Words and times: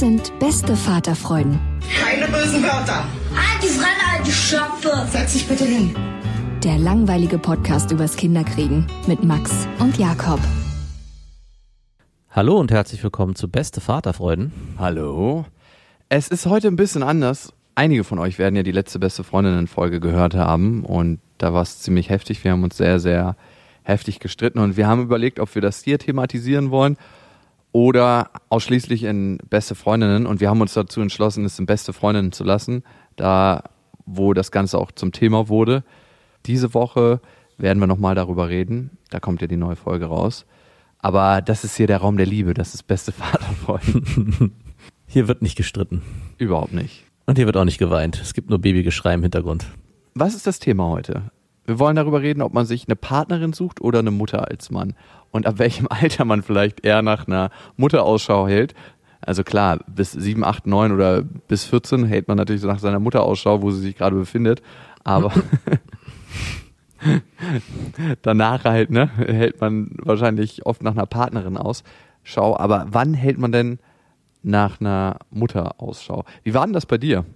Das 0.00 0.08
sind 0.08 0.38
beste 0.38 0.76
Vaterfreuden. 0.76 1.60
Keine 2.02 2.24
bösen 2.32 2.62
Wörter. 2.62 3.04
Die 3.62 3.66
Fremde, 3.66 4.00
alte 4.16 4.30
Schöpfe! 4.30 5.06
Setz 5.10 5.34
dich 5.34 5.46
bitte 5.46 5.66
hin. 5.66 5.94
Der 6.64 6.78
langweilige 6.78 7.36
Podcast 7.36 7.90
übers 7.90 8.16
Kinderkriegen 8.16 8.86
mit 9.06 9.22
Max 9.24 9.68
und 9.78 9.98
Jakob. 9.98 10.40
Hallo 12.30 12.58
und 12.58 12.70
herzlich 12.70 13.04
willkommen 13.04 13.34
zu 13.34 13.50
Beste 13.50 13.82
Vaterfreuden. 13.82 14.54
Hallo. 14.78 15.44
Es 16.08 16.28
ist 16.28 16.46
heute 16.46 16.68
ein 16.68 16.76
bisschen 16.76 17.02
anders. 17.02 17.52
Einige 17.74 18.02
von 18.02 18.18
euch 18.18 18.38
werden 18.38 18.56
ja 18.56 18.62
die 18.62 18.72
letzte 18.72 19.00
beste 19.00 19.22
Freundinnen-Folge 19.22 20.00
gehört 20.00 20.34
haben 20.34 20.82
und 20.82 21.20
da 21.36 21.52
war 21.52 21.60
es 21.60 21.80
ziemlich 21.80 22.08
heftig. 22.08 22.42
Wir 22.42 22.52
haben 22.52 22.64
uns 22.64 22.78
sehr, 22.78 23.00
sehr 23.00 23.36
heftig 23.82 24.18
gestritten 24.18 24.60
und 24.60 24.78
wir 24.78 24.86
haben 24.86 25.02
überlegt, 25.02 25.38
ob 25.38 25.54
wir 25.54 25.60
das 25.60 25.84
hier 25.84 25.98
thematisieren 25.98 26.70
wollen 26.70 26.96
oder 27.72 28.30
ausschließlich 28.48 29.04
in 29.04 29.38
beste 29.48 29.74
Freundinnen 29.74 30.26
und 30.26 30.40
wir 30.40 30.50
haben 30.50 30.60
uns 30.60 30.74
dazu 30.74 31.00
entschlossen, 31.00 31.44
es 31.44 31.58
in 31.58 31.66
beste 31.66 31.92
Freundinnen 31.92 32.32
zu 32.32 32.44
lassen, 32.44 32.82
da 33.16 33.64
wo 34.06 34.34
das 34.34 34.50
Ganze 34.50 34.78
auch 34.78 34.90
zum 34.92 35.12
Thema 35.12 35.48
wurde. 35.48 35.84
Diese 36.46 36.74
Woche 36.74 37.20
werden 37.58 37.78
wir 37.78 37.86
nochmal 37.86 38.14
darüber 38.14 38.48
reden. 38.48 38.98
Da 39.10 39.20
kommt 39.20 39.40
ja 39.40 39.46
die 39.46 39.56
neue 39.56 39.76
Folge 39.76 40.06
raus. 40.06 40.46
Aber 40.98 41.40
das 41.42 41.64
ist 41.64 41.76
hier 41.76 41.86
der 41.86 41.98
Raum 41.98 42.16
der 42.16 42.26
Liebe, 42.26 42.54
das 42.54 42.74
ist 42.74 42.84
beste 42.84 43.12
Vaterfreuden. 43.12 44.52
Hier 45.06 45.28
wird 45.28 45.42
nicht 45.42 45.56
gestritten. 45.56 46.02
Überhaupt 46.38 46.72
nicht. 46.72 47.04
Und 47.26 47.36
hier 47.36 47.46
wird 47.46 47.56
auch 47.56 47.64
nicht 47.64 47.78
geweint. 47.78 48.20
Es 48.20 48.34
gibt 48.34 48.50
nur 48.50 48.60
Babygeschrei 48.60 49.14
im 49.14 49.22
Hintergrund. 49.22 49.66
Was 50.14 50.34
ist 50.34 50.46
das 50.46 50.58
Thema 50.58 50.88
heute? 50.88 51.30
Wir 51.66 51.78
wollen 51.78 51.96
darüber 51.96 52.20
reden, 52.22 52.42
ob 52.42 52.52
man 52.52 52.66
sich 52.66 52.86
eine 52.88 52.96
Partnerin 52.96 53.52
sucht 53.52 53.80
oder 53.80 54.00
eine 54.00 54.10
Mutter 54.10 54.48
als 54.48 54.70
Mann. 54.70 54.94
Und 55.30 55.46
ab 55.46 55.58
welchem 55.58 55.86
Alter 55.90 56.24
man 56.24 56.42
vielleicht 56.42 56.84
eher 56.84 57.02
nach 57.02 57.26
einer 57.26 57.50
Mutter 57.76 58.04
Ausschau 58.04 58.48
hält. 58.48 58.74
Also 59.20 59.44
klar, 59.44 59.80
bis 59.86 60.12
7, 60.12 60.42
8, 60.44 60.66
9 60.66 60.92
oder 60.92 61.22
bis 61.22 61.64
14 61.64 62.06
hält 62.06 62.26
man 62.26 62.38
natürlich 62.38 62.62
so 62.62 62.68
nach 62.68 62.78
seiner 62.78 63.00
Mutter 63.00 63.22
Ausschau, 63.22 63.60
wo 63.60 63.70
sie 63.70 63.80
sich 63.80 63.96
gerade 63.96 64.16
befindet. 64.16 64.62
Aber 65.04 65.32
danach 68.22 68.64
halt, 68.64 68.90
ne, 68.90 69.10
hält 69.16 69.60
man 69.60 69.90
wahrscheinlich 69.98 70.64
oft 70.64 70.82
nach 70.82 70.92
einer 70.92 71.06
Partnerin 71.06 71.58
Ausschau. 71.58 72.56
Aber 72.56 72.86
wann 72.90 73.12
hält 73.12 73.38
man 73.38 73.52
denn 73.52 73.78
nach 74.42 74.80
einer 74.80 75.18
Mutter 75.30 75.80
Ausschau? 75.80 76.24
Wie 76.42 76.54
war 76.54 76.64
denn 76.64 76.72
das 76.72 76.86
bei 76.86 76.96
dir? 76.96 77.26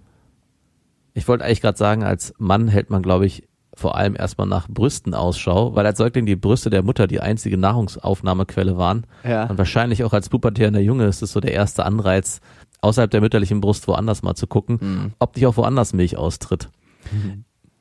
Ich 1.13 1.29
wollte 1.29 1.45
eigentlich 1.45 1.61
gerade 1.61 1.79
sagen, 1.79 2.03
als 2.03 2.35
Mann 2.39 2.67
hält 2.69 2.91
man, 2.91 3.03
glaube 3.03 3.27
ich, 3.27 3.47
vor 3.77 3.97
allem 3.97 4.15
erstmal 4.17 4.47
nach 4.47 4.69
Brüsten 4.69 5.15
Ausschau, 5.15 5.75
weil 5.75 5.85
als 5.87 5.99
Säugling 5.99 6.27
die 6.27 6.37
Brüste 6.37 6.71
der 6.71 6.83
Mutter 6.83 7.07
die 7.07 7.21
einzige 7.21 7.57
Nahrungsaufnahmequelle 7.59 8.77
waren. 8.77 9.07
Ja. 9.25 9.45
Und 9.47 9.59
wahrscheinlich 9.59 10.05
auch 10.05 10.13
als 10.13 10.29
pubertierender 10.29 10.81
Junge 10.81 11.07
ist 11.07 11.23
es 11.23 11.33
so 11.33 11.41
der 11.41 11.53
erste 11.53 11.85
Anreiz, 11.85 12.41
außerhalb 12.81 13.11
der 13.11 13.21
mütterlichen 13.21 13.61
Brust 13.61 13.89
woanders 13.89 14.23
mal 14.23 14.35
zu 14.35 14.47
gucken, 14.47 14.79
Mhm. 14.81 15.13
ob 15.19 15.35
nicht 15.37 15.47
auch 15.47 15.57
woanders 15.57 15.93
Milch 15.93 16.17
austritt. 16.17 16.69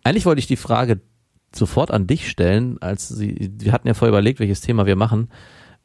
Eigentlich 0.03 0.25
wollte 0.25 0.39
ich 0.39 0.47
die 0.47 0.55
Frage 0.57 1.01
sofort 1.55 1.91
an 1.91 2.07
dich 2.07 2.29
stellen, 2.29 2.77
als 2.81 3.09
sie, 3.09 3.51
wir 3.59 3.71
hatten 3.71 3.87
ja 3.87 3.93
vorher 3.93 4.09
überlegt, 4.09 4.39
welches 4.39 4.61
Thema 4.61 4.85
wir 4.85 4.95
machen. 4.95 5.29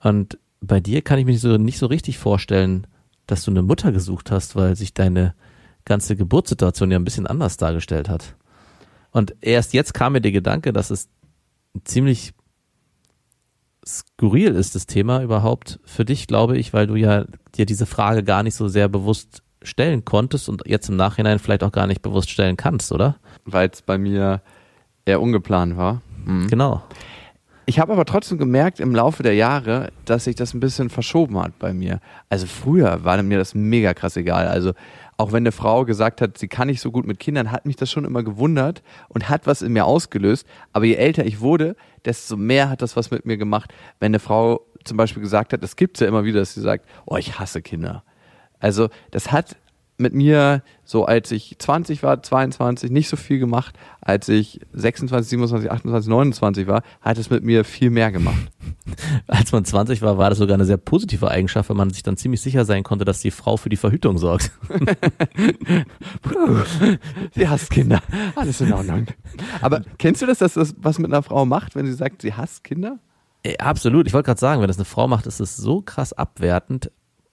Und 0.02 0.38
bei 0.60 0.80
dir 0.80 1.02
kann 1.02 1.19
ich 1.19 1.26
mir 1.26 1.38
so, 1.38 1.56
nicht 1.58 1.78
so 1.78 1.86
richtig 1.86 2.19
vorstellen, 2.19 2.86
dass 3.26 3.44
du 3.44 3.50
eine 3.50 3.62
Mutter 3.62 3.92
gesucht 3.92 4.30
hast, 4.30 4.56
weil 4.56 4.75
sich 4.76 4.94
deine 4.94 5.34
ganze 5.84 6.16
Geburtssituation 6.16 6.90
ja 6.90 6.98
ein 6.98 7.04
bisschen 7.04 7.26
anders 7.26 7.56
dargestellt 7.58 8.08
hat. 8.08 8.34
Und 9.10 9.34
erst 9.41 9.72
jetzt 9.74 9.94
kam 9.94 10.12
mir 10.12 10.20
der 10.20 10.32
Gedanke, 10.32 10.72
dass 10.72 10.91
es 10.91 11.08
ziemlich 11.84 12.32
skurril 13.86 14.54
ist, 14.54 14.74
das 14.74 14.86
Thema 14.86 15.22
überhaupt 15.22 15.80
für 15.84 16.04
dich, 16.04 16.26
glaube 16.26 16.58
ich, 16.58 16.72
weil 16.72 16.86
du 16.86 16.96
ja 16.96 17.24
dir 17.54 17.64
diese 17.64 17.86
Frage 17.86 18.22
gar 18.22 18.42
nicht 18.42 18.54
so 18.54 18.69
sehr 18.69 18.88
bewusst 18.88 19.42
stellen 19.62 20.04
konntest 20.04 20.48
und 20.48 20.62
jetzt 20.66 20.88
im 20.88 20.96
Nachhinein 20.96 21.38
vielleicht 21.38 21.64
auch 21.64 21.72
gar 21.72 21.86
nicht 21.86 22.02
bewusst 22.02 22.30
stellen 22.30 22.56
kannst, 22.56 22.92
oder? 22.92 23.16
weil 23.44 23.70
es 23.72 23.82
bei 23.82 23.98
mir 23.98 24.42
eher 25.04 25.20
ungeplant 25.20 25.76
war. 25.76 26.02
Mhm. 26.25 26.48
Genau. 26.48 26.82
Ich 27.66 27.78
habe 27.78 27.92
aber 27.92 28.06
trotzdem 28.06 28.38
gemerkt 28.38 28.80
im 28.80 28.94
Laufe 28.94 29.22
der 29.22 29.34
Jahre, 29.34 29.90
dass 30.06 30.25
sich 30.25 30.36
das 30.36 30.54
ein 30.54 30.60
bisschen 30.60 30.88
verschoben 30.88 31.38
hat 31.38 31.58
bei 31.58 31.75
mir. 31.75 32.00
Also 32.30 32.46
früher 32.46 33.04
war 33.04 33.22
mir 33.22 33.36
das 33.36 33.54
mega 33.54 33.92
krass 33.92 34.16
egal. 34.16 34.48
Also 34.48 34.72
auch 35.18 35.32
wenn 35.32 35.42
eine 35.42 35.52
Frau 35.52 35.84
gesagt 35.84 36.20
hat, 36.20 36.38
sie 36.38 36.46
kann 36.46 36.68
nicht 36.68 36.80
so 36.80 36.92
gut 36.92 37.04
mit 37.04 37.18
Kindern, 37.18 37.50
hat 37.50 37.66
mich 37.66 37.74
das 37.74 37.90
schon 37.90 38.04
immer 38.04 38.22
gewundert 38.22 38.82
und 39.08 39.28
hat 39.28 39.48
was 39.48 39.62
in 39.62 39.72
mir 39.72 39.84
ausgelöst. 39.84 40.46
Aber 40.72 40.84
je 40.84 40.94
älter 40.94 41.26
ich 41.26 41.40
wurde, 41.40 41.74
desto 42.04 42.36
mehr 42.36 42.70
hat 42.70 42.82
das 42.82 42.96
was 42.96 43.10
mit 43.10 43.26
mir 43.26 43.36
gemacht. 43.36 43.74
Wenn 43.98 44.10
eine 44.10 44.20
Frau 44.20 44.64
zum 44.84 44.96
Beispiel 44.96 45.20
gesagt 45.20 45.52
hat, 45.52 45.62
es 45.64 45.74
gibt 45.74 45.98
ja 46.00 46.06
immer 46.06 46.24
wieder, 46.24 46.38
dass 46.38 46.54
sie 46.54 46.60
sagt, 46.60 46.88
oh, 47.04 47.16
ich 47.16 47.38
hasse 47.40 47.62
Kinder. 47.62 48.04
Also 48.60 48.88
das 49.10 49.32
hat 49.32 49.56
mit 49.98 50.14
mir 50.14 50.62
so, 50.84 51.04
als 51.04 51.31
ich 51.32 51.56
20 51.59 52.03
war, 52.03 52.22
22, 52.22 52.91
nicht 52.91 53.09
so 53.09 53.16
viel 53.16 53.38
gemacht. 53.38 53.76
Als 54.00 54.28
ich 54.28 54.60
26, 54.72 55.31
27, 55.31 55.70
28, 55.70 56.09
29 56.09 56.66
war, 56.66 56.82
hat 57.00 57.19
es 57.19 57.31
mit 57.31 57.44
mir 57.44 57.64
viel 57.64 57.91
mehr 57.91 58.10
gemacht. 58.10 58.50
Als 59.26 59.53
man 59.53 59.64
20 59.64 60.00
war, 60.00 60.16
war 60.16 60.31
das 60.31 60.38
sogar 60.38 60.54
eine 60.54 60.64
sehr 60.64 60.78
positive 60.78 61.28
Eigenschaft, 61.31 61.69
weil 61.69 61.76
man 61.76 61.91
sich 61.91 62.03
dann 62.03 62.16
ziemlich 62.16 62.41
sicher 62.41 62.64
sein 62.64 62.84
konnte, 62.84 63.04
dass 63.04 63.20
die 63.20 63.31
Frau 63.31 63.58
für 63.58 63.69
die 63.69 63.76
Verhütung 63.76 64.16
sorgt. 64.19 64.50
Sie 67.34 67.48
hasst 67.48 67.70
Kinder. 67.70 68.03
Alles 68.34 68.60
in 68.60 68.72
Ordnung. 68.72 69.06
Aber 69.60 69.82
kennst 69.98 70.22
du 70.22 70.26
das, 70.26 70.38
dass 70.38 70.54
das 70.54 70.75
was 70.78 70.98
mit 70.98 71.12
einer 71.12 71.22
Frau 71.22 71.44
macht, 71.44 71.75
wenn 71.75 71.87
sie 71.87 71.92
sagt, 71.92 72.22
sie 72.22 72.32
hasst 72.32 72.64
Kinder? 72.64 72.98
Ey, 73.42 73.56
absolut. 73.58 74.06
Ich 74.06 74.12
wollte 74.14 74.26
gerade 74.26 74.41
sagen, 74.41 74.60
wenn 74.60 74.69
das 74.69 74.78
eine 74.78 74.84
Frau 74.84 75.06
macht, 75.06 75.26
ist 75.26 75.41
es 75.41 75.56
so 75.56 75.81
krass 75.82 76.12
abwertend. 76.12 76.91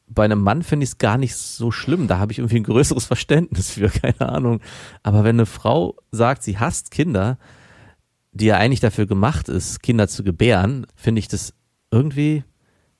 Bei 0.08 0.26
einem 0.26 0.42
Mann 0.42 0.62
finde 0.62 0.84
ich 0.84 0.92
es 0.92 0.98
gar 0.98 1.18
nicht 1.18 1.36
so 1.36 1.72
schlimm. 1.72 2.08
Da 2.08 2.20
habe 2.20 2.32
ich 2.32 2.40
irgendwie 2.40 2.58
ein 2.58 2.64
größeres 2.64 3.06
Verständnis 3.06 3.72
für, 3.72 3.90
keine 4.02 4.30
Ahnung. 4.30 4.62
Aber 5.04 5.24
wenn 5.24 5.36
eine 5.36 5.46
Frau 5.46 5.96
sagt, 6.12 6.44
sie 6.44 6.58
hasst 6.58 6.92
Kinder, 6.92 7.38
die 8.32 8.46
ja 8.46 8.58
eigentlich 8.58 8.82
dafür 8.82 9.06
gemacht 9.08 9.50
ist, 9.50 9.82
Kinder 9.82 10.08
zu 10.08 10.24
gebären, 10.24 10.86
finde 10.96 11.20
ich 11.20 11.28
das 11.28 11.54
irgendwie 11.92 12.44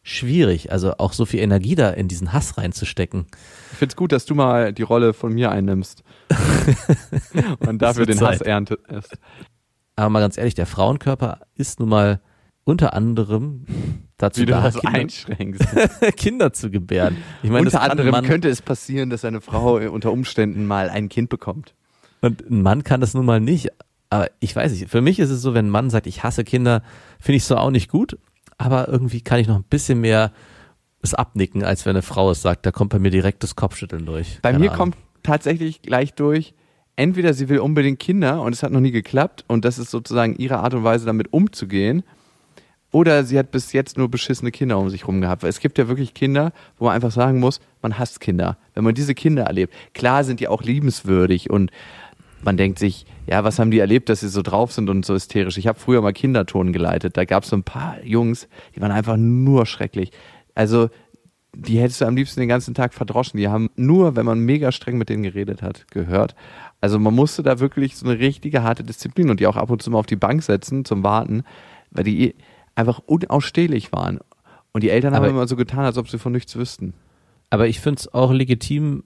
schwierig. 0.02 0.72
Also 0.72 0.94
auch 0.98 1.14
so 1.14 1.26
viel 1.26 1.42
Energie 1.42 1.76
da 1.76 1.90
in 1.90 2.08
diesen 2.08 2.32
Hass 2.32 2.58
reinzustecken. 2.58 3.26
Ich 3.72 3.78
find's 3.78 3.96
gut, 3.96 4.12
dass 4.12 4.26
du 4.26 4.36
mal 4.36 4.72
die 4.72 4.84
Rolle 4.84 5.14
von 5.14 5.34
mir 5.34 5.52
einnimmst. 5.52 6.04
Und 7.60 7.82
dafür 7.82 8.06
den 8.06 8.22
Hass 8.22 8.38
Zeit. 8.38 8.48
erntest. 8.48 9.18
Aber 9.96 10.10
mal 10.10 10.20
ganz 10.20 10.38
ehrlich, 10.38 10.54
der 10.54 10.68
Frauenkörper 10.68 11.42
ist 11.56 11.80
nun 11.80 11.90
mal 11.90 12.22
unter 12.64 12.94
anderem 12.94 13.66
dazu 14.18 14.42
Wie 14.42 14.46
du 14.46 14.54
da, 14.54 14.64
das 14.64 14.76
Kinder, 14.76 15.00
einschränkst. 15.00 15.64
Kinder 16.18 16.54
zu 16.54 16.70
gebären. 16.70 17.18
Ich 17.44 17.50
meine, 17.50 17.66
unter 17.66 17.82
anderem 17.82 18.12
Mann, 18.12 18.26
könnte 18.26 18.50
es 18.50 18.62
passieren, 18.62 19.10
dass 19.10 19.26
eine 19.26 19.42
Frau 19.42 19.76
unter 19.76 20.12
Umständen 20.12 20.66
mal 20.66 20.90
ein 20.90 21.10
Kind 21.10 21.30
bekommt. 21.30 21.74
Und 22.22 22.50
ein 22.50 22.62
Mann 22.62 22.84
kann 22.84 23.02
das 23.02 23.14
nun 23.14 23.26
mal 23.26 23.40
nicht. 23.40 23.70
Aber 24.10 24.30
ich 24.40 24.56
weiß 24.56 24.72
nicht, 24.72 24.90
für 24.90 25.02
mich 25.02 25.20
ist 25.20 25.30
es 25.30 25.42
so, 25.42 25.54
wenn 25.54 25.68
ein 25.68 25.72
Mann 25.72 25.90
sagt, 25.90 26.08
ich 26.08 26.24
hasse 26.24 26.44
Kinder, 26.44 26.84
finde 27.20 27.38
ich 27.38 27.44
so 27.44 27.58
auch 27.58 27.72
nicht 27.72 27.90
gut. 27.90 28.18
Aber 28.58 28.88
irgendwie 28.88 29.22
kann 29.22 29.40
ich 29.40 29.48
noch 29.48 29.58
ein 29.58 29.64
bisschen 29.64 30.00
mehr 30.00 30.32
es 31.02 31.14
abnicken, 31.14 31.64
als 31.64 31.86
wenn 31.86 31.92
eine 31.92 32.02
Frau 32.02 32.32
es 32.32 32.42
sagt. 32.42 32.66
Da 32.66 32.72
kommt 32.72 32.92
bei 32.92 33.00
mir 33.00 33.12
direkt 33.12 33.44
das 33.44 33.56
Kopfschütteln 33.56 34.06
durch. 34.06 34.40
Bei 34.42 34.52
Keine 34.52 34.60
mir 34.60 34.72
Ahnung. 34.72 34.94
kommt 34.94 34.98
tatsächlich 35.24 35.82
gleich 35.82 36.14
durch, 36.14 36.54
entweder 36.96 37.34
sie 37.34 37.50
will 37.50 37.60
unbedingt 37.60 38.00
Kinder 38.00 38.42
und 38.42 38.54
es 38.54 38.64
hat 38.64 38.72
noch 38.72 38.80
nie 38.80 38.92
geklappt 38.92 39.44
und 39.48 39.66
das 39.66 39.78
ist 39.78 39.92
sozusagen 39.92 40.36
ihre 40.36 40.60
Art 40.60 40.74
und 40.74 40.84
Weise, 40.84 41.06
damit 41.06 41.34
umzugehen. 41.34 42.04
Oder 42.96 43.26
sie 43.26 43.38
hat 43.38 43.52
bis 43.52 43.74
jetzt 43.74 43.98
nur 43.98 44.08
beschissene 44.08 44.52
Kinder 44.52 44.80
um 44.80 44.90
sich 44.90 45.06
rum 45.06 45.20
gehabt. 45.20 45.44
Weil 45.44 45.50
es 45.50 45.60
gibt 45.60 45.78
ja 45.78 45.90
wirklich 45.90 46.14
Kinder, 46.14 46.54
wo 46.78 46.86
man 46.86 46.94
einfach 46.94 47.12
sagen 47.12 47.42
muss, 47.42 47.60
man 47.82 48.00
hasst 48.00 48.22
Kinder. 48.22 48.58
Wenn 48.74 48.86
man 48.86 48.96
diese 48.96 49.14
Kinder 49.14 49.44
erlebt, 49.44 49.74
klar 49.94 50.24
sind 50.24 50.40
die 50.40 50.48
auch 50.48 50.64
liebenswürdig 50.64 51.50
und 51.50 51.72
man 52.42 52.56
denkt 52.56 52.80
sich, 52.80 53.06
ja, 53.28 53.44
was 53.44 53.60
haben 53.60 53.70
die 53.70 53.80
erlebt, 53.80 54.08
dass 54.08 54.22
sie 54.22 54.30
so 54.30 54.42
drauf 54.42 54.72
sind 54.72 54.90
und 54.90 55.06
so 55.06 55.14
hysterisch. 55.14 55.58
Ich 55.58 55.68
habe 55.68 55.78
früher 55.78 56.02
mal 56.02 56.14
Kinderton 56.14 56.72
geleitet. 56.72 57.18
Da 57.18 57.26
gab 57.26 57.44
es 57.44 57.50
so 57.50 57.58
ein 57.58 57.64
paar 57.64 58.02
Jungs, 58.02 58.48
die 58.78 58.82
waren 58.82 58.92
einfach 58.92 59.18
nur 59.18 59.66
schrecklich. 59.66 60.12
Also 60.54 60.88
die 61.54 61.80
hättest 61.80 62.00
du 62.00 62.06
am 62.06 62.16
liebsten 62.16 62.40
den 62.40 62.48
ganzen 62.48 62.76
Tag 62.76 62.94
verdroschen. 62.94 63.38
Die 63.38 63.50
haben 63.50 63.72
nur, 63.76 64.16
wenn 64.16 64.26
man 64.26 64.40
mega 64.40 64.72
streng 64.72 64.98
mit 64.98 65.10
denen 65.10 65.24
geredet 65.24 65.62
hat, 65.62 65.86
gehört. 65.92 66.34
Also 66.80 66.98
man 66.98 67.14
musste 67.14 67.44
da 67.44 67.60
wirklich 67.60 67.98
so 67.98 68.06
eine 68.06 68.20
richtige 68.20 68.64
harte 68.64 68.86
Disziplin 68.86 69.30
und 69.30 69.42
die 69.42 69.48
auch 69.48 69.58
ab 69.58 69.70
und 69.70 69.82
zu 69.82 69.92
mal 69.92 70.00
auf 70.00 70.06
die 70.06 70.16
Bank 70.16 70.44
setzen 70.44 70.86
zum 70.86 71.04
Warten, 71.04 71.44
weil 71.92 72.06
die 72.06 72.36
einfach 72.76 73.00
unausstehlich 73.00 73.92
waren. 73.92 74.20
Und 74.72 74.84
die 74.84 74.90
Eltern 74.90 75.14
Aber- 75.14 75.26
haben 75.28 75.34
immer 75.34 75.48
so 75.48 75.56
getan, 75.56 75.86
als 75.86 75.98
ob 75.98 76.10
sie 76.10 76.20
von 76.20 76.32
nichts 76.34 76.56
wüssten. 76.56 76.94
Aber 77.50 77.68
ich 77.68 77.80
finde 77.80 78.00
es 78.00 78.14
auch 78.14 78.32
legitim, 78.32 79.04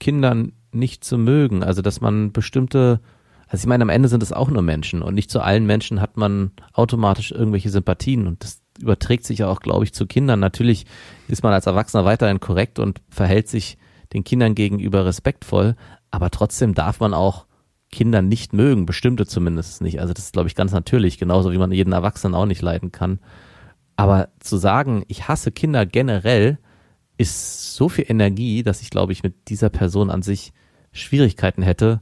Kindern 0.00 0.52
nicht 0.72 1.04
zu 1.04 1.16
mögen. 1.18 1.62
Also, 1.62 1.82
dass 1.82 2.00
man 2.00 2.32
bestimmte, 2.32 3.00
also 3.46 3.62
ich 3.62 3.68
meine, 3.68 3.82
am 3.82 3.90
Ende 3.90 4.08
sind 4.08 4.22
es 4.22 4.32
auch 4.32 4.50
nur 4.50 4.62
Menschen 4.62 5.02
und 5.02 5.14
nicht 5.14 5.30
zu 5.30 5.40
allen 5.40 5.66
Menschen 5.66 6.00
hat 6.00 6.16
man 6.16 6.50
automatisch 6.72 7.30
irgendwelche 7.30 7.70
Sympathien 7.70 8.26
und 8.26 8.42
das 8.42 8.60
überträgt 8.80 9.24
sich 9.24 9.38
ja 9.38 9.48
auch, 9.48 9.60
glaube 9.60 9.84
ich, 9.84 9.94
zu 9.94 10.06
Kindern. 10.06 10.40
Natürlich 10.40 10.86
ist 11.28 11.44
man 11.44 11.52
als 11.52 11.66
Erwachsener 11.66 12.04
weiterhin 12.04 12.40
korrekt 12.40 12.80
und 12.80 13.00
verhält 13.08 13.48
sich 13.48 13.78
den 14.12 14.24
Kindern 14.24 14.56
gegenüber 14.56 15.06
respektvoll, 15.06 15.76
aber 16.10 16.30
trotzdem 16.30 16.74
darf 16.74 16.98
man 16.98 17.14
auch 17.14 17.46
Kinder 17.94 18.20
nicht 18.22 18.52
mögen, 18.52 18.84
bestimmte 18.86 19.26
zumindest 19.26 19.80
nicht. 19.80 20.00
Also 20.00 20.12
das 20.12 20.26
ist, 20.26 20.32
glaube 20.34 20.48
ich, 20.48 20.54
ganz 20.54 20.72
natürlich, 20.72 21.18
genauso 21.18 21.52
wie 21.52 21.58
man 21.58 21.72
jeden 21.72 21.92
Erwachsenen 21.92 22.34
auch 22.34 22.46
nicht 22.46 22.60
leiden 22.62 22.92
kann. 22.92 23.18
Aber 23.96 24.28
zu 24.40 24.56
sagen, 24.56 25.04
ich 25.08 25.28
hasse 25.28 25.52
Kinder 25.52 25.86
generell, 25.86 26.58
ist 27.16 27.74
so 27.76 27.88
viel 27.88 28.06
Energie, 28.08 28.62
dass 28.64 28.82
ich, 28.82 28.90
glaube 28.90 29.12
ich, 29.12 29.22
mit 29.22 29.48
dieser 29.48 29.70
Person 29.70 30.10
an 30.10 30.22
sich 30.22 30.52
Schwierigkeiten 30.92 31.62
hätte, 31.62 32.00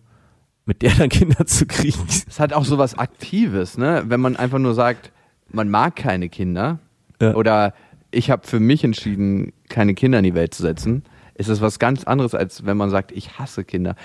mit 0.64 0.80
der 0.82 0.92
dann 0.94 1.08
Kinder 1.10 1.44
zu 1.46 1.66
kriegen. 1.66 1.98
Es 2.26 2.40
hat 2.40 2.52
auch 2.54 2.64
so 2.64 2.78
was 2.78 2.96
Aktives, 2.98 3.76
ne? 3.76 4.04
Wenn 4.06 4.20
man 4.20 4.36
einfach 4.36 4.58
nur 4.58 4.74
sagt, 4.74 5.12
man 5.50 5.68
mag 5.68 5.96
keine 5.96 6.30
Kinder 6.30 6.78
Ja. 7.20 7.34
oder 7.34 7.74
ich 8.10 8.30
habe 8.30 8.46
für 8.46 8.58
mich 8.60 8.84
entschieden, 8.84 9.52
keine 9.68 9.94
Kinder 9.94 10.18
in 10.18 10.24
die 10.24 10.34
Welt 10.34 10.54
zu 10.54 10.62
setzen, 10.62 11.02
ist 11.34 11.48
es 11.48 11.60
was 11.60 11.78
ganz 11.78 12.04
anderes, 12.04 12.34
als 12.34 12.64
wenn 12.64 12.76
man 12.76 12.88
sagt, 12.90 13.12
ich 13.12 13.38
hasse 13.38 13.64
Kinder. 13.64 13.96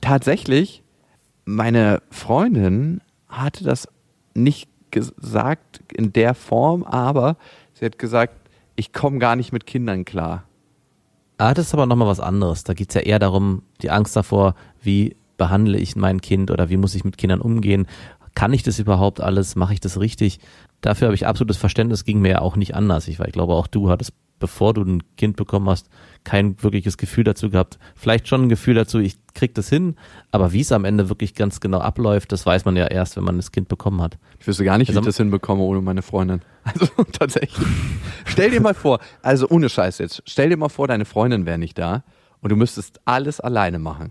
Tatsächlich, 0.00 0.82
meine 1.44 2.02
Freundin 2.10 3.00
hatte 3.28 3.64
das 3.64 3.88
nicht 4.34 4.68
gesagt 4.90 5.82
in 5.92 6.12
der 6.12 6.34
Form, 6.34 6.82
aber 6.84 7.36
sie 7.74 7.84
hat 7.84 7.98
gesagt, 7.98 8.34
ich 8.76 8.92
komme 8.92 9.18
gar 9.18 9.36
nicht 9.36 9.52
mit 9.52 9.66
Kindern 9.66 10.04
klar. 10.04 10.44
Ah, 11.38 11.54
das 11.54 11.68
ist 11.68 11.74
aber 11.74 11.86
nochmal 11.86 12.08
was 12.08 12.20
anderes. 12.20 12.64
Da 12.64 12.74
geht's 12.74 12.94
ja 12.94 13.00
eher 13.00 13.18
darum, 13.18 13.62
die 13.82 13.90
Angst 13.90 14.14
davor, 14.16 14.54
wie 14.82 15.16
behandle 15.36 15.78
ich 15.78 15.96
mein 15.96 16.20
Kind 16.20 16.50
oder 16.50 16.68
wie 16.68 16.76
muss 16.76 16.94
ich 16.94 17.04
mit 17.04 17.16
Kindern 17.16 17.40
umgehen? 17.40 17.86
Kann 18.34 18.52
ich 18.52 18.62
das 18.62 18.78
überhaupt 18.78 19.20
alles? 19.20 19.56
Mache 19.56 19.72
ich 19.72 19.80
das 19.80 19.98
richtig? 19.98 20.38
Dafür 20.82 21.06
habe 21.06 21.14
ich 21.14 21.26
absolutes 21.26 21.56
Verständnis, 21.56 22.04
ging 22.04 22.20
mir 22.20 22.30
ja 22.30 22.40
auch 22.40 22.56
nicht 22.56 22.74
anders. 22.74 23.08
Ich, 23.08 23.18
weil 23.18 23.28
ich 23.28 23.32
glaube, 23.32 23.54
auch 23.54 23.66
du 23.66 23.90
hattest, 23.90 24.12
bevor 24.40 24.74
du 24.74 24.82
ein 24.82 25.02
Kind 25.16 25.36
bekommen 25.36 25.68
hast, 25.70 25.88
kein 26.24 26.60
wirkliches 26.62 26.96
Gefühl 26.98 27.24
dazu 27.24 27.48
gehabt. 27.50 27.78
Vielleicht 27.94 28.26
schon 28.28 28.42
ein 28.42 28.48
Gefühl 28.48 28.74
dazu, 28.74 28.98
ich 28.98 29.16
krieg 29.34 29.54
das 29.54 29.68
hin, 29.68 29.94
aber 30.32 30.52
wie 30.52 30.60
es 30.60 30.72
am 30.72 30.84
Ende 30.84 31.08
wirklich 31.08 31.34
ganz 31.34 31.60
genau 31.60 31.78
abläuft, 31.78 32.32
das 32.32 32.44
weiß 32.44 32.64
man 32.64 32.76
ja 32.76 32.86
erst, 32.86 33.16
wenn 33.16 33.24
man 33.24 33.36
das 33.36 33.52
Kind 33.52 33.68
bekommen 33.68 34.02
hat. 34.02 34.18
Ich 34.40 34.46
wüsste 34.46 34.64
gar 34.64 34.76
nicht, 34.78 34.88
wie 34.88 34.92
Also- 34.92 35.00
ich 35.00 35.06
das 35.06 35.16
hinbekomme 35.18 35.62
ohne 35.62 35.80
meine 35.80 36.02
Freundin. 36.02 36.40
Also 36.64 36.88
tatsächlich. 37.12 37.66
stell 38.26 38.50
dir 38.50 38.60
mal 38.60 38.74
vor, 38.74 38.98
also 39.22 39.48
ohne 39.48 39.68
Scheiß 39.70 39.96
jetzt, 39.98 40.22
stell 40.26 40.50
dir 40.50 40.56
mal 40.58 40.68
vor, 40.68 40.88
deine 40.88 41.04
Freundin 41.06 41.46
wäre 41.46 41.56
nicht 41.58 41.78
da 41.78 42.02
und 42.42 42.50
du 42.52 42.56
müsstest 42.56 43.00
alles 43.06 43.40
alleine 43.40 43.78
machen. 43.78 44.10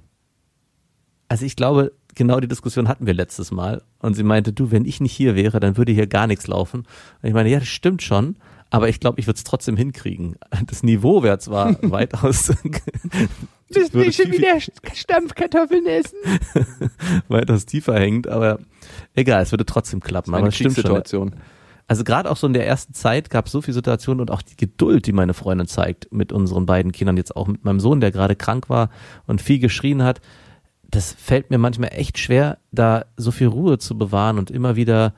Also 1.28 1.46
ich 1.46 1.56
glaube, 1.56 1.92
genau 2.16 2.40
die 2.40 2.48
Diskussion 2.48 2.88
hatten 2.88 3.06
wir 3.06 3.14
letztes 3.14 3.52
Mal. 3.52 3.84
Und 4.00 4.16
sie 4.16 4.24
meinte, 4.24 4.52
du, 4.52 4.72
wenn 4.72 4.86
ich 4.86 5.00
nicht 5.00 5.12
hier 5.12 5.36
wäre, 5.36 5.60
dann 5.60 5.78
würde 5.78 5.92
hier 5.92 6.08
gar 6.08 6.26
nichts 6.26 6.48
laufen. 6.48 6.82
Und 7.22 7.28
ich 7.30 7.34
meine, 7.36 7.50
ja, 7.50 7.60
das 7.60 7.68
stimmt 7.68 8.02
schon, 8.02 8.36
aber 8.70 8.90
ich 8.90 9.00
glaube, 9.00 9.20
ich 9.20 9.28
würde 9.28 9.38
es 9.38 9.44
trotzdem 9.44 9.78
hinkriegen. 9.78 10.36
Das 10.68 10.84
Niveau 10.84 11.24
wäre 11.24 11.40
zwar 11.40 11.78
weitaus, 11.82 12.52
Das 13.72 13.94
würde 13.94 14.12
viel- 14.12 14.44
Stampfkartoffeln 14.94 15.86
essen. 15.86 16.18
weitaus 17.28 17.66
tiefer 17.66 18.00
hängt, 18.00 18.28
aber 18.28 18.60
egal, 19.14 19.44
es 19.44 19.52
würde 19.52 19.66
trotzdem 19.66 20.00
klappen. 20.00 20.32
Aber 20.32 20.40
Eine 20.40 20.50
es 20.50 20.56
stimmt 20.56 20.74
schon. 20.76 20.84
Kriegssituation. 20.84 21.36
Also 21.88 22.04
gerade 22.04 22.30
auch 22.30 22.38
so 22.38 22.46
in 22.46 22.54
der 22.54 22.68
ersten 22.68 22.94
Zeit 22.94 23.32
gab 23.32 23.48
es 23.48 23.52
so 23.52 23.62
viele 23.62 23.74
Situationen 23.74 24.22
und 24.22 24.30
auch 24.32 24.44
die 24.44 24.56
Geduld, 24.56 25.08
die 25.08 25.12
meine 25.12 25.34
Freundin 25.34 25.68
zeigt 25.68 26.12
mit 26.12 26.32
unseren 26.32 26.68
beiden 26.68 26.92
Kindern, 26.92 27.18
jetzt 27.18 27.36
auch 27.36 27.48
mit 27.48 27.64
meinem 27.66 27.80
Sohn, 27.80 28.00
der 28.00 28.12
gerade 28.12 28.36
krank 28.36 28.70
war 28.70 28.90
und 29.26 29.42
viel 29.42 29.58
geschrien 29.60 30.04
hat. 30.04 30.22
Das 30.92 31.14
fällt 31.14 31.50
mir 31.50 31.58
manchmal 31.58 31.90
echt 31.94 32.20
schwer, 32.20 32.60
da 32.72 33.06
so 33.18 33.32
viel 33.32 33.48
Ruhe 33.48 33.80
zu 33.80 33.98
bewahren 33.98 34.38
und 34.38 34.52
immer 34.52 34.76
wieder 34.76 35.14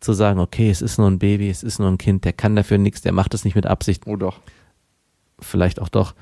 zu 0.00 0.12
sagen, 0.12 0.40
okay, 0.40 0.70
es 0.70 0.82
ist 0.82 0.98
nur 0.98 1.08
ein 1.10 1.18
Baby, 1.18 1.48
es 1.48 1.62
ist 1.62 1.78
nur 1.78 1.88
ein 1.88 1.98
Kind, 1.98 2.24
der 2.24 2.32
kann 2.32 2.54
dafür 2.56 2.78
nichts, 2.78 3.00
der 3.00 3.12
macht 3.12 3.34
es 3.34 3.44
nicht 3.44 3.54
mit 3.54 3.66
Absicht, 3.66 4.04
Oh 4.06 4.16
doch. 4.16 4.40
vielleicht 5.40 5.80
auch 5.80 5.88
doch. 5.88 6.14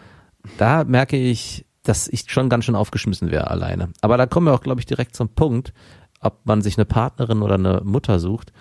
Da 0.58 0.84
merke 0.84 1.16
ich, 1.16 1.64
dass 1.82 2.08
ich 2.08 2.24
schon 2.30 2.48
ganz 2.48 2.64
schön 2.64 2.74
aufgeschmissen 2.76 3.30
wäre 3.30 3.50
alleine. 3.50 3.90
Aber 4.00 4.16
da 4.16 4.26
kommen 4.26 4.46
wir 4.46 4.54
auch, 4.54 4.60
glaube 4.62 4.80
ich, 4.80 4.86
direkt 4.86 5.16
zum 5.16 5.28
Punkt, 5.28 5.72
ob 6.20 6.46
man 6.46 6.62
sich 6.62 6.78
eine 6.78 6.84
Partnerin 6.86 7.42
oder 7.42 7.54
eine 7.54 7.82
Mutter 7.84 8.18
sucht. 8.18 8.52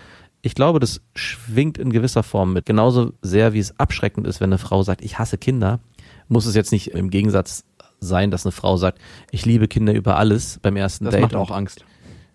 Ich 0.41 0.55
glaube, 0.55 0.79
das 0.79 1.01
schwingt 1.15 1.77
in 1.77 1.91
gewisser 1.93 2.23
Form 2.23 2.51
mit. 2.51 2.65
Genauso 2.65 3.13
sehr, 3.21 3.53
wie 3.53 3.59
es 3.59 3.79
abschreckend 3.79 4.27
ist, 4.27 4.41
wenn 4.41 4.49
eine 4.49 4.57
Frau 4.57 4.83
sagt, 4.83 5.01
ich 5.01 5.19
hasse 5.19 5.37
Kinder, 5.37 5.79
muss 6.27 6.45
es 6.45 6.55
jetzt 6.55 6.73
nicht 6.73 6.91
im 6.91 7.09
Gegensatz 7.09 7.63
sein, 8.01 8.29
dass 8.31 8.45
eine 8.45 8.51
Frau 8.51 8.75
sagt, 8.75 8.99
ich 9.31 9.45
liebe 9.45 9.69
Kinder 9.69 9.93
über 9.93 10.17
alles 10.17 10.59
beim 10.61 10.75
ersten 10.75 11.05
Das 11.05 11.13
Date. 11.13 11.21
macht 11.21 11.33
und 11.35 11.39
auch 11.39 11.51
Angst. 11.51 11.85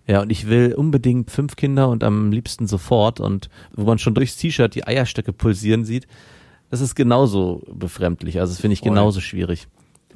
Ja, 0.09 0.23
und 0.23 0.33
ich 0.33 0.49
will 0.49 0.75
unbedingt 0.75 1.31
fünf 1.31 1.55
Kinder 1.57 1.91
und 1.91 2.03
am 2.03 2.33
liebsten 2.33 2.67
sofort 2.67 3.21
und 3.21 3.51
wo 3.73 3.85
man 3.85 3.99
schon 3.99 4.15
durchs 4.15 4.37
T-Shirt 4.37 4.75
die 4.75 4.87
Eierstöcke 4.87 5.35
pulsieren 5.35 5.85
sieht, 5.85 6.07
das 6.71 6.81
ist 6.81 6.95
genauso 6.95 7.63
befremdlich. 7.71 8.41
Also 8.41 8.55
das 8.55 8.61
finde 8.61 8.73
ich 8.73 8.83
genauso 8.83 9.21
schwierig. 9.21 9.69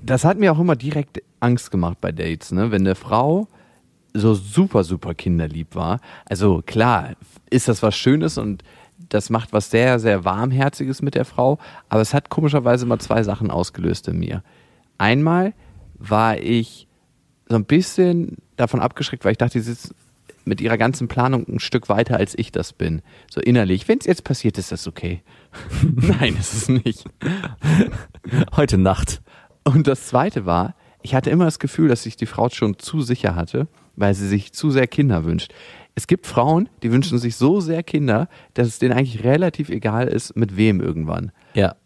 Das 0.02 0.24
hat 0.24 0.38
mir 0.38 0.52
auch 0.52 0.58
immer 0.58 0.76
direkt 0.76 1.22
Angst 1.40 1.70
gemacht 1.70 1.98
bei 2.00 2.10
Dates, 2.10 2.52
ne? 2.52 2.70
Wenn 2.70 2.82
eine 2.82 2.94
Frau 2.94 3.48
so 4.14 4.34
super, 4.34 4.82
super 4.82 5.14
kinderlieb 5.14 5.74
war. 5.74 6.00
Also 6.24 6.62
klar, 6.64 7.10
ist 7.50 7.68
das 7.68 7.82
was 7.82 7.94
Schönes 7.94 8.38
und 8.38 8.62
das 9.10 9.28
macht 9.28 9.52
was 9.52 9.70
sehr, 9.70 9.98
sehr 9.98 10.24
Warmherziges 10.24 11.02
mit 11.02 11.14
der 11.14 11.24
Frau, 11.26 11.58
aber 11.90 12.00
es 12.00 12.14
hat 12.14 12.30
komischerweise 12.30 12.86
mal 12.86 12.98
zwei 12.98 13.22
Sachen 13.22 13.50
ausgelöst 13.50 14.08
in 14.08 14.18
mir. 14.18 14.42
Einmal 14.96 15.52
war 15.98 16.38
ich 16.38 16.88
so 17.52 17.56
ein 17.56 17.64
bisschen 17.66 18.38
davon 18.56 18.80
abgeschreckt, 18.80 19.24
weil 19.24 19.32
ich 19.32 19.38
dachte, 19.38 19.60
sie 19.60 19.72
sitzt 19.72 19.94
mit 20.44 20.60
ihrer 20.60 20.78
ganzen 20.78 21.06
Planung 21.06 21.46
ein 21.46 21.60
Stück 21.60 21.88
weiter, 21.88 22.16
als 22.16 22.36
ich 22.36 22.50
das 22.50 22.72
bin. 22.72 23.02
So 23.30 23.40
innerlich. 23.40 23.86
Wenn 23.88 23.98
es 23.98 24.06
jetzt 24.06 24.24
passiert, 24.24 24.58
ist 24.58 24.72
das 24.72 24.88
okay. 24.88 25.22
Nein, 25.82 26.34
ist 26.38 26.54
es 26.54 26.68
nicht. 26.68 27.04
Heute 28.56 28.78
Nacht. 28.78 29.22
Und 29.64 29.86
das 29.86 30.06
zweite 30.06 30.46
war, 30.46 30.74
ich 31.02 31.14
hatte 31.14 31.30
immer 31.30 31.44
das 31.44 31.58
Gefühl, 31.58 31.88
dass 31.88 32.04
sich 32.04 32.16
die 32.16 32.26
Frau 32.26 32.48
schon 32.48 32.78
zu 32.78 33.02
sicher 33.02 33.34
hatte, 33.36 33.68
weil 33.94 34.14
sie 34.14 34.26
sich 34.26 34.52
zu 34.52 34.70
sehr 34.70 34.86
Kinder 34.86 35.24
wünscht. 35.24 35.52
Es 35.94 36.06
gibt 36.06 36.26
Frauen, 36.26 36.70
die 36.82 36.90
wünschen 36.90 37.18
sich 37.18 37.36
so 37.36 37.60
sehr 37.60 37.82
Kinder, 37.82 38.28
dass 38.54 38.66
es 38.66 38.78
denen 38.78 38.94
eigentlich 38.94 39.24
relativ 39.24 39.68
egal 39.68 40.08
ist, 40.08 40.36
mit 40.36 40.56
wem 40.56 40.80
irgendwann. 40.80 41.32
Ja. 41.54 41.76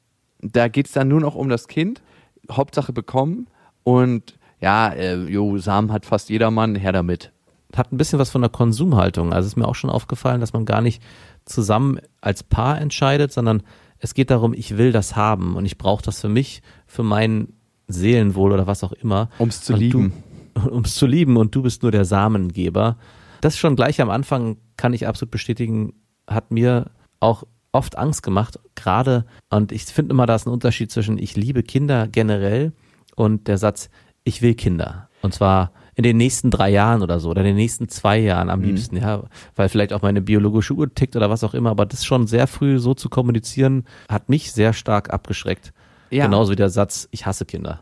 Da 0.40 0.68
geht's 0.68 0.92
dann 0.92 1.08
nur 1.08 1.20
noch 1.20 1.34
um 1.34 1.48
das 1.48 1.66
Kind, 1.66 2.02
Hauptsache 2.50 2.92
bekommen 2.92 3.48
und 3.82 4.35
ja, 4.60 4.88
äh, 4.88 5.16
jo, 5.16 5.58
Samen 5.58 5.92
hat 5.92 6.06
fast 6.06 6.28
jedermann, 6.28 6.74
her 6.74 6.92
damit. 6.92 7.32
Hat 7.74 7.92
ein 7.92 7.98
bisschen 7.98 8.18
was 8.18 8.30
von 8.30 8.40
der 8.40 8.50
Konsumhaltung. 8.50 9.32
Also 9.32 9.46
ist 9.46 9.56
mir 9.56 9.68
auch 9.68 9.74
schon 9.74 9.90
aufgefallen, 9.90 10.40
dass 10.40 10.52
man 10.52 10.64
gar 10.64 10.80
nicht 10.80 11.02
zusammen 11.44 11.98
als 12.20 12.42
Paar 12.42 12.80
entscheidet, 12.80 13.32
sondern 13.32 13.62
es 13.98 14.14
geht 14.14 14.30
darum, 14.30 14.54
ich 14.54 14.76
will 14.78 14.92
das 14.92 15.16
haben 15.16 15.56
und 15.56 15.64
ich 15.64 15.78
brauche 15.78 16.02
das 16.02 16.20
für 16.20 16.28
mich, 16.28 16.62
für 16.86 17.02
mein 17.02 17.48
Seelenwohl 17.88 18.52
oder 18.52 18.66
was 18.66 18.84
auch 18.84 18.92
immer. 18.92 19.30
Um's 19.38 19.62
zu 19.62 19.74
Und 19.74 19.78
lieben. 19.78 20.12
Ums 20.70 20.94
zu 20.94 21.06
lieben 21.06 21.36
und 21.36 21.54
du 21.54 21.62
bist 21.62 21.82
nur 21.82 21.92
der 21.92 22.04
Samengeber. 22.04 22.96
Das 23.40 23.58
schon 23.58 23.76
gleich 23.76 24.00
am 24.00 24.10
Anfang 24.10 24.56
kann 24.76 24.94
ich 24.94 25.06
absolut 25.06 25.30
bestätigen, 25.30 25.92
hat 26.26 26.50
mir 26.50 26.90
auch 27.20 27.44
oft 27.72 27.98
Angst 27.98 28.22
gemacht, 28.22 28.58
gerade, 28.74 29.26
und 29.50 29.70
ich 29.70 29.84
finde 29.84 30.12
immer, 30.12 30.26
da 30.26 30.34
ist 30.34 30.46
ein 30.46 30.52
Unterschied 30.52 30.90
zwischen 30.90 31.18
ich 31.18 31.36
liebe 31.36 31.62
Kinder 31.62 32.08
generell 32.08 32.72
und 33.16 33.48
der 33.48 33.58
Satz, 33.58 33.90
ich 34.26 34.42
will 34.42 34.54
Kinder. 34.54 35.08
Und 35.22 35.32
zwar 35.32 35.72
in 35.94 36.02
den 36.02 36.18
nächsten 36.18 36.50
drei 36.50 36.68
Jahren 36.68 37.02
oder 37.02 37.20
so, 37.20 37.30
oder 37.30 37.40
in 37.40 37.46
den 37.46 37.56
nächsten 37.56 37.88
zwei 37.88 38.18
Jahren 38.18 38.50
am 38.50 38.60
liebsten, 38.60 38.98
ja, 38.98 39.22
weil 39.54 39.70
vielleicht 39.70 39.94
auch 39.94 40.02
meine 40.02 40.20
biologische 40.20 40.74
Uhr 40.74 40.92
tickt 40.94 41.16
oder 41.16 41.30
was 41.30 41.42
auch 41.42 41.54
immer, 41.54 41.70
aber 41.70 41.86
das 41.86 42.04
schon 42.04 42.26
sehr 42.26 42.46
früh 42.46 42.78
so 42.78 42.92
zu 42.92 43.08
kommunizieren, 43.08 43.84
hat 44.10 44.28
mich 44.28 44.52
sehr 44.52 44.74
stark 44.74 45.10
abgeschreckt. 45.10 45.72
Ja. 46.10 46.26
Genauso 46.26 46.52
wie 46.52 46.56
der 46.56 46.68
Satz, 46.68 47.08
ich 47.12 47.24
hasse 47.24 47.46
Kinder. 47.46 47.80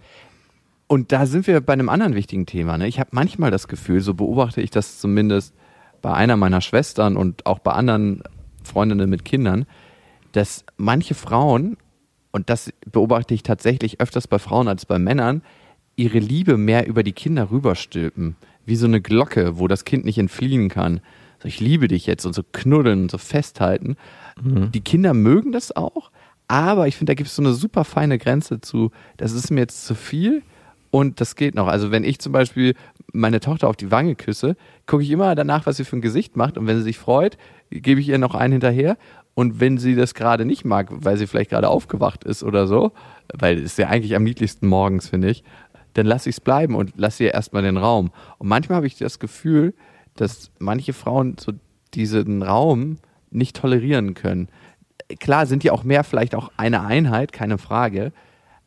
Und 0.86 1.10
da 1.10 1.26
sind 1.26 1.46
wir 1.46 1.60
bei 1.60 1.72
einem 1.72 1.88
anderen 1.88 2.14
wichtigen 2.14 2.46
Thema. 2.46 2.78
Ne? 2.78 2.86
Ich 2.86 3.00
habe 3.00 3.10
manchmal 3.12 3.50
das 3.50 3.66
Gefühl, 3.66 4.00
so 4.00 4.14
beobachte 4.14 4.60
ich 4.60 4.70
das 4.70 5.00
zumindest 5.00 5.54
bei 6.02 6.12
einer 6.12 6.36
meiner 6.36 6.60
Schwestern 6.60 7.16
und 7.16 7.46
auch 7.46 7.58
bei 7.58 7.72
anderen 7.72 8.22
Freundinnen 8.62 9.10
mit 9.10 9.24
Kindern, 9.24 9.66
dass 10.32 10.64
manche 10.76 11.14
Frauen, 11.14 11.78
und 12.30 12.48
das 12.48 12.72
beobachte 12.90 13.34
ich 13.34 13.42
tatsächlich 13.42 14.00
öfters 14.00 14.28
bei 14.28 14.38
Frauen 14.38 14.68
als 14.68 14.86
bei 14.86 14.98
Männern, 14.98 15.42
ihre 15.96 16.18
Liebe 16.18 16.56
mehr 16.56 16.86
über 16.86 17.02
die 17.02 17.12
Kinder 17.12 17.50
rüberstülpen. 17.50 18.36
Wie 18.66 18.76
so 18.76 18.86
eine 18.86 19.00
Glocke, 19.00 19.58
wo 19.58 19.68
das 19.68 19.84
Kind 19.84 20.04
nicht 20.04 20.18
entfliehen 20.18 20.68
kann. 20.68 21.00
So, 21.40 21.48
ich 21.48 21.60
liebe 21.60 21.88
dich 21.88 22.06
jetzt 22.06 22.24
und 22.24 22.34
so 22.34 22.42
knuddeln 22.52 23.02
und 23.02 23.10
so 23.10 23.18
festhalten. 23.18 23.96
Die 24.36 24.80
Kinder 24.80 25.14
mögen 25.14 25.52
das 25.52 25.74
auch, 25.76 26.10
aber 26.48 26.88
ich 26.88 26.96
finde, 26.96 27.12
da 27.12 27.14
gibt 27.14 27.28
es 27.28 27.36
so 27.36 27.42
eine 27.42 27.52
super 27.52 27.84
feine 27.84 28.18
Grenze 28.18 28.60
zu, 28.60 28.90
das 29.16 29.32
ist 29.32 29.50
mir 29.50 29.60
jetzt 29.60 29.86
zu 29.86 29.94
viel 29.94 30.42
und 30.90 31.20
das 31.20 31.36
geht 31.36 31.54
noch. 31.54 31.68
Also 31.68 31.90
wenn 31.90 32.04
ich 32.04 32.18
zum 32.18 32.32
Beispiel 32.32 32.74
meine 33.12 33.40
Tochter 33.40 33.68
auf 33.68 33.76
die 33.76 33.90
Wange 33.90 34.16
küsse, 34.16 34.56
gucke 34.86 35.04
ich 35.04 35.10
immer 35.10 35.34
danach, 35.34 35.66
was 35.66 35.76
sie 35.76 35.84
für 35.84 35.96
ein 35.96 36.02
Gesicht 36.02 36.36
macht 36.36 36.58
und 36.58 36.66
wenn 36.66 36.76
sie 36.76 36.82
sich 36.82 36.98
freut, 36.98 37.38
gebe 37.70 38.00
ich 38.00 38.08
ihr 38.08 38.18
noch 38.18 38.34
einen 38.34 38.52
hinterher 38.52 38.96
und 39.34 39.60
wenn 39.60 39.78
sie 39.78 39.94
das 39.94 40.14
gerade 40.14 40.44
nicht 40.44 40.64
mag, 40.64 40.88
weil 40.90 41.16
sie 41.16 41.26
vielleicht 41.26 41.50
gerade 41.50 41.68
aufgewacht 41.68 42.24
ist 42.24 42.42
oder 42.42 42.66
so, 42.66 42.92
weil 43.32 43.58
es 43.58 43.64
ist 43.64 43.78
ja 43.78 43.88
eigentlich 43.88 44.16
am 44.16 44.24
niedlichsten 44.24 44.66
morgens, 44.66 45.08
finde 45.08 45.30
ich, 45.30 45.44
dann 45.94 46.06
lasse 46.06 46.28
ich 46.28 46.36
es 46.36 46.40
bleiben 46.40 46.74
und 46.74 46.92
lasse 46.96 47.24
ihr 47.24 47.34
erstmal 47.34 47.62
den 47.62 47.76
Raum. 47.76 48.10
Und 48.38 48.48
manchmal 48.48 48.76
habe 48.76 48.86
ich 48.86 48.96
das 48.96 49.18
Gefühl, 49.18 49.74
dass 50.16 50.50
manche 50.58 50.92
Frauen 50.92 51.36
so 51.38 51.52
diesen 51.94 52.42
Raum 52.42 52.98
nicht 53.30 53.56
tolerieren 53.56 54.14
können. 54.14 54.48
Klar 55.20 55.46
sind 55.46 55.62
die 55.62 55.70
auch 55.70 55.84
mehr 55.84 56.04
vielleicht 56.04 56.34
auch 56.34 56.50
eine 56.56 56.82
Einheit, 56.82 57.32
keine 57.32 57.58
Frage, 57.58 58.12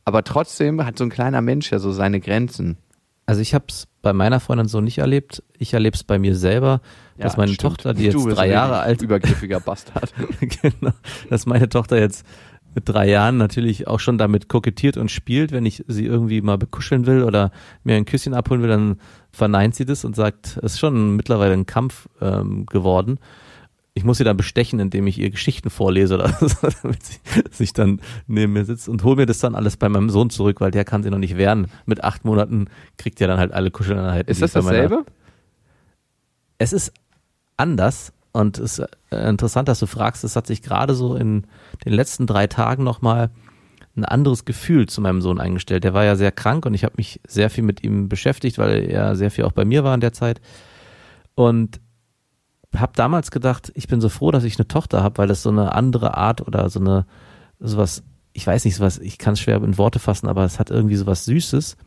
aber 0.06 0.24
trotzdem 0.24 0.86
hat 0.86 0.98
so 0.98 1.04
ein 1.04 1.10
kleiner 1.10 1.42
Mensch 1.42 1.72
ja 1.72 1.80
so 1.80 1.92
seine 1.92 2.20
Grenzen. 2.20 2.78
Also 3.26 3.42
ich 3.42 3.54
habe 3.54 3.66
es 3.68 3.88
bei 4.02 4.14
meiner 4.14 4.40
Freundin 4.40 4.70
so 4.70 4.80
nicht 4.80 5.00
erlebt. 5.00 5.44
Ich 5.58 5.74
erlebe 5.74 5.96
es 5.96 6.04
bei 6.06 6.18
mir 6.18 6.34
selber, 6.34 6.80
dass 7.18 7.34
Ja, 7.34 7.40
meine 7.40 7.54
stimmt. 7.54 7.74
Tochter, 7.74 7.94
die 7.94 8.06
jetzt 8.06 8.14
Du 8.14 8.24
bist 8.24 8.38
drei 8.38 8.48
Jahre 8.48 8.80
alt 8.80 9.02
übergriffiger 9.02 9.60
Bastard. 9.60 10.14
genau, 10.40 10.94
dass 11.30 11.46
meine 11.46 11.68
Tochter 11.68 12.00
jetzt 12.00 12.26
mit 12.78 12.88
drei 12.88 13.10
Jahren 13.10 13.38
natürlich 13.38 13.88
auch 13.88 14.00
schon 14.00 14.20
damit 14.20 14.50
kokettiert 14.50 14.98
und 14.98 15.10
spielt, 15.10 15.52
wenn 15.52 15.66
ich 15.66 15.84
sie 15.88 16.06
irgendwie 16.06 16.42
mal 16.42 16.60
bekuscheln 16.60 17.08
will 17.08 17.24
oder 17.24 17.50
mir 17.84 17.96
ein 17.96 18.06
Küsschen 18.06 18.36
abholen 18.36 18.62
will, 18.62 18.70
dann 18.70 19.00
verneint 19.32 19.74
sie 19.74 19.84
das 19.84 20.06
und 20.06 20.16
sagt, 20.16 20.60
es 20.62 20.74
ist 20.74 20.80
schon 20.80 21.16
mittlerweile 21.16 21.54
ein 21.54 21.66
Kampf 21.66 22.08
ähm, 22.22 22.68
geworden. 22.68 23.18
Ich 23.96 24.04
muss 24.04 24.20
sie 24.20 24.24
dann 24.24 24.38
bestechen, 24.38 24.80
indem 24.80 25.08
ich 25.08 25.18
ihr 25.18 25.32
Geschichten 25.32 25.72
vorlese 25.72 26.14
oder 26.14 26.30
so, 26.40 26.68
damit 26.84 27.04
sie 27.04 27.18
sich 27.50 27.74
dann 27.74 28.00
neben 28.28 28.54
mir 28.54 28.64
sitzt 28.64 28.88
und 28.88 29.04
hol 29.04 29.16
mir 29.16 29.26
das 29.26 29.40
dann 29.40 29.56
alles 29.56 29.76
bei 29.76 29.90
meinem 29.90 30.12
Sohn 30.12 30.30
zurück, 30.30 30.62
weil 30.62 30.70
der 30.70 30.86
kann 30.86 31.02
sie 31.02 31.10
noch 31.10 31.18
nicht 31.18 31.36
wehren. 31.36 31.72
Mit 31.88 32.04
acht 32.04 32.26
Monaten 32.26 32.68
kriegt 33.00 33.20
er 33.20 33.28
dann 33.28 33.40
halt 33.40 33.54
alle 33.54 33.72
Kuscheleinheiten. 33.72 34.30
Ist 34.32 34.44
das 34.44 34.52
dasselbe? 34.52 35.04
es 36.60 36.74
ist 36.74 36.94
anders 37.56 38.14
und 38.34 38.60
es 38.60 38.78
ist 38.78 38.88
äh, 39.10 39.30
interessant, 39.30 39.68
dass 39.68 39.80
du 39.80 39.88
fragst. 39.88 40.24
Es 40.24 40.36
hat 40.36 40.46
sich 40.46 40.62
gerade 40.62 40.94
so 40.94 41.16
in 41.16 41.48
den 41.88 41.96
letzten 41.96 42.28
drei 42.28 42.48
Tagen 42.48 42.84
nochmal 42.84 43.32
ein 43.96 44.06
anderes 44.06 44.46
Gefühl 44.46 44.88
zu 44.88 45.02
meinem 45.02 45.22
Sohn 45.22 45.40
eingestellt. 45.40 45.84
Der 45.84 45.94
war 45.94 46.06
ja 46.06 46.16
sehr 46.16 46.32
krank 46.32 46.66
und 46.66 46.74
ich 46.74 46.84
habe 46.84 46.96
mich 46.98 47.20
sehr 47.28 47.50
viel 47.50 47.64
mit 47.64 47.84
ihm 47.84 48.10
beschäftigt, 48.10 48.58
weil 48.58 48.90
er 48.90 49.16
sehr 49.16 49.32
viel 49.32 49.46
auch 49.46 49.52
bei 49.52 49.66
mir 49.66 49.84
war 49.84 49.94
in 49.96 50.02
der 50.02 50.14
Zeit. 50.14 50.40
Und 51.34 51.82
habe 52.76 52.94
damals 52.96 53.32
gedacht, 53.32 53.72
ich 53.76 53.88
bin 53.88 54.02
so 54.02 54.10
froh, 54.10 54.32
dass 54.32 54.44
ich 54.44 54.60
eine 54.60 54.68
Tochter 54.68 55.02
habe, 55.02 55.18
weil 55.18 55.28
das 55.28 55.42
so 55.42 55.50
eine 55.50 55.74
andere 55.74 56.16
Art 56.16 56.46
oder 56.46 56.70
so 56.70 56.80
eine 56.80 57.06
sowas, 57.60 58.04
ich 58.34 58.46
weiß 58.46 58.66
nicht, 58.66 58.76
sowas, 58.76 59.00
ich 59.00 59.18
kann 59.18 59.34
es 59.34 59.40
schwer 59.40 59.64
in 59.64 59.78
Worte 59.78 60.00
fassen, 60.00 60.28
aber 60.28 60.44
es 60.44 60.60
hat 60.60 60.70
irgendwie 60.70 60.96
sowas 60.96 61.26
Süßes. 61.26 61.78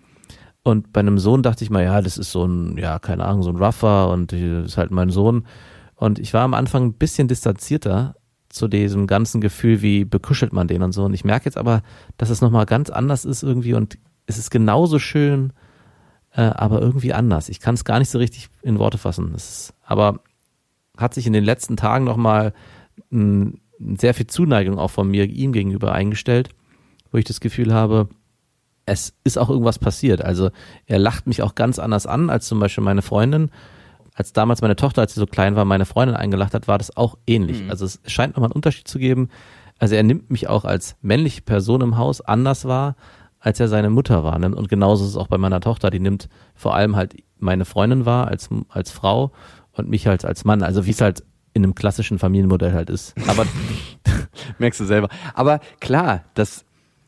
Und 0.62 0.92
bei 0.92 1.00
einem 1.00 1.19
Sohn 1.19 1.42
dachte 1.42 1.64
ich 1.64 1.71
mal, 1.71 1.85
ja, 1.85 2.02
das 2.02 2.19
ist 2.19 2.33
so 2.33 2.45
ein, 2.45 2.76
ja, 2.76 2.99
keine 2.99 3.25
Ahnung, 3.25 3.42
so 3.42 3.50
ein 3.50 3.57
Rougher 3.57 4.11
und 4.11 4.33
das 4.33 4.40
ist 4.40 4.76
halt 4.76 4.90
mein 4.90 5.11
Sohn. 5.11 5.47
Und 5.95 6.19
ich 6.19 6.35
war 6.35 6.42
am 6.42 6.54
Anfang 6.54 6.85
ein 6.87 6.95
bisschen 6.95 7.28
distanzierter 7.28 8.16
zu 8.50 8.69
diesem 8.69 9.07
ganzen 9.07 9.40
Gefühl, 9.40 9.80
wie 9.80 10.04
bekuschelt 10.04 10.52
man 10.52 10.69
den 10.69 10.83
und 10.83 10.92
so. 10.92 11.04
Und 11.04 11.14
ich 11.14 11.25
merke 11.25 11.47
jetzt 11.47 11.57
aber, 11.57 11.83
dass 12.19 12.30
es 12.30 12.40
nochmal 12.40 12.66
ganz 12.66 12.90
anders 12.90 13.25
ist 13.25 13.42
irgendwie 13.42 13.75
und 13.75 13.97
es 14.26 14.38
ist 14.38 14.50
genauso 14.50 14.99
schön, 14.99 15.52
äh, 16.33 16.42
aber 16.42 16.80
irgendwie 16.80 17.12
anders. 17.12 17.49
Ich 17.49 17.61
kann 17.61 17.75
es 17.75 17.85
gar 17.85 17.99
nicht 17.99 18.11
so 18.11 18.19
richtig 18.19 18.50
in 18.62 18.78
Worte 18.78 18.99
fassen. 18.99 19.35
Ist, 19.35 19.75
aber 19.83 20.21
hat 20.97 21.14
sich 21.14 21.26
in 21.26 21.33
den 21.33 21.45
letzten 21.45 21.76
Tagen 21.76 22.04
nochmal 22.04 22.52
sehr 23.11 24.14
viel 24.14 24.26
Zuneigung 24.26 24.78
auch 24.78 24.90
von 24.90 25.09
mir 25.09 25.25
ihm 25.25 25.52
gegenüber 25.52 25.92
eingestellt, 25.92 26.50
wo 27.11 27.19
ich 27.19 27.25
das 27.25 27.40
Gefühl 27.40 27.73
habe, 27.73 28.09
es 28.87 29.14
ist 29.25 29.38
auch 29.38 29.49
irgendwas 29.49 29.78
passiert. 29.78 30.23
Also 30.23 30.50
er 30.87 30.99
lacht 30.99 31.26
mich 31.26 31.42
auch 31.42 31.54
ganz 31.54 31.78
anders 31.78 32.07
an 32.07 32.30
als 32.30 32.47
zum 32.47 32.61
Beispiel 32.61 32.85
meine 32.85 33.02
Freundin. 33.02 33.50
Als 34.21 34.35
damals 34.35 34.61
meine 34.61 34.77
Tochter, 34.77 35.00
als 35.00 35.15
sie 35.15 35.21
so 35.21 35.25
klein 35.25 35.57
war, 35.57 35.65
meine 35.65 35.87
Freundin 35.87 36.15
eingelacht 36.15 36.53
hat, 36.53 36.69
war 36.69 36.77
das 36.77 36.95
auch 36.95 37.17
ähnlich. 37.27 37.62
Also 37.71 37.87
es 37.87 38.00
scheint 38.07 38.35
nochmal 38.35 38.49
einen 38.49 38.57
Unterschied 38.57 38.87
zu 38.87 38.99
geben. 38.99 39.31
Also 39.79 39.95
er 39.95 40.03
nimmt 40.03 40.31
mich 40.31 40.47
auch 40.47 40.67
als 40.67 40.97
männliche 41.00 41.41
Person 41.41 41.81
im 41.81 41.97
Haus 41.97 42.21
anders 42.21 42.67
wahr, 42.67 42.97
als 43.39 43.61
er 43.61 43.69
seine 43.69 43.89
Mutter 43.89 44.23
war. 44.23 44.37
Und 44.37 44.69
genauso 44.69 45.05
ist 45.05 45.12
es 45.12 45.17
auch 45.17 45.29
bei 45.29 45.39
meiner 45.39 45.62
Tochter. 45.62 45.89
Die 45.89 46.00
nimmt 46.00 46.29
vor 46.55 46.75
allem 46.75 46.97
halt 46.97 47.15
meine 47.39 47.65
Freundin 47.65 48.05
wahr 48.05 48.29
als, 48.29 48.50
als 48.69 48.91
Frau 48.91 49.33
und 49.73 49.89
mich 49.89 50.07
halt 50.07 50.27
als 50.27 50.45
Mann. 50.45 50.62
Also 50.62 50.85
wie 50.85 50.91
es 50.91 51.00
halt 51.00 51.23
in 51.55 51.65
einem 51.65 51.75
klassischen 51.75 52.19
Familienmodell 52.19 52.75
halt 52.75 52.91
ist. 52.91 53.15
Aber 53.27 53.47
Merkst 54.59 54.81
du 54.81 54.85
selber. 54.85 55.09
Aber 55.33 55.61
klar, 55.81 56.25
dass 56.35 56.67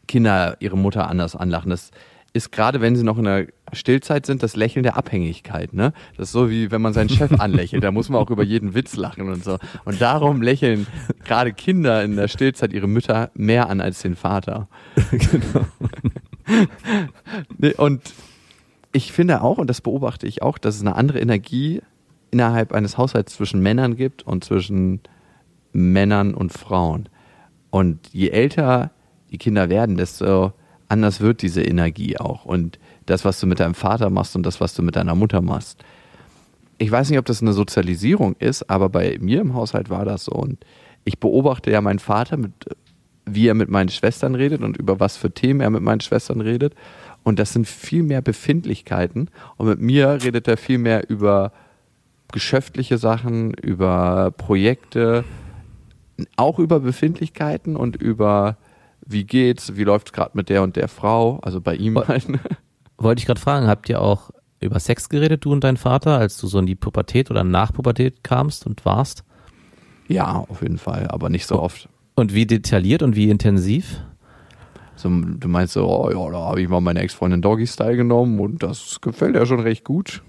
Kinder 0.08 0.56
ihre 0.60 0.78
Mutter 0.78 1.08
anders 1.08 1.36
anlachen, 1.36 1.68
das 1.68 1.90
ist 2.34 2.50
gerade, 2.50 2.80
wenn 2.80 2.96
sie 2.96 3.04
noch 3.04 3.18
in 3.18 3.24
der 3.24 3.46
Stillzeit 3.72 4.24
sind, 4.24 4.42
das 4.42 4.56
Lächeln 4.56 4.82
der 4.82 4.96
Abhängigkeit. 4.96 5.74
Ne? 5.74 5.92
Das 6.16 6.28
ist 6.28 6.32
so 6.32 6.50
wie 6.50 6.70
wenn 6.70 6.80
man 6.80 6.92
seinen 6.92 7.10
Chef 7.10 7.32
anlächelt, 7.40 7.84
da 7.84 7.90
muss 7.90 8.08
man 8.08 8.20
auch 8.20 8.30
über 8.30 8.42
jeden 8.42 8.74
Witz 8.74 8.96
lachen 8.96 9.28
und 9.28 9.44
so. 9.44 9.58
Und 9.84 10.00
darum 10.00 10.40
lächeln 10.40 10.86
gerade 11.24 11.52
Kinder 11.52 12.02
in 12.02 12.16
der 12.16 12.28
Stillzeit 12.28 12.72
ihre 12.72 12.88
Mütter 12.88 13.30
mehr 13.34 13.68
an 13.68 13.80
als 13.80 14.02
den 14.02 14.16
Vater. 14.16 14.68
Nee, 17.56 17.72
Und 17.74 18.02
ich 18.92 19.12
finde 19.12 19.42
auch, 19.42 19.58
und 19.58 19.70
das 19.70 19.80
beobachte 19.80 20.26
ich 20.26 20.42
auch, 20.42 20.58
dass 20.58 20.74
es 20.74 20.80
eine 20.80 20.96
andere 20.96 21.20
Energie 21.20 21.80
innerhalb 22.30 22.72
eines 22.72 22.98
Haushalts 22.98 23.34
zwischen 23.34 23.60
Männern 23.60 23.96
gibt 23.96 24.24
und 24.24 24.44
zwischen 24.44 25.00
Männern 25.72 26.34
und 26.34 26.52
Frauen. 26.52 27.08
Und 27.70 28.08
je 28.12 28.28
älter 28.30 28.90
die 29.30 29.38
Kinder 29.38 29.70
werden, 29.70 29.96
desto 29.96 30.52
anders 30.92 31.20
wird 31.20 31.42
diese 31.42 31.62
Energie 31.62 32.18
auch. 32.18 32.44
Und 32.44 32.78
das, 33.06 33.24
was 33.24 33.40
du 33.40 33.46
mit 33.46 33.60
deinem 33.60 33.74
Vater 33.74 34.10
machst 34.10 34.36
und 34.36 34.44
das, 34.44 34.60
was 34.60 34.74
du 34.74 34.82
mit 34.82 34.94
deiner 34.94 35.14
Mutter 35.14 35.40
machst. 35.40 35.82
Ich 36.78 36.90
weiß 36.90 37.08
nicht, 37.10 37.18
ob 37.18 37.24
das 37.24 37.40
eine 37.40 37.54
Sozialisierung 37.54 38.36
ist, 38.38 38.68
aber 38.68 38.88
bei 38.88 39.16
mir 39.20 39.40
im 39.40 39.54
Haushalt 39.54 39.88
war 39.88 40.04
das 40.04 40.26
so. 40.26 40.32
Und 40.32 40.64
ich 41.04 41.18
beobachte 41.18 41.70
ja 41.70 41.80
meinen 41.80 41.98
Vater, 41.98 42.36
mit, 42.36 42.52
wie 43.24 43.48
er 43.48 43.54
mit 43.54 43.70
meinen 43.70 43.88
Schwestern 43.88 44.34
redet 44.34 44.62
und 44.62 44.76
über 44.76 45.00
was 45.00 45.16
für 45.16 45.32
Themen 45.32 45.60
er 45.60 45.70
mit 45.70 45.82
meinen 45.82 46.00
Schwestern 46.00 46.40
redet. 46.40 46.74
Und 47.22 47.38
das 47.38 47.52
sind 47.52 47.66
viel 47.66 48.02
mehr 48.02 48.20
Befindlichkeiten. 48.20 49.30
Und 49.56 49.68
mit 49.68 49.80
mir 49.80 50.18
redet 50.22 50.46
er 50.46 50.56
viel 50.56 50.78
mehr 50.78 51.08
über 51.08 51.52
geschäftliche 52.32 52.98
Sachen, 52.98 53.54
über 53.54 54.32
Projekte, 54.36 55.24
auch 56.36 56.58
über 56.58 56.80
Befindlichkeiten 56.80 57.76
und 57.76 57.96
über 57.96 58.56
wie 59.04 59.24
geht's, 59.24 59.76
wie 59.76 59.84
läuft's 59.84 60.12
gerade 60.12 60.32
mit 60.34 60.48
der 60.48 60.62
und 60.62 60.76
der 60.76 60.88
Frau, 60.88 61.38
also 61.40 61.60
bei 61.60 61.74
ihm 61.74 61.98
halt. 61.98 62.26
wollte 62.98 63.20
ich 63.20 63.26
gerade 63.26 63.40
fragen, 63.40 63.66
habt 63.66 63.88
ihr 63.88 64.00
auch 64.00 64.30
über 64.60 64.78
Sex 64.78 65.08
geredet, 65.08 65.44
du 65.44 65.52
und 65.52 65.64
dein 65.64 65.76
Vater, 65.76 66.18
als 66.18 66.38
du 66.38 66.46
so 66.46 66.58
in 66.58 66.66
die 66.66 66.76
Pubertät 66.76 67.30
oder 67.30 67.44
nach 67.44 67.72
Pubertät 67.72 68.22
kamst 68.22 68.66
und 68.66 68.84
warst? 68.84 69.24
Ja, 70.08 70.44
auf 70.48 70.62
jeden 70.62 70.78
Fall, 70.78 71.08
aber 71.08 71.28
nicht 71.28 71.46
so 71.46 71.60
oft. 71.60 71.88
Und 72.14 72.34
wie 72.34 72.46
detailliert 72.46 73.02
und 73.02 73.16
wie 73.16 73.30
intensiv? 73.30 74.00
So, 74.94 75.08
du 75.08 75.48
meinst 75.48 75.72
so, 75.72 75.88
oh 75.88 76.10
ja, 76.10 76.30
da 76.30 76.38
habe 76.46 76.60
ich 76.60 76.68
mal 76.68 76.80
meine 76.80 77.00
Ex-Freundin 77.00 77.42
Doggy 77.42 77.66
Style 77.66 77.96
genommen 77.96 78.38
und 78.38 78.62
das 78.62 79.00
gefällt 79.00 79.34
ja 79.34 79.46
schon 79.46 79.60
recht 79.60 79.84
gut. 79.84 80.22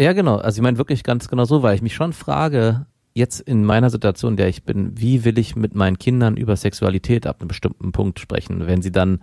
Ja, 0.00 0.14
genau. 0.14 0.38
Also 0.38 0.58
ich 0.58 0.62
meine 0.62 0.78
wirklich 0.78 1.04
ganz 1.04 1.28
genau 1.28 1.44
so, 1.44 1.62
weil 1.62 1.74
ich 1.74 1.82
mich 1.82 1.94
schon 1.94 2.12
frage, 2.12 2.86
jetzt 3.12 3.40
in 3.40 3.64
meiner 3.64 3.90
Situation, 3.90 4.32
in 4.32 4.36
der 4.36 4.48
ich 4.48 4.64
bin, 4.64 4.92
wie 4.98 5.24
will 5.24 5.38
ich 5.38 5.56
mit 5.56 5.74
meinen 5.74 5.98
Kindern 5.98 6.36
über 6.36 6.56
Sexualität 6.56 7.26
ab 7.26 7.40
einem 7.40 7.48
bestimmten 7.48 7.92
Punkt 7.92 8.20
sprechen, 8.20 8.66
wenn 8.66 8.82
sie 8.82 8.92
dann 8.92 9.20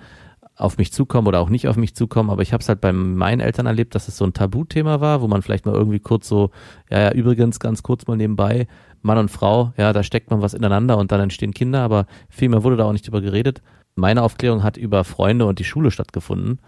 auf 0.58 0.78
mich 0.78 0.92
zukommen 0.92 1.28
oder 1.28 1.40
auch 1.40 1.50
nicht 1.50 1.68
auf 1.68 1.78
mich 1.78 1.96
zukommen, 1.96 2.32
aber 2.32 2.42
ich 2.42 2.52
habe 2.52 2.62
es 2.62 2.70
halt 2.70 2.82
bei 2.82 2.92
meinen 2.92 3.42
Eltern 3.42 3.68
erlebt, 3.68 3.94
dass 3.94 4.08
es 4.08 4.18
so 4.18 4.26
ein 4.26 4.34
Tabuthema 4.34 5.00
war, 5.00 5.22
wo 5.22 5.28
man 5.28 5.44
vielleicht 5.44 5.68
mal 5.68 5.76
irgendwie 5.76 6.00
kurz 6.00 6.28
so, 6.28 6.50
ja, 6.90 7.00
ja, 7.00 7.12
übrigens 7.12 7.60
ganz 7.60 7.84
kurz 7.84 8.08
mal 8.08 8.18
nebenbei, 8.18 8.68
Mann 9.04 9.20
und 9.20 9.30
Frau, 9.30 9.72
ja, 9.78 9.94
da 9.94 10.02
steckt 10.02 10.32
man 10.32 10.42
was 10.42 10.56
ineinander 10.56 10.98
und 10.98 11.12
dann 11.12 11.22
entstehen 11.22 11.54
Kinder, 11.54 11.82
aber 11.82 12.08
viel 12.30 12.50
mehr 12.50 12.64
wurde 12.64 12.76
da 12.76 12.86
auch 12.86 12.92
nicht 12.92 13.06
drüber 13.06 13.22
geredet. 13.22 13.62
Meine 13.96 14.24
Aufklärung 14.24 14.64
hat 14.64 14.78
über 14.78 15.04
Freunde 15.04 15.46
und 15.46 15.60
die 15.60 15.64
Schule 15.64 15.92
stattgefunden 15.92 16.60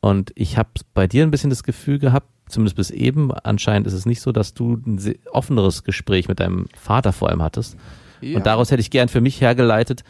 und 0.00 0.30
ich 0.36 0.56
habe 0.56 0.70
bei 0.92 1.08
dir 1.08 1.24
ein 1.24 1.30
bisschen 1.32 1.50
das 1.50 1.64
Gefühl 1.64 1.98
gehabt, 1.98 2.28
zumindest 2.48 2.76
bis 2.76 2.90
eben, 2.90 3.32
anscheinend 3.32 3.86
ist 3.86 3.92
es 3.94 4.06
nicht 4.06 4.20
so, 4.20 4.32
dass 4.32 4.54
du 4.54 4.74
ein 4.86 5.14
offeneres 5.30 5.84
Gespräch 5.84 6.28
mit 6.28 6.40
deinem 6.40 6.66
Vater 6.76 7.12
vor 7.12 7.30
allem 7.30 7.42
hattest. 7.42 7.76
Ja. 8.20 8.36
Und 8.36 8.46
daraus 8.46 8.70
hätte 8.70 8.80
ich 8.80 8.90
gern 8.90 9.08
für 9.08 9.20
mich 9.20 9.40
hergeleitet, 9.40 10.04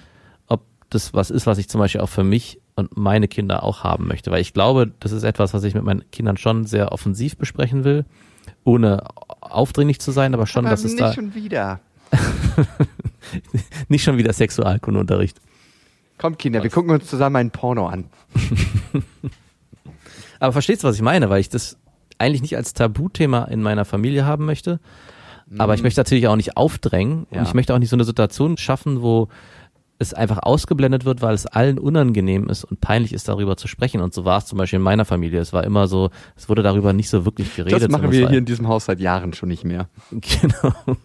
ob 0.46 0.62
das 0.90 1.14
was 1.14 1.30
ist, 1.30 1.46
was 1.46 1.58
ich 1.58 1.68
zum 1.68 1.80
Beispiel 1.80 2.00
auch 2.00 2.08
für 2.08 2.24
mich 2.24 2.60
und 2.76 2.96
meine 2.96 3.28
Kinder 3.28 3.62
auch 3.62 3.84
haben 3.84 4.06
möchte. 4.08 4.30
Weil 4.30 4.40
ich 4.40 4.52
glaube, 4.52 4.92
das 5.00 5.12
ist 5.12 5.22
etwas, 5.22 5.54
was 5.54 5.64
ich 5.64 5.74
mit 5.74 5.84
meinen 5.84 6.10
Kindern 6.10 6.36
schon 6.36 6.64
sehr 6.66 6.92
offensiv 6.92 7.36
besprechen 7.36 7.84
will, 7.84 8.04
ohne 8.64 9.04
aufdringlich 9.40 10.00
zu 10.00 10.10
sein, 10.10 10.34
aber 10.34 10.46
schon, 10.46 10.64
dass 10.64 10.84
es 10.84 10.96
da. 10.96 11.12
schon 11.12 11.34
wieder. 11.34 11.80
Nicht 13.88 14.04
schon 14.04 14.18
wieder 14.18 14.32
Sexualkundeunterricht. 14.32 15.40
Kommt, 16.18 16.38
Kinder, 16.38 16.62
wir 16.62 16.70
gucken 16.70 16.90
uns 16.90 17.06
zusammen 17.06 17.36
ein 17.36 17.50
Porno 17.50 17.88
an. 17.88 18.04
Aber 20.40 20.52
verstehst 20.52 20.82
du, 20.82 20.88
was 20.88 20.96
ich 20.96 21.02
meine? 21.02 21.30
Weil 21.30 21.40
ich 21.40 21.48
das 21.48 21.78
eigentlich 22.24 22.42
nicht 22.42 22.56
als 22.56 22.72
Tabuthema 22.72 23.44
in 23.44 23.62
meiner 23.62 23.84
Familie 23.84 24.24
haben 24.26 24.44
möchte. 24.46 24.80
Aber 25.58 25.74
ich 25.74 25.82
möchte 25.82 26.00
natürlich 26.00 26.26
auch 26.26 26.36
nicht 26.36 26.56
aufdrängen 26.56 27.26
Ja. 27.30 27.40
und 27.40 27.46
ich 27.48 27.54
möchte 27.54 27.74
auch 27.74 27.78
nicht 27.78 27.90
so 27.90 27.96
eine 27.96 28.04
Situation 28.04 28.56
schaffen, 28.56 29.02
wo 29.02 29.28
es 29.98 30.12
einfach 30.12 30.38
ausgeblendet 30.42 31.04
wird, 31.04 31.22
weil 31.22 31.34
es 31.34 31.46
allen 31.46 31.78
unangenehm 31.78 32.48
ist 32.48 32.64
und 32.64 32.80
peinlich 32.80 33.12
ist, 33.12 33.28
darüber 33.28 33.56
zu 33.56 33.68
sprechen. 33.68 34.00
Und 34.00 34.12
so 34.12 34.24
war 34.24 34.38
es 34.38 34.46
zum 34.46 34.58
Beispiel 34.58 34.78
in 34.78 34.82
meiner 34.82 35.04
Familie. 35.04 35.38
Es 35.40 35.52
war 35.52 35.62
immer 35.62 35.86
so, 35.86 36.10
es 36.34 36.48
wurde 36.48 36.62
darüber 36.62 36.92
nicht 36.92 37.08
so 37.10 37.24
wirklich 37.24 37.54
geredet. 37.54 37.80
Das 37.82 37.88
machen 37.88 38.10
wir 38.10 38.28
hier 38.28 38.38
in 38.38 38.44
diesem 38.46 38.66
Haus 38.68 38.86
seit 38.86 39.00
Jahren 39.00 39.32
schon 39.34 39.48
nicht 39.50 39.64
mehr. 39.64 39.88
Genau. 40.20 40.96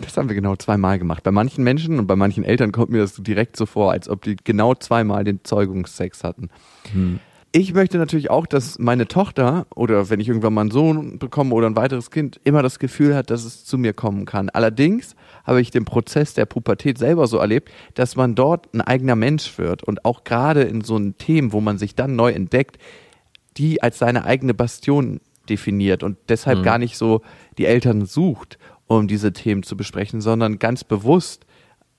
Das 0.00 0.16
haben 0.16 0.28
wir 0.28 0.34
genau 0.34 0.56
zweimal 0.56 0.98
gemacht. 0.98 1.22
Bei 1.22 1.30
manchen 1.30 1.62
Menschen 1.62 2.00
und 2.00 2.08
bei 2.08 2.16
manchen 2.16 2.42
Eltern 2.42 2.72
kommt 2.72 2.90
mir 2.90 2.98
das 2.98 3.14
direkt 3.14 3.56
so 3.56 3.64
vor, 3.64 3.92
als 3.92 4.08
ob 4.08 4.22
die 4.22 4.34
genau 4.42 4.74
zweimal 4.74 5.22
den 5.22 5.44
Zeugungssex 5.44 6.24
hatten. 6.24 6.50
Ich 7.56 7.72
möchte 7.72 7.98
natürlich 7.98 8.30
auch, 8.30 8.48
dass 8.48 8.80
meine 8.80 9.06
Tochter 9.06 9.68
oder 9.76 10.10
wenn 10.10 10.18
ich 10.18 10.26
irgendwann 10.26 10.54
mal 10.54 10.62
einen 10.62 10.72
Sohn 10.72 11.20
bekomme 11.20 11.54
oder 11.54 11.68
ein 11.68 11.76
weiteres 11.76 12.10
Kind, 12.10 12.40
immer 12.42 12.64
das 12.64 12.80
Gefühl 12.80 13.14
hat, 13.14 13.30
dass 13.30 13.44
es 13.44 13.64
zu 13.64 13.78
mir 13.78 13.92
kommen 13.92 14.24
kann. 14.24 14.50
Allerdings 14.50 15.14
habe 15.44 15.60
ich 15.60 15.70
den 15.70 15.84
Prozess 15.84 16.34
der 16.34 16.46
Pubertät 16.46 16.98
selber 16.98 17.28
so 17.28 17.38
erlebt, 17.38 17.70
dass 17.94 18.16
man 18.16 18.34
dort 18.34 18.74
ein 18.74 18.80
eigener 18.80 19.14
Mensch 19.14 19.56
wird 19.56 19.84
und 19.84 20.04
auch 20.04 20.24
gerade 20.24 20.62
in 20.62 20.80
so 20.80 20.96
einen 20.96 21.16
Themen, 21.16 21.52
wo 21.52 21.60
man 21.60 21.78
sich 21.78 21.94
dann 21.94 22.16
neu 22.16 22.32
entdeckt, 22.32 22.78
die 23.56 23.80
als 23.80 24.00
seine 24.00 24.24
eigene 24.24 24.52
Bastion 24.52 25.20
definiert 25.48 26.02
und 26.02 26.18
deshalb 26.28 26.64
gar 26.64 26.78
nicht 26.78 26.96
so 26.96 27.22
die 27.56 27.66
Eltern 27.66 28.04
sucht, 28.04 28.58
um 28.88 29.06
diese 29.06 29.32
Themen 29.32 29.62
zu 29.62 29.76
besprechen, 29.76 30.20
sondern 30.20 30.58
ganz 30.58 30.82
bewusst 30.82 31.46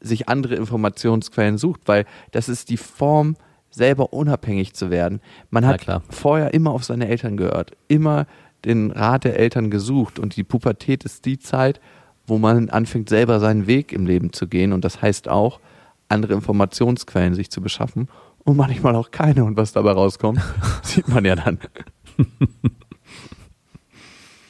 sich 0.01 0.27
andere 0.27 0.55
Informationsquellen 0.55 1.57
sucht, 1.57 1.83
weil 1.85 2.03
das 2.31 2.49
ist 2.49 2.69
die 2.69 2.75
Form, 2.75 3.37
selber 3.75 4.13
unabhängig 4.13 4.73
zu 4.73 4.89
werden. 4.89 5.21
Man 5.49 5.65
hat 5.65 5.85
vorher 6.09 6.53
immer 6.53 6.71
auf 6.71 6.83
seine 6.83 7.07
Eltern 7.07 7.37
gehört, 7.37 7.73
immer 7.87 8.25
den 8.63 8.91
Rat 8.91 9.25
der 9.25 9.37
Eltern 9.37 9.69
gesucht 9.69 10.17
und 10.17 10.35
die 10.37 10.43
Pubertät 10.43 11.03
ist 11.03 11.25
die 11.25 11.37
Zeit, 11.37 11.79
wo 12.25 12.37
man 12.39 12.69
anfängt, 12.69 13.09
selber 13.09 13.39
seinen 13.39 13.67
Weg 13.67 13.91
im 13.91 14.07
Leben 14.07 14.33
zu 14.33 14.47
gehen 14.47 14.73
und 14.73 14.83
das 14.83 15.01
heißt 15.01 15.27
auch, 15.27 15.59
andere 16.07 16.33
Informationsquellen 16.33 17.35
sich 17.35 17.51
zu 17.51 17.61
beschaffen 17.61 18.07
und 18.43 18.57
manchmal 18.57 18.95
auch 18.95 19.11
keine 19.11 19.43
und 19.43 19.57
was 19.57 19.73
dabei 19.73 19.91
rauskommt, 19.91 20.41
sieht 20.81 21.07
man 21.07 21.25
ja 21.25 21.35
dann. 21.35 21.59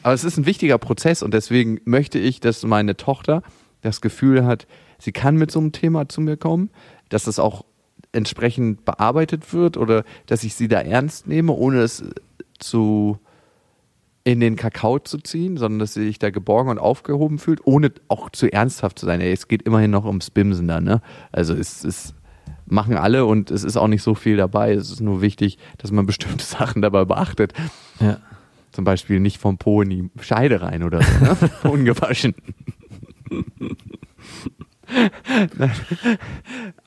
Aber 0.04 0.14
es 0.14 0.24
ist 0.24 0.38
ein 0.38 0.46
wichtiger 0.46 0.78
Prozess 0.78 1.24
und 1.24 1.34
deswegen 1.34 1.82
möchte 1.84 2.20
ich, 2.20 2.40
dass 2.40 2.64
meine 2.64 2.96
Tochter 2.96 3.42
das 3.82 4.02
Gefühl 4.02 4.46
hat, 4.46 4.68
sie 5.00 5.12
kann 5.12 5.36
mit 5.36 5.50
so 5.50 5.60
einem 5.60 5.72
Thema 5.72 6.08
zu 6.08 6.22
mir 6.22 6.38
kommen, 6.38 6.70
dass 7.10 7.24
das 7.24 7.40
auch 7.40 7.66
entsprechend 8.16 8.86
bearbeitet 8.86 9.54
wird 9.54 9.78
oder 9.78 10.04
dass 10.26 10.44
ich 10.44 10.56
sie 10.56 10.68
da 10.68 10.80
ernst 10.80 11.28
nehme, 11.28 11.54
ohne 11.54 11.82
es 11.82 12.04
zu 12.60 13.20
in 14.24 14.40
den 14.40 14.56
Kakao 14.56 14.98
zu 14.98 15.20
ziehen, 15.20 15.56
sondern 15.56 15.80
dass 15.80 15.94
sie 15.94 16.04
sich 16.04 16.18
da 16.18 16.32
geborgen 16.32 16.72
und 16.72 16.80
aufgehoben 16.80 17.38
fühlt, 17.38 17.60
ohne 17.64 17.92
auch 18.08 18.32
zu 18.32 18.52
ernsthaft 18.52 18.98
zu 18.98 19.06
sein. 19.06 19.22
Ey, 19.22 19.32
es 19.32 19.48
geht 19.48 19.62
immerhin 19.62 19.92
noch 19.92 20.06
ums 20.06 20.32
Bimsen 20.32 20.68
dann, 20.68 20.84
ne? 20.84 21.02
Also 21.32 21.54
es 21.54 21.84
ist 21.84 22.16
machen 22.68 22.98
alle 22.98 23.26
und 23.26 23.52
es 23.52 23.64
ist 23.64 23.78
auch 23.78 23.88
nicht 23.88 24.02
so 24.02 24.16
viel 24.16 24.38
dabei. 24.38 24.74
Es 24.74 24.90
ist 24.90 25.00
nur 25.00 25.22
wichtig, 25.22 25.60
dass 25.78 25.92
man 25.92 26.06
bestimmte 26.08 26.44
Sachen 26.44 26.82
dabei 26.82 27.06
beachtet. 27.06 27.54
Ja. 28.00 28.18
Zum 28.72 28.84
Beispiel 28.84 29.20
nicht 29.20 29.38
vom 29.38 29.58
Po 29.58 29.84
in 29.84 29.90
die 29.90 30.10
Scheide 30.20 30.62
rein 30.62 30.84
oder 30.84 31.02
so, 31.02 31.24
ne? 31.24 31.38
Ungewaschen. 31.72 32.36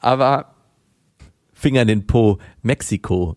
Aber, 0.00 0.54
Finger 1.58 1.82
in 1.82 1.88
den 1.88 2.06
Po, 2.06 2.38
Mexiko. 2.62 3.36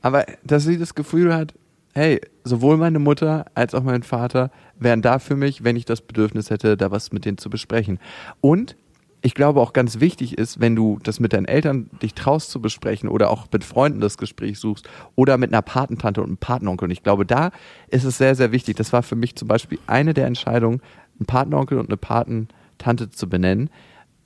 aber, 0.00 0.24
dass 0.44 0.64
sie 0.64 0.78
das 0.78 0.94
Gefühl 0.94 1.34
hat, 1.34 1.52
hey, 1.92 2.22
sowohl 2.42 2.78
meine 2.78 2.98
Mutter 2.98 3.44
als 3.54 3.74
auch 3.74 3.82
mein 3.82 4.02
Vater 4.02 4.50
wären 4.78 5.02
da 5.02 5.18
für 5.18 5.36
mich, 5.36 5.62
wenn 5.62 5.76
ich 5.76 5.84
das 5.84 6.00
Bedürfnis 6.00 6.48
hätte, 6.48 6.78
da 6.78 6.90
was 6.90 7.12
mit 7.12 7.26
denen 7.26 7.36
zu 7.36 7.50
besprechen. 7.50 7.98
Und 8.40 8.76
ich 9.20 9.34
glaube 9.34 9.60
auch 9.60 9.74
ganz 9.74 10.00
wichtig 10.00 10.38
ist, 10.38 10.60
wenn 10.60 10.74
du 10.74 10.98
das 11.02 11.20
mit 11.20 11.34
deinen 11.34 11.44
Eltern 11.44 11.90
dich 12.00 12.14
traust 12.14 12.50
zu 12.50 12.62
besprechen 12.62 13.10
oder 13.10 13.28
auch 13.28 13.46
mit 13.52 13.62
Freunden 13.62 14.00
das 14.00 14.16
Gespräch 14.16 14.58
suchst 14.58 14.88
oder 15.16 15.36
mit 15.36 15.52
einer 15.52 15.60
Patentante 15.60 16.22
und 16.22 16.28
einem 16.28 16.38
Patenonkel. 16.38 16.86
Und 16.86 16.92
ich 16.92 17.02
glaube, 17.02 17.26
da 17.26 17.50
ist 17.88 18.04
es 18.04 18.16
sehr, 18.16 18.34
sehr 18.34 18.52
wichtig. 18.52 18.78
Das 18.78 18.94
war 18.94 19.02
für 19.02 19.16
mich 19.16 19.36
zum 19.36 19.48
Beispiel 19.48 19.78
eine 19.86 20.14
der 20.14 20.26
Entscheidungen, 20.26 20.80
einen 21.18 21.26
Patenonkel 21.26 21.78
und 21.78 21.90
eine 21.90 21.98
Patentante 21.98 23.10
zu 23.10 23.28
benennen, 23.28 23.68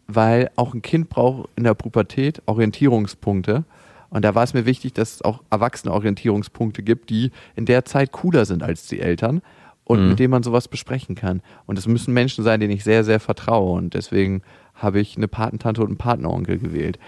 weil 0.06 0.50
auch 0.56 0.74
ein 0.74 0.82
Kind 0.82 1.08
braucht 1.08 1.48
in 1.56 1.64
der 1.64 1.74
Pubertät 1.74 2.42
Orientierungspunkte. 2.46 3.64
Und 4.10 4.24
da 4.24 4.34
war 4.34 4.44
es 4.44 4.54
mir 4.54 4.66
wichtig, 4.66 4.92
dass 4.92 5.16
es 5.16 5.22
auch 5.22 5.42
erwachsene 5.50 5.92
Orientierungspunkte 5.92 6.82
gibt, 6.82 7.10
die 7.10 7.32
in 7.56 7.66
der 7.66 7.84
Zeit 7.84 8.12
cooler 8.12 8.44
sind 8.44 8.62
als 8.62 8.86
die 8.86 9.00
Eltern 9.00 9.42
und 9.84 9.98
mit 10.10 10.18
denen 10.18 10.30
man 10.30 10.42
sowas 10.42 10.68
besprechen 10.68 11.14
kann. 11.14 11.42
Und 11.66 11.78
es 11.78 11.86
müssen 11.86 12.14
Menschen 12.14 12.44
sein, 12.44 12.60
denen 12.60 12.72
ich 12.72 12.84
sehr, 12.84 13.04
sehr 13.04 13.20
vertraue. 13.20 13.76
Und 13.76 13.94
deswegen 13.94 14.42
habe 14.74 15.00
ich 15.00 15.16
eine 15.16 15.28
Patentante 15.28 15.80
und 15.82 15.88
einen 15.88 15.96
Patenonkel 15.96 16.58
gewählt. 16.58 16.98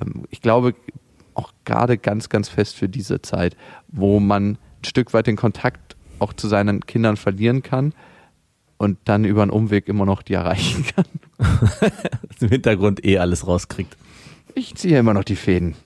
Ähm, 0.00 0.24
Ich 0.30 0.40
glaube 0.40 0.74
auch 1.34 1.52
gerade 1.64 1.98
ganz, 1.98 2.28
ganz 2.28 2.48
fest 2.48 2.76
für 2.76 2.88
diese 2.88 3.22
Zeit, 3.22 3.56
wo 3.88 4.20
man 4.20 4.52
ein 4.52 4.84
Stück 4.84 5.12
weit 5.14 5.26
den 5.26 5.36
Kontakt 5.36 5.96
auch 6.18 6.32
zu 6.32 6.46
seinen 6.48 6.86
Kindern 6.86 7.16
verlieren 7.16 7.62
kann 7.62 7.92
und 8.82 8.98
dann 9.04 9.24
über 9.24 9.42
einen 9.42 9.52
Umweg 9.52 9.86
immer 9.88 10.04
noch 10.04 10.22
die 10.22 10.34
erreichen 10.34 10.84
kann. 10.96 11.04
Im 12.40 12.48
Hintergrund 12.48 13.04
eh 13.04 13.18
alles 13.18 13.46
rauskriegt. 13.46 13.96
Ich 14.56 14.74
ziehe 14.74 14.98
immer 14.98 15.14
noch 15.14 15.22
die 15.22 15.36
Fäden. 15.36 15.76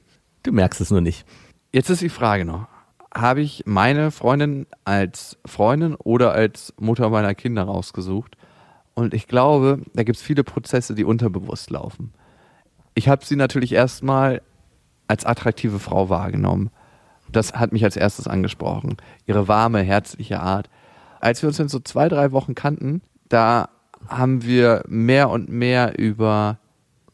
Du 0.45 0.51
merkst 0.51 0.81
es 0.81 0.91
nur 0.91 1.03
nicht. 1.03 1.27
Jetzt 1.73 1.91
ist 1.91 2.01
die 2.01 2.09
Frage 2.09 2.47
noch. 2.47 2.69
Habe 3.15 3.43
ich 3.43 3.65
meine 3.67 4.11
Freundin 4.11 4.67
als 4.87 5.37
Freundin 5.45 5.95
oder 5.95 6.33
als 6.33 6.73
Mutter 6.81 7.11
meiner 7.11 7.35
Kinder 7.35 7.65
rausgesucht? 7.65 8.39
Und 8.95 9.13
ich 9.13 9.27
glaube, 9.27 9.83
da 9.93 10.03
gibt 10.03 10.17
es 10.17 10.23
viele 10.23 10.43
Prozesse, 10.43 10.95
die 10.95 11.05
unterbewusst 11.05 11.69
laufen. 11.69 12.15
Ich 12.95 13.11
habe 13.11 13.27
sie 13.27 13.37
natürlich 13.37 13.73
erstmal 13.73 14.41
als 15.07 15.27
attraktive 15.27 15.81
Frau 15.81 16.09
wahrgenommen. 16.09 16.71
Das 17.31 17.53
hat 17.53 17.73
mich 17.73 17.85
als 17.85 17.97
erstes 17.97 18.27
angesprochen. 18.27 18.97
Ihre 19.27 19.49
warme, 19.49 19.83
herzliche 19.83 20.41
Art. 20.41 20.71
Als 21.27 21.43
wir 21.43 21.49
uns 21.49 21.57
dann 21.57 21.69
so 21.69 21.81
zwei, 21.81 22.09
drei 22.09 22.31
Wochen 22.31 22.55
kannten, 22.55 23.03
da 23.29 23.69
haben 24.07 24.45
wir 24.45 24.85
mehr 24.87 25.29
und 25.29 25.49
mehr 25.49 25.99
über 25.99 26.61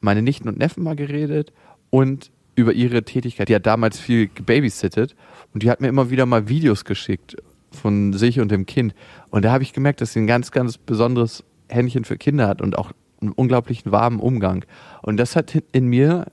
meine 0.00 0.20
Nichten 0.20 0.50
und 0.50 0.58
Neffen 0.58 0.82
mal 0.82 0.96
geredet 0.96 1.50
und 1.88 2.30
über 2.54 2.74
ihre 2.74 3.04
Tätigkeit. 3.04 3.48
Die 3.48 3.54
hat 3.54 3.64
damals 3.64 3.98
viel 3.98 4.28
gebabysittet 4.28 5.16
und 5.54 5.62
die 5.62 5.70
hat 5.70 5.80
mir 5.80 5.88
immer 5.88 6.10
wieder 6.10 6.26
mal 6.26 6.46
Videos 6.46 6.84
geschickt 6.84 7.36
von 7.70 8.12
sich 8.12 8.38
und 8.38 8.50
dem 8.50 8.66
Kind. 8.66 8.94
Und 9.30 9.46
da 9.46 9.52
habe 9.52 9.62
ich 9.62 9.72
gemerkt, 9.72 10.02
dass 10.02 10.12
sie 10.12 10.20
ein 10.20 10.26
ganz, 10.26 10.50
ganz 10.50 10.76
besonderes 10.76 11.42
Händchen 11.70 12.04
für 12.04 12.18
Kinder 12.18 12.48
hat 12.48 12.60
und 12.60 12.76
auch 12.76 12.92
einen 13.22 13.32
unglaublichen 13.32 13.92
warmen 13.92 14.20
Umgang. 14.20 14.66
Und 15.00 15.16
das 15.16 15.36
hat 15.36 15.54
in 15.72 15.86
mir 15.86 16.26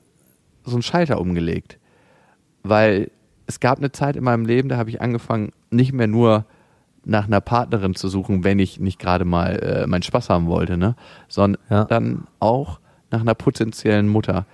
so 0.66 0.74
einen 0.74 0.82
Schalter 0.82 1.22
umgelegt. 1.22 1.80
Weil 2.62 3.10
es 3.48 3.62
gab 3.62 3.78
eine 3.78 3.94
Zeit 3.94 4.18
in 4.18 4.26
meinem 4.26 4.46
Leben, 4.46 4.68
da 4.68 4.76
habe 4.76 4.90
ich 4.90 5.00
angefangen, 5.00 5.54
nicht 5.72 5.94
mehr 5.94 6.08
nur 6.08 6.46
nach 7.06 7.26
einer 7.26 7.42
Partnerin 7.42 7.96
zu 7.96 8.10
suchen, 8.10 8.44
wenn 8.44 8.60
ich 8.60 8.80
nicht 8.80 9.00
gerade 9.00 9.26
mal 9.26 9.56
äh, 9.60 9.88
meinen 9.88 10.04
Spaß 10.04 10.30
haben 10.30 10.48
wollte, 10.48 10.78
ne? 10.78 10.96
sondern 11.28 11.62
Ja. 11.70 11.86
dann 11.86 12.28
auch 12.40 12.80
nach 13.12 13.22
einer 13.22 13.36
potenziellen 13.36 14.08
Mutter. 14.08 14.46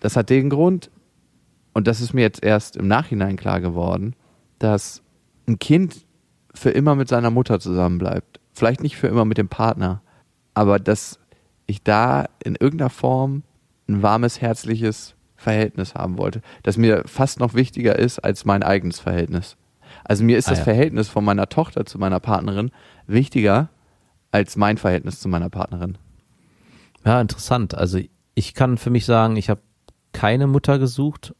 Das 0.00 0.16
hat 0.16 0.30
den 0.30 0.50
Grund, 0.50 0.90
und 1.72 1.86
das 1.86 2.00
ist 2.00 2.14
mir 2.14 2.22
jetzt 2.22 2.42
erst 2.42 2.76
im 2.76 2.88
Nachhinein 2.88 3.36
klar 3.36 3.60
geworden, 3.60 4.14
dass 4.58 5.02
ein 5.46 5.58
Kind 5.58 6.04
für 6.54 6.70
immer 6.70 6.94
mit 6.94 7.08
seiner 7.08 7.30
Mutter 7.30 7.60
zusammenbleibt. 7.60 8.40
Vielleicht 8.52 8.82
nicht 8.82 8.96
für 8.96 9.08
immer 9.08 9.24
mit 9.24 9.38
dem 9.38 9.48
Partner, 9.48 10.00
aber 10.54 10.78
dass 10.78 11.18
ich 11.66 11.82
da 11.82 12.26
in 12.44 12.56
irgendeiner 12.56 12.90
Form 12.90 13.42
ein 13.88 14.02
warmes, 14.02 14.40
herzliches 14.40 15.14
Verhältnis 15.36 15.94
haben 15.94 16.16
wollte, 16.16 16.40
das 16.62 16.76
mir 16.76 17.02
fast 17.06 17.40
noch 17.40 17.54
wichtiger 17.54 17.98
ist 17.98 18.18
als 18.20 18.44
mein 18.44 18.62
eigenes 18.62 19.00
Verhältnis. 19.00 19.56
Also 20.04 20.24
mir 20.24 20.38
ist 20.38 20.48
Ah, 20.48 20.50
das 20.50 20.58
ja. 20.60 20.64
Verhältnis 20.64 21.08
von 21.08 21.24
meiner 21.24 21.48
Tochter 21.48 21.84
zu 21.86 21.98
meiner 21.98 22.20
Partnerin 22.20 22.70
wichtiger 23.06 23.68
als 24.30 24.56
mein 24.56 24.78
Verhältnis 24.78 25.20
zu 25.20 25.28
meiner 25.28 25.50
Partnerin. 25.50 25.96
Ja, 27.04 27.20
interessant. 27.20 27.74
Also 27.74 27.98
ich 28.34 28.54
kann 28.54 28.78
für 28.78 28.90
mich 28.90 29.04
sagen, 29.04 29.36
ich 29.36 29.50
habe 29.50 29.60
keine 30.12 30.46
Mutter 30.46 30.78
gesucht, 30.78 31.34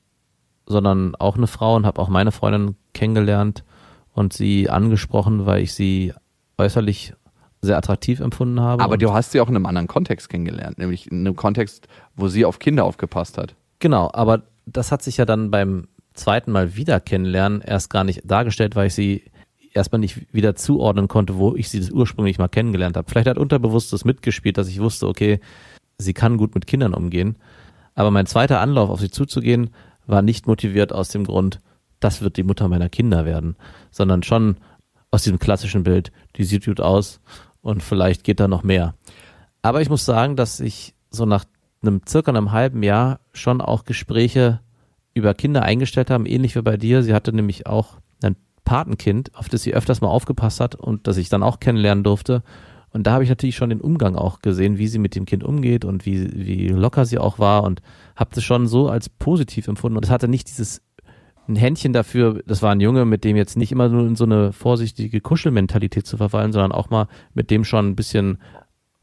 sondern 0.66 1.14
auch 1.16 1.36
eine 1.36 1.46
Frau 1.46 1.74
und 1.76 1.86
habe 1.86 2.00
auch 2.00 2.08
meine 2.08 2.32
Freundin 2.32 2.76
kennengelernt 2.92 3.64
und 4.12 4.32
sie 4.32 4.70
angesprochen, 4.70 5.46
weil 5.46 5.62
ich 5.62 5.74
sie 5.74 6.12
äußerlich 6.58 7.14
sehr 7.60 7.76
attraktiv 7.78 8.20
empfunden 8.20 8.60
habe. 8.60 8.82
Aber 8.82 8.98
du 8.98 9.12
hast 9.12 9.32
sie 9.32 9.40
auch 9.40 9.48
in 9.48 9.56
einem 9.56 9.66
anderen 9.66 9.88
Kontext 9.88 10.28
kennengelernt, 10.28 10.78
nämlich 10.78 11.10
in 11.10 11.20
einem 11.20 11.34
Kontext, 11.34 11.88
wo 12.14 12.28
sie 12.28 12.44
auf 12.44 12.58
Kinder 12.58 12.84
aufgepasst 12.84 13.38
hat. 13.38 13.56
Genau, 13.78 14.10
aber 14.12 14.42
das 14.66 14.92
hat 14.92 15.02
sich 15.02 15.16
ja 15.16 15.24
dann 15.24 15.50
beim 15.50 15.88
zweiten 16.14 16.52
Mal 16.52 16.76
wieder 16.76 17.00
kennenlernen 17.00 17.60
erst 17.60 17.90
gar 17.90 18.04
nicht 18.04 18.22
dargestellt, 18.24 18.76
weil 18.76 18.86
ich 18.86 18.94
sie 18.94 19.24
erstmal 19.74 19.98
nicht 19.98 20.32
wieder 20.32 20.54
zuordnen 20.54 21.08
konnte, 21.08 21.36
wo 21.36 21.54
ich 21.54 21.68
sie 21.68 21.80
das 21.80 21.90
ursprünglich 21.90 22.38
mal 22.38 22.48
kennengelernt 22.48 22.96
habe. 22.96 23.10
Vielleicht 23.10 23.28
hat 23.28 23.38
Unterbewusstes 23.38 24.04
mitgespielt, 24.04 24.56
dass 24.56 24.68
ich 24.68 24.80
wusste, 24.80 25.08
okay, 25.08 25.40
sie 25.98 26.14
kann 26.14 26.38
gut 26.38 26.54
mit 26.54 26.66
Kindern 26.66 26.94
umgehen. 26.94 27.36
Aber 27.94 28.10
mein 28.10 28.26
zweiter 28.26 28.60
Anlauf, 28.60 28.90
auf 28.90 29.00
sie 29.00 29.10
zuzugehen, 29.10 29.70
war 30.06 30.22
nicht 30.22 30.46
motiviert 30.46 30.92
aus 30.92 31.08
dem 31.08 31.24
Grund, 31.24 31.60
das 32.00 32.22
wird 32.22 32.36
die 32.36 32.42
Mutter 32.42 32.68
meiner 32.68 32.88
Kinder 32.88 33.24
werden, 33.24 33.56
sondern 33.90 34.22
schon 34.22 34.56
aus 35.10 35.22
diesem 35.22 35.38
klassischen 35.38 35.84
Bild, 35.84 36.12
die 36.36 36.44
sieht 36.44 36.66
gut 36.66 36.80
aus 36.80 37.20
und 37.62 37.82
vielleicht 37.82 38.24
geht 38.24 38.40
da 38.40 38.48
noch 38.48 38.62
mehr. 38.62 38.94
Aber 39.62 39.80
ich 39.80 39.88
muss 39.88 40.04
sagen, 40.04 40.36
dass 40.36 40.60
ich 40.60 40.94
so 41.10 41.24
nach 41.24 41.44
einem 41.82 42.02
circa 42.06 42.30
einem 42.30 42.52
halben 42.52 42.82
Jahr 42.82 43.20
schon 43.32 43.60
auch 43.60 43.84
Gespräche 43.84 44.60
über 45.14 45.34
Kinder 45.34 45.62
eingestellt 45.62 46.10
haben, 46.10 46.26
ähnlich 46.26 46.56
wie 46.56 46.62
bei 46.62 46.76
dir. 46.76 47.02
Sie 47.02 47.14
hatte 47.14 47.32
nämlich 47.32 47.66
auch 47.66 47.98
ein 48.22 48.36
Patenkind, 48.64 49.34
auf 49.34 49.48
das 49.48 49.62
sie 49.62 49.74
öfters 49.74 50.00
mal 50.00 50.08
aufgepasst 50.08 50.60
hat 50.60 50.74
und 50.74 51.06
das 51.06 51.16
ich 51.16 51.28
dann 51.28 51.42
auch 51.42 51.60
kennenlernen 51.60 52.04
durfte. 52.04 52.42
Und 52.90 53.06
da 53.06 53.12
habe 53.12 53.24
ich 53.24 53.30
natürlich 53.30 53.56
schon 53.56 53.70
den 53.70 53.80
Umgang 53.80 54.14
auch 54.14 54.40
gesehen, 54.40 54.78
wie 54.78 54.86
sie 54.86 55.00
mit 55.00 55.16
dem 55.16 55.24
Kind 55.24 55.42
umgeht 55.42 55.84
und 55.84 56.06
wie, 56.06 56.30
wie 56.32 56.68
locker 56.68 57.04
sie 57.04 57.18
auch 57.18 57.38
war 57.38 57.64
und 57.64 57.82
habe 58.14 58.30
das 58.34 58.44
schon 58.44 58.68
so 58.68 58.88
als 58.88 59.08
positiv 59.08 59.66
empfunden. 59.66 59.96
Und 59.96 60.04
es 60.04 60.10
hatte 60.10 60.28
nicht 60.28 60.48
dieses 60.48 60.80
ein 61.46 61.56
Händchen 61.56 61.92
dafür, 61.92 62.42
das 62.46 62.62
war 62.62 62.72
ein 62.72 62.80
Junge, 62.80 63.04
mit 63.04 63.24
dem 63.24 63.36
jetzt 63.36 63.56
nicht 63.56 63.72
immer 63.72 63.88
nur 63.88 64.06
in 64.06 64.16
so 64.16 64.24
eine 64.24 64.52
vorsichtige 64.52 65.20
Kuschelmentalität 65.20 66.06
zu 66.06 66.16
verfallen, 66.16 66.52
sondern 66.52 66.72
auch 66.72 66.88
mal 66.88 67.06
mit 67.34 67.50
dem 67.50 67.64
schon 67.64 67.88
ein 67.88 67.96
bisschen 67.96 68.38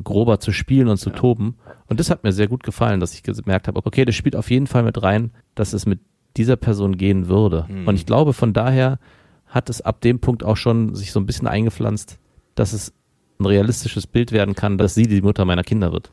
grober 0.04 0.40
zu 0.40 0.52
spielen 0.52 0.88
und 0.88 0.98
zu 0.98 1.10
ja. 1.10 1.16
toben. 1.16 1.56
Und 1.88 2.00
das 2.00 2.10
hat 2.10 2.24
mir 2.24 2.32
sehr 2.32 2.48
gut 2.48 2.64
gefallen, 2.64 3.00
dass 3.00 3.14
ich 3.14 3.24
gemerkt 3.24 3.68
habe, 3.68 3.82
okay, 3.84 4.06
das 4.06 4.16
spielt 4.16 4.36
auf 4.36 4.50
jeden 4.50 4.68
Fall 4.68 4.84
mit 4.84 5.02
rein, 5.02 5.32
dass 5.56 5.74
es 5.74 5.86
mit 5.86 6.00
dieser 6.38 6.56
Person 6.56 6.98
gehen 6.98 7.28
würde. 7.28 7.66
Mhm. 7.68 7.88
Und 7.88 7.96
ich 7.96 8.06
glaube, 8.06 8.34
von 8.34 8.54
daher 8.54 9.00
hat 9.48 9.70
es 9.70 9.82
ab 9.82 10.02
dem 10.02 10.20
Punkt 10.20 10.44
auch 10.44 10.58
schon 10.58 10.96
sich 10.96 11.12
so 11.12 11.20
ein 11.20 11.26
bisschen 11.26 11.48
eingepflanzt, 11.48 12.20
dass 12.56 12.74
es 12.74 12.94
ein 13.40 13.46
realistisches 13.46 14.08
Bild 14.08 14.32
werden 14.32 14.56
kann, 14.56 14.78
dass 14.78 14.96
sie 14.96 15.08
die 15.08 15.22
Mutter 15.22 15.46
meiner 15.46 15.64
Kinder 15.64 15.92
wird. 15.92 16.12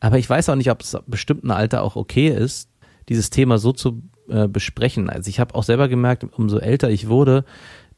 Aber 0.00 0.18
ich 0.18 0.28
weiß 0.28 0.48
auch 0.48 0.54
nicht, 0.54 0.70
ob 0.70 0.82
es 0.82 0.94
ab 0.94 1.04
bestimmten 1.06 1.50
Alter 1.50 1.82
auch 1.82 1.96
okay 1.96 2.28
ist, 2.28 2.70
dieses 3.08 3.30
Thema 3.30 3.58
so 3.58 3.72
zu 3.72 4.02
äh, 4.28 4.46
besprechen. 4.46 5.08
Also 5.08 5.30
ich 5.30 5.40
habe 5.40 5.54
auch 5.54 5.62
selber 5.64 5.88
gemerkt, 5.88 6.26
umso 6.36 6.58
älter 6.58 6.90
ich 6.90 7.08
wurde, 7.08 7.44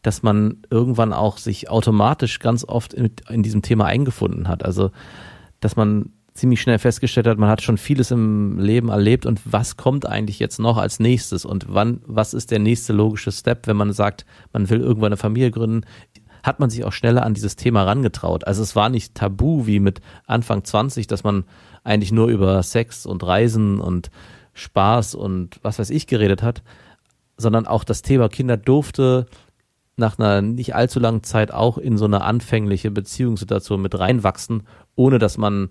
dass 0.03 0.23
man 0.23 0.59
irgendwann 0.71 1.13
auch 1.13 1.39
sich 1.39 1.69
automatisch 1.69 2.39
ganz 2.39 2.65
oft 2.65 2.95
in, 2.95 3.11
in 3.29 3.43
diesem 3.43 3.63
Thema 3.63 3.87
eingefunden 3.87 4.49
hat. 4.49 4.65
Also 4.65 4.91
dass 5.61 5.77
man 5.77 6.13
ziemlich 6.33 6.61
schnell 6.61 6.79
festgestellt 6.79 7.27
hat, 7.27 7.39
man 7.39 7.51
hat 7.51 7.63
schon 7.63 7.77
vieles 7.77 8.11
im 8.11 8.59
Leben 8.59 8.89
erlebt 8.89 9.27
und 9.27 9.41
was 9.45 9.77
kommt 9.77 10.07
eigentlich 10.07 10.39
jetzt 10.39 10.59
noch 10.59 10.79
als 10.79 11.01
nächstes 11.01 11.45
und 11.45 11.67
wann, 11.69 12.01
was 12.07 12.35
ist 12.35 12.51
der 12.51 12.59
nächste 12.59 12.93
logische 12.93 13.33
Step, 13.33 13.67
wenn 13.67 13.77
man 13.77 13.93
sagt, 13.93 14.25
man 14.53 14.71
will 14.71 14.81
irgendwann 14.81 15.09
eine 15.09 15.17
Familie 15.17 15.51
gründen, 15.51 15.85
hat 16.43 16.59
man 16.59 16.71
sich 16.71 16.85
auch 16.85 16.93
schneller 16.93 17.25
an 17.25 17.35
dieses 17.35 17.57
Thema 17.57 17.83
rangetraut. 17.83 18.47
Also 18.47 18.63
es 18.63 18.75
war 18.75 18.89
nicht 18.89 19.15
tabu 19.15 19.67
wie 19.67 19.81
mit 19.81 20.01
Anfang 20.27 20.65
20, 20.65 21.07
dass 21.07 21.25
man 21.25 21.45
eigentlich 21.85 22.13
nur 22.13 22.29
über 22.29 22.63
Sex 22.63 23.05
und 23.05 23.23
Reisen 23.23 23.81
und 23.81 24.11
Spaß 24.55 25.15
und 25.15 25.59
was 25.63 25.79
weiß 25.79 25.91
ich 25.91 26.07
geredet 26.07 26.43
hat, 26.43 26.63
sondern 27.37 27.67
auch 27.67 27.85
das 27.85 28.03
Thema 28.03 28.29
Kinder 28.29 28.57
durfte 28.57 29.27
nach 30.01 30.19
einer 30.19 30.43
nicht 30.43 30.75
allzu 30.75 30.99
langen 30.99 31.23
Zeit 31.23 31.53
auch 31.53 31.79
in 31.79 31.97
so 31.97 32.07
eine 32.07 32.23
anfängliche 32.23 32.91
Beziehungssituation 32.91 33.81
mit 33.81 33.97
reinwachsen, 33.97 34.65
ohne 34.97 35.19
dass 35.19 35.39
man 35.39 35.69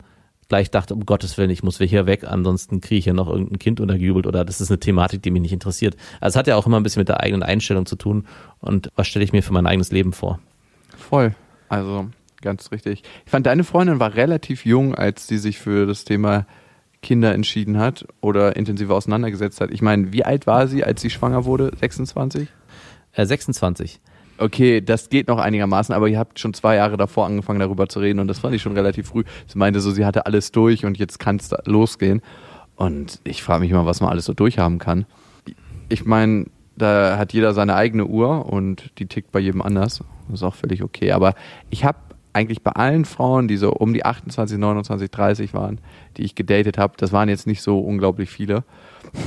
gleich 0.47 0.71
dachte, 0.71 0.95
um 0.95 1.05
Gottes 1.05 1.37
Willen, 1.37 1.49
ich 1.49 1.63
muss 1.63 1.79
wir 1.79 1.87
hier 1.87 2.05
weg, 2.05 2.23
ansonsten 2.25 2.81
kriege 2.81 2.99
ich 2.99 3.05
ja 3.05 3.13
noch 3.13 3.27
irgendein 3.27 3.59
Kind 3.59 3.79
untergejubelt 3.79 4.25
oder 4.25 4.45
das 4.45 4.61
ist 4.61 4.71
eine 4.71 4.79
Thematik, 4.79 5.21
die 5.21 5.31
mich 5.31 5.41
nicht 5.41 5.53
interessiert. 5.53 5.95
Also 6.21 6.35
es 6.35 6.39
hat 6.39 6.47
ja 6.47 6.55
auch 6.55 6.65
immer 6.65 6.79
ein 6.79 6.83
bisschen 6.83 7.01
mit 7.01 7.09
der 7.09 7.19
eigenen 7.19 7.43
Einstellung 7.43 7.85
zu 7.85 7.95
tun 7.95 8.25
und 8.59 8.91
was 8.95 9.07
stelle 9.07 9.25
ich 9.25 9.31
mir 9.31 9.43
für 9.43 9.53
mein 9.53 9.67
eigenes 9.67 9.91
Leben 9.91 10.13
vor. 10.13 10.39
Voll. 10.97 11.35
Also 11.67 12.09
ganz 12.41 12.71
richtig. 12.71 13.03
Ich 13.25 13.31
fand, 13.31 13.45
deine 13.45 13.63
Freundin 13.63 13.99
war 13.99 14.15
relativ 14.15 14.65
jung, 14.65 14.95
als 14.95 15.27
sie 15.27 15.37
sich 15.37 15.59
für 15.59 15.85
das 15.85 16.03
Thema 16.03 16.47
Kinder 17.01 17.33
entschieden 17.33 17.77
hat 17.77 18.05
oder 18.19 18.55
intensiver 18.55 18.95
auseinandergesetzt 18.95 19.61
hat. 19.61 19.71
Ich 19.71 19.81
meine, 19.81 20.11
wie 20.11 20.25
alt 20.25 20.47
war 20.47 20.67
sie, 20.67 20.83
als 20.83 21.01
sie 21.01 21.09
schwanger 21.09 21.45
wurde? 21.45 21.71
26? 21.79 22.49
Äh, 23.13 23.25
26. 23.25 23.99
Okay, 24.39 24.81
das 24.81 25.09
geht 25.09 25.27
noch 25.27 25.37
einigermaßen, 25.37 25.93
aber 25.93 26.07
ihr 26.07 26.17
habt 26.17 26.39
schon 26.39 26.53
zwei 26.53 26.75
Jahre 26.75 26.95
davor 26.95 27.25
angefangen, 27.25 27.59
darüber 27.59 27.89
zu 27.89 27.99
reden 27.99 28.19
und 28.19 28.27
das 28.27 28.39
fand 28.39 28.55
ich 28.55 28.61
schon 28.61 28.73
relativ 28.73 29.07
früh. 29.07 29.23
Sie 29.47 29.57
meinte 29.57 29.81
so, 29.81 29.91
sie 29.91 30.05
hatte 30.05 30.25
alles 30.25 30.51
durch 30.51 30.85
und 30.85 30.97
jetzt 30.97 31.19
kann 31.19 31.35
es 31.37 31.53
losgehen. 31.65 32.21
Und 32.75 33.19
ich 33.25 33.43
frage 33.43 33.61
mich 33.61 33.71
immer, 33.71 33.85
was 33.85 33.99
man 33.99 34.09
alles 34.09 34.23
so 34.23 34.33
durchhaben 34.33 34.79
kann. 34.79 35.05
Ich 35.89 36.05
meine, 36.05 36.45
da 36.77 37.17
hat 37.17 37.33
jeder 37.33 37.53
seine 37.53 37.75
eigene 37.75 38.05
Uhr 38.05 38.45
und 38.45 38.91
die 38.99 39.05
tickt 39.05 39.31
bei 39.33 39.39
jedem 39.39 39.61
anders. 39.61 40.01
Das 40.29 40.39
ist 40.39 40.43
auch 40.43 40.55
völlig 40.55 40.81
okay. 40.81 41.11
Aber 41.11 41.35
ich 41.69 41.83
habe 41.83 41.97
eigentlich 42.31 42.63
bei 42.63 42.71
allen 42.71 43.03
Frauen, 43.03 43.49
die 43.49 43.57
so 43.57 43.73
um 43.73 43.93
die 43.93 44.05
28, 44.05 44.57
29, 44.57 45.11
30 45.11 45.53
waren, 45.53 45.81
die 46.15 46.23
ich 46.23 46.35
gedatet 46.35 46.77
habe, 46.77 46.93
das 46.95 47.11
waren 47.11 47.27
jetzt 47.27 47.47
nicht 47.47 47.61
so 47.61 47.79
unglaublich 47.79 48.29
viele, 48.29 48.63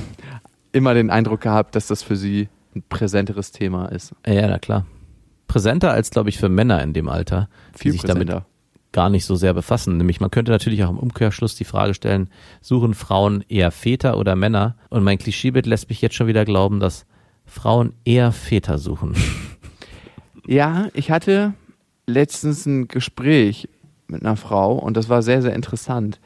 immer 0.73 0.95
den 0.95 1.11
Eindruck 1.11 1.43
gehabt, 1.43 1.77
dass 1.77 1.89
das 1.89 2.03
für 2.03 2.17
sie 2.17 2.49
ein 2.75 2.83
präsenteres 2.89 3.53
Thema 3.53 3.87
ist. 3.87 4.15
Ja, 4.27 4.49
na 4.49 4.59
klar. 4.59 4.87
Präsenter 5.47 5.93
als, 5.93 6.11
glaube 6.11 6.29
ich, 6.31 6.39
für 6.39 6.49
Männer 6.49 6.83
in 6.83 6.93
dem 6.93 7.09
Alter, 7.09 7.49
die 7.75 7.79
Viel 7.79 7.93
sich 7.93 8.03
präsenter. 8.03 8.25
damit 8.25 8.45
gar 8.93 9.09
nicht 9.09 9.25
so 9.25 9.35
sehr 9.35 9.55
befassen. 9.55 9.97
Nämlich 9.97 10.21
man 10.21 10.31
könnte 10.31 10.53
natürlich 10.53 10.85
auch 10.85 10.91
im 10.91 10.99
Umkehrschluss 10.99 11.57
die 11.57 11.65
Frage 11.65 11.95
stellen, 11.95 12.29
suchen 12.61 12.95
Frauen 12.95 13.45
eher 13.49 13.71
Väter 13.71 14.19
oder 14.19 14.37
Männer? 14.37 14.77
Und 14.91 15.03
mein 15.03 15.19
Klischeebild 15.19 15.67
lässt 15.67 15.89
mich 15.89 16.01
jetzt 16.03 16.15
schon 16.15 16.27
wieder 16.27 16.45
glauben, 16.45 16.79
dass 16.79 17.07
Frauen 17.47 17.95
eher 18.05 18.33
Väter 18.33 18.79
suchen. 18.79 19.15
Ja, 20.45 20.89
ich 20.95 21.13
hatte 21.13 21.55
letztens 22.07 22.67
ein 22.67 22.89
Gespräch 22.89 23.69
mit 24.09 24.23
einer 24.23 24.37
Frau 24.37 24.75
und 24.75 24.97
das 24.97 25.09
war 25.09 25.23
sehr, 25.23 25.41
sehr 25.41 25.55
interessant. 25.55 26.19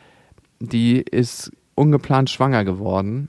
Die 0.59 1.02
ist 1.02 1.52
ungeplant 1.74 2.31
schwanger 2.31 2.64
geworden 2.64 3.29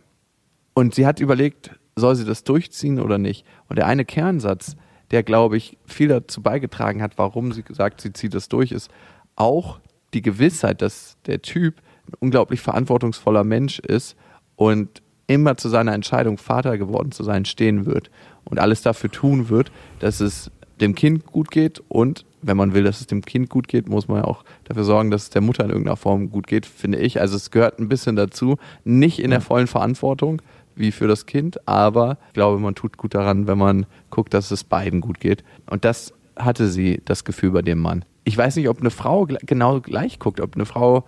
und 0.73 0.95
sie 0.95 1.06
hat 1.06 1.19
überlegt, 1.19 1.71
soll 1.97 2.15
sie 2.15 2.23
das 2.23 2.45
durchziehen 2.45 3.02
oder 3.02 3.17
nicht. 3.17 3.45
Und 3.67 3.78
der 3.78 3.86
eine 3.88 4.06
Kernsatz, 4.06 4.78
der, 5.12 5.24
glaube 5.24 5.58
ich, 5.58 5.78
viel 5.86 6.10
dazu 6.10 6.41
beigetragen 6.41 7.02
hat, 7.02 7.17
warum 7.17 7.52
sie 7.52 7.63
gesagt, 7.63 8.02
sie 8.02 8.13
zieht 8.13 8.34
das 8.34 8.50
durch, 8.50 8.72
ist 8.72 8.91
auch 9.36 9.80
die 10.13 10.22
Gewissheit, 10.22 10.82
dass 10.82 11.17
der 11.26 11.41
Typ 11.41 11.76
ein 12.08 12.13
unglaublich 12.20 12.62
verantwortungsvoller 12.62 13.43
Mensch 13.43 13.80
ist 13.80 14.15
und 14.56 15.02
immer 15.28 15.58
zu 15.58 15.70
seiner 15.70 15.93
Entscheidung, 15.93 16.38
Vater 16.38 16.78
geworden 16.78 17.12
zu 17.12 17.24
sein, 17.24 17.46
stehen 17.46 17.86
wird 17.86 18.10
und 18.46 18.60
alles 18.60 18.82
dafür 18.82 19.12
tun 19.12 19.50
wird, 19.50 19.72
dass 20.00 20.20
es 20.20 20.52
dem 20.80 20.96
Kind 20.96 21.26
gut 21.26 21.52
geht 21.52 21.82
und 21.88 22.26
wenn 22.41 22.56
man 22.56 22.74
will, 22.74 22.84
dass 22.84 23.02
es 23.02 23.08
dem 23.08 23.24
Kind 23.24 23.50
gut 23.50 23.67
geht, 23.67 23.89
muss 23.89 24.08
man 24.08 24.17
ja 24.20 24.24
auch 24.26 24.43
dafür 24.63 24.84
sorgen, 24.84 25.12
dass 25.12 25.24
es 25.24 25.30
der 25.32 25.41
Mutter 25.41 25.63
in 25.63 25.72
irgendeiner 25.72 25.98
Form 25.98 26.30
gut 26.30 26.48
geht, 26.48 26.65
finde 26.65 27.00
ich. 27.00 27.20
Also 27.20 27.36
es 27.36 27.52
gehört 27.52 27.80
ein 27.80 27.89
bisschen 27.89 28.15
dazu, 28.15 28.58
nicht 28.84 29.20
in 29.20 29.32
der 29.32 29.41
vollen 29.41 29.67
Verantwortung 29.67 30.41
wie 30.77 30.91
für 30.91 31.07
das 31.07 31.25
Kind, 31.25 31.67
aber 31.67 32.17
ich 32.27 32.33
glaube, 32.33 32.59
man 32.59 32.75
tut 32.75 32.97
gut 32.97 33.13
daran, 33.13 33.47
wenn 33.47 33.57
man 33.57 33.85
guckt, 34.09 34.33
dass 34.33 34.51
es 34.51 34.63
beiden 34.63 35.01
gut 35.01 35.19
geht. 35.19 35.43
Und 35.69 35.85
das 35.85 36.13
hatte 36.35 36.67
sie, 36.67 37.01
das 37.05 37.23
Gefühl 37.23 37.51
bei 37.51 37.61
dem 37.61 37.79
Mann. 37.79 38.05
Ich 38.23 38.37
weiß 38.37 38.55
nicht, 38.57 38.69
ob 38.69 38.79
eine 38.79 38.91
Frau 38.91 39.25
genau 39.25 39.79
gleich 39.81 40.19
guckt, 40.19 40.39
ob 40.39 40.55
eine 40.55 40.65
Frau 40.65 41.05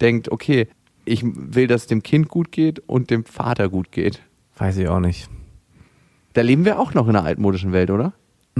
denkt, 0.00 0.30
okay, 0.30 0.68
ich 1.04 1.22
will, 1.24 1.66
dass 1.66 1.82
es 1.82 1.86
dem 1.86 2.02
Kind 2.02 2.28
gut 2.28 2.52
geht 2.52 2.80
und 2.80 3.10
dem 3.10 3.24
Vater 3.24 3.68
gut 3.68 3.92
geht. 3.92 4.20
Weiß 4.56 4.76
ich 4.76 4.88
auch 4.88 5.00
nicht. 5.00 5.28
Da 6.34 6.42
leben 6.42 6.64
wir 6.64 6.78
auch 6.78 6.94
noch 6.94 7.08
in 7.08 7.16
einer 7.16 7.26
altmodischen 7.26 7.72
Welt, 7.72 7.90
oder? 7.90 8.12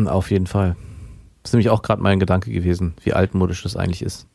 Auf 0.06 0.30
jeden 0.30 0.46
Fall. 0.46 0.76
Das 1.42 1.50
ist 1.50 1.54
nämlich 1.54 1.70
auch 1.70 1.82
gerade 1.82 2.02
mein 2.02 2.18
Gedanke 2.18 2.50
gewesen, 2.50 2.94
wie 3.02 3.12
altmodisch 3.12 3.62
das 3.62 3.76
eigentlich 3.76 4.02
ist. 4.02 4.26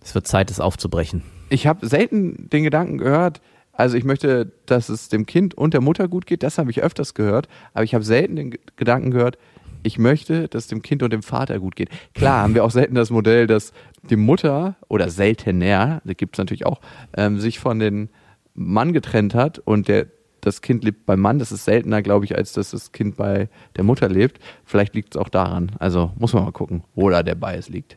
Es 0.00 0.14
wird 0.14 0.26
Zeit, 0.26 0.50
es 0.50 0.60
aufzubrechen. 0.60 1.22
Ich 1.48 1.66
habe 1.66 1.86
selten 1.86 2.48
den 2.50 2.62
Gedanken 2.62 2.98
gehört, 2.98 3.40
also 3.76 3.96
ich 3.96 4.04
möchte, 4.04 4.52
dass 4.66 4.88
es 4.88 5.08
dem 5.08 5.26
Kind 5.26 5.54
und 5.54 5.74
der 5.74 5.80
Mutter 5.80 6.08
gut 6.08 6.26
geht, 6.26 6.42
das 6.42 6.58
habe 6.58 6.70
ich 6.70 6.82
öfters 6.82 7.14
gehört, 7.14 7.48
aber 7.74 7.84
ich 7.84 7.94
habe 7.94 8.04
selten 8.04 8.36
den 8.36 8.54
Gedanken 8.76 9.10
gehört, 9.10 9.38
ich 9.82 9.98
möchte, 9.98 10.48
dass 10.48 10.64
es 10.64 10.68
dem 10.68 10.82
Kind 10.82 11.02
und 11.02 11.12
dem 11.12 11.22
Vater 11.22 11.60
gut 11.60 11.76
geht. 11.76 11.90
Klar 12.14 12.42
haben 12.42 12.54
wir 12.54 12.64
auch 12.64 12.70
selten 12.70 12.94
das 12.94 13.10
Modell, 13.10 13.46
dass 13.46 13.72
die 14.02 14.16
Mutter 14.16 14.76
oder 14.88 15.10
seltener, 15.10 16.00
da 16.04 16.12
gibt 16.14 16.34
es 16.34 16.38
natürlich 16.38 16.66
auch, 16.66 16.80
ähm, 17.16 17.38
sich 17.38 17.60
von 17.60 17.78
dem 17.78 18.08
Mann 18.54 18.92
getrennt 18.92 19.34
hat 19.34 19.58
und 19.60 19.88
der 19.88 20.06
das 20.46 20.62
Kind 20.62 20.84
lebt 20.84 21.06
beim 21.06 21.20
Mann. 21.20 21.40
Das 21.40 21.50
ist 21.50 21.64
seltener, 21.64 22.02
glaube 22.02 22.24
ich, 22.24 22.36
als 22.36 22.52
dass 22.52 22.70
das 22.70 22.92
Kind 22.92 23.16
bei 23.16 23.48
der 23.74 23.82
Mutter 23.82 24.08
lebt. 24.08 24.38
Vielleicht 24.64 24.94
liegt 24.94 25.16
es 25.16 25.20
auch 25.20 25.28
daran. 25.28 25.72
Also 25.80 26.12
muss 26.18 26.32
man 26.32 26.44
mal 26.44 26.52
gucken, 26.52 26.84
wo 26.94 27.10
da 27.10 27.24
der 27.24 27.34
Bias 27.34 27.68
liegt. 27.68 27.96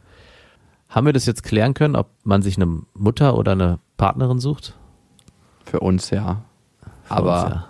Haben 0.89 1.05
wir 1.05 1.13
das 1.13 1.27
jetzt 1.27 1.43
klären 1.43 1.75
können, 1.75 1.95
ob 1.95 2.07
man 2.23 2.41
sich 2.41 2.57
eine 2.57 2.81
Mutter 2.95 3.37
oder 3.37 3.51
eine 3.51 3.79
Partnerin 3.97 4.39
sucht? 4.39 4.75
Für 5.69 5.79
uns 5.79 6.10
ja. 6.10 6.43
Für 7.03 7.13
Aber 7.13 7.43
uns, 7.43 7.53
ja. 7.53 7.67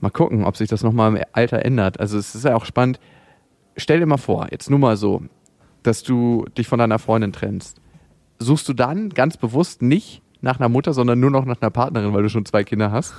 mal 0.00 0.10
gucken, 0.10 0.44
ob 0.44 0.56
sich 0.56 0.68
das 0.68 0.82
nochmal 0.82 1.16
im 1.16 1.22
Alter 1.32 1.64
ändert. 1.64 2.00
Also 2.00 2.18
es 2.18 2.34
ist 2.34 2.44
ja 2.44 2.54
auch 2.54 2.64
spannend. 2.64 2.98
Stell 3.76 4.00
dir 4.00 4.06
mal 4.06 4.18
vor, 4.18 4.48
jetzt 4.50 4.70
nur 4.70 4.78
mal 4.78 4.96
so, 4.96 5.22
dass 5.82 6.02
du 6.02 6.46
dich 6.56 6.68
von 6.68 6.78
deiner 6.78 6.98
Freundin 6.98 7.32
trennst. 7.32 7.80
Suchst 8.38 8.68
du 8.68 8.72
dann 8.72 9.10
ganz 9.10 9.36
bewusst 9.36 9.82
nicht 9.82 10.22
nach 10.40 10.58
einer 10.58 10.68
Mutter, 10.68 10.92
sondern 10.92 11.20
nur 11.20 11.30
noch 11.30 11.44
nach 11.44 11.60
einer 11.60 11.70
Partnerin, 11.70 12.12
weil 12.12 12.22
du 12.22 12.28
schon 12.28 12.44
zwei 12.44 12.64
Kinder 12.64 12.90
hast? 12.90 13.14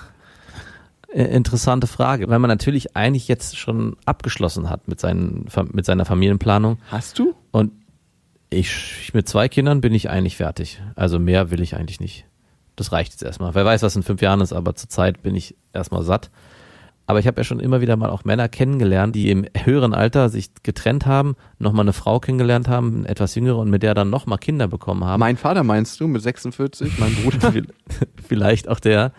äh, 1.14 1.24
interessante 1.26 1.88
Frage, 1.88 2.28
weil 2.30 2.40
man 2.40 2.50
natürlich 2.50 2.96
eigentlich 2.96 3.28
jetzt 3.28 3.58
schon 3.58 3.96
abgeschlossen 4.06 4.70
hat 4.70 4.88
mit, 4.88 5.00
seinen, 5.00 5.46
mit 5.72 5.86
seiner 5.86 6.06
Familienplanung. 6.06 6.78
Hast 6.90 7.20
du? 7.20 7.36
Und 7.52 7.72
ich, 8.50 9.12
mit 9.14 9.28
zwei 9.28 9.48
Kindern 9.48 9.82
bin 9.82 9.94
ich 9.94 10.10
eigentlich 10.10 10.38
fertig. 10.38 10.82
Also 10.96 11.20
mehr 11.20 11.52
will 11.52 11.62
ich 11.62 11.76
eigentlich 11.76 12.00
nicht. 12.00 12.26
Das 12.76 12.92
reicht 12.92 13.12
jetzt 13.12 13.24
erstmal. 13.24 13.54
Wer 13.56 13.66
weiß, 13.66 13.84
was 13.84 13.96
in 13.96 14.04
fünf 14.04 14.22
Jahren 14.22 14.42
ist, 14.42 14.54
aber 14.54 14.76
zurzeit 14.76 15.22
bin 15.22 15.36
ich 15.36 15.56
erstmal 15.74 16.04
satt. 16.04 16.32
Aber 17.06 17.20
ich 17.20 17.28
habe 17.28 17.42
ja 17.42 17.44
schon 17.44 17.60
immer 17.60 17.82
wieder 17.82 17.98
mal 17.98 18.10
auch 18.10 18.24
Männer 18.24 18.48
kennengelernt, 18.48 19.14
die 19.14 19.30
im 19.30 19.46
höheren 19.64 19.94
Alter 19.94 20.30
sich 20.30 20.52
getrennt 20.64 21.06
haben, 21.06 21.36
nochmal 21.60 21.84
eine 21.84 21.94
Frau 21.94 22.20
kennengelernt 22.20 22.70
haben, 22.70 23.00
eine 23.00 23.10
etwas 23.10 23.36
jüngere 23.36 23.58
und 23.58 23.70
mit 23.70 23.84
der 23.84 23.94
dann 23.94 24.10
nochmal 24.10 24.38
Kinder 24.38 24.68
bekommen 24.70 25.04
haben. 25.04 25.20
Mein 25.20 25.36
Vater 25.36 25.64
meinst 25.64 26.00
du 26.00 26.08
mit 26.08 26.22
46, 26.22 27.00
mein 27.00 27.14
Bruder? 27.16 27.54
Vielleicht 28.28 28.70
auch 28.70 28.80
der. 28.80 29.12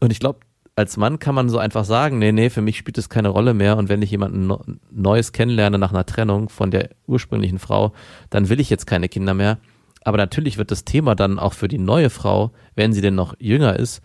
Und 0.00 0.12
ich 0.12 0.20
glaube, 0.20 0.40
als 0.76 0.96
Mann 0.96 1.18
kann 1.18 1.34
man 1.34 1.48
so 1.48 1.58
einfach 1.58 1.84
sagen, 1.84 2.18
nee, 2.18 2.32
nee, 2.32 2.50
für 2.50 2.62
mich 2.62 2.76
spielt 2.76 2.98
es 2.98 3.08
keine 3.08 3.28
Rolle 3.28 3.54
mehr. 3.54 3.76
Und 3.76 3.88
wenn 3.88 4.02
ich 4.02 4.10
jemanden 4.10 4.80
Neues 4.90 5.32
kennenlerne 5.32 5.78
nach 5.78 5.92
einer 5.92 6.06
Trennung 6.06 6.50
von 6.50 6.70
der 6.70 6.90
ursprünglichen 7.06 7.58
Frau, 7.58 7.92
dann 8.28 8.48
will 8.48 8.60
ich 8.60 8.70
jetzt 8.70 8.86
keine 8.86 9.08
Kinder 9.08 9.34
mehr. 9.34 9.58
Aber 10.04 10.16
natürlich 10.16 10.58
wird 10.58 10.70
das 10.70 10.84
Thema 10.84 11.14
dann 11.14 11.38
auch 11.38 11.52
für 11.52 11.68
die 11.68 11.78
neue 11.78 12.10
Frau, 12.10 12.52
wenn 12.74 12.92
sie 12.92 13.00
denn 13.00 13.14
noch 13.14 13.34
jünger 13.38 13.76
ist, 13.78 14.00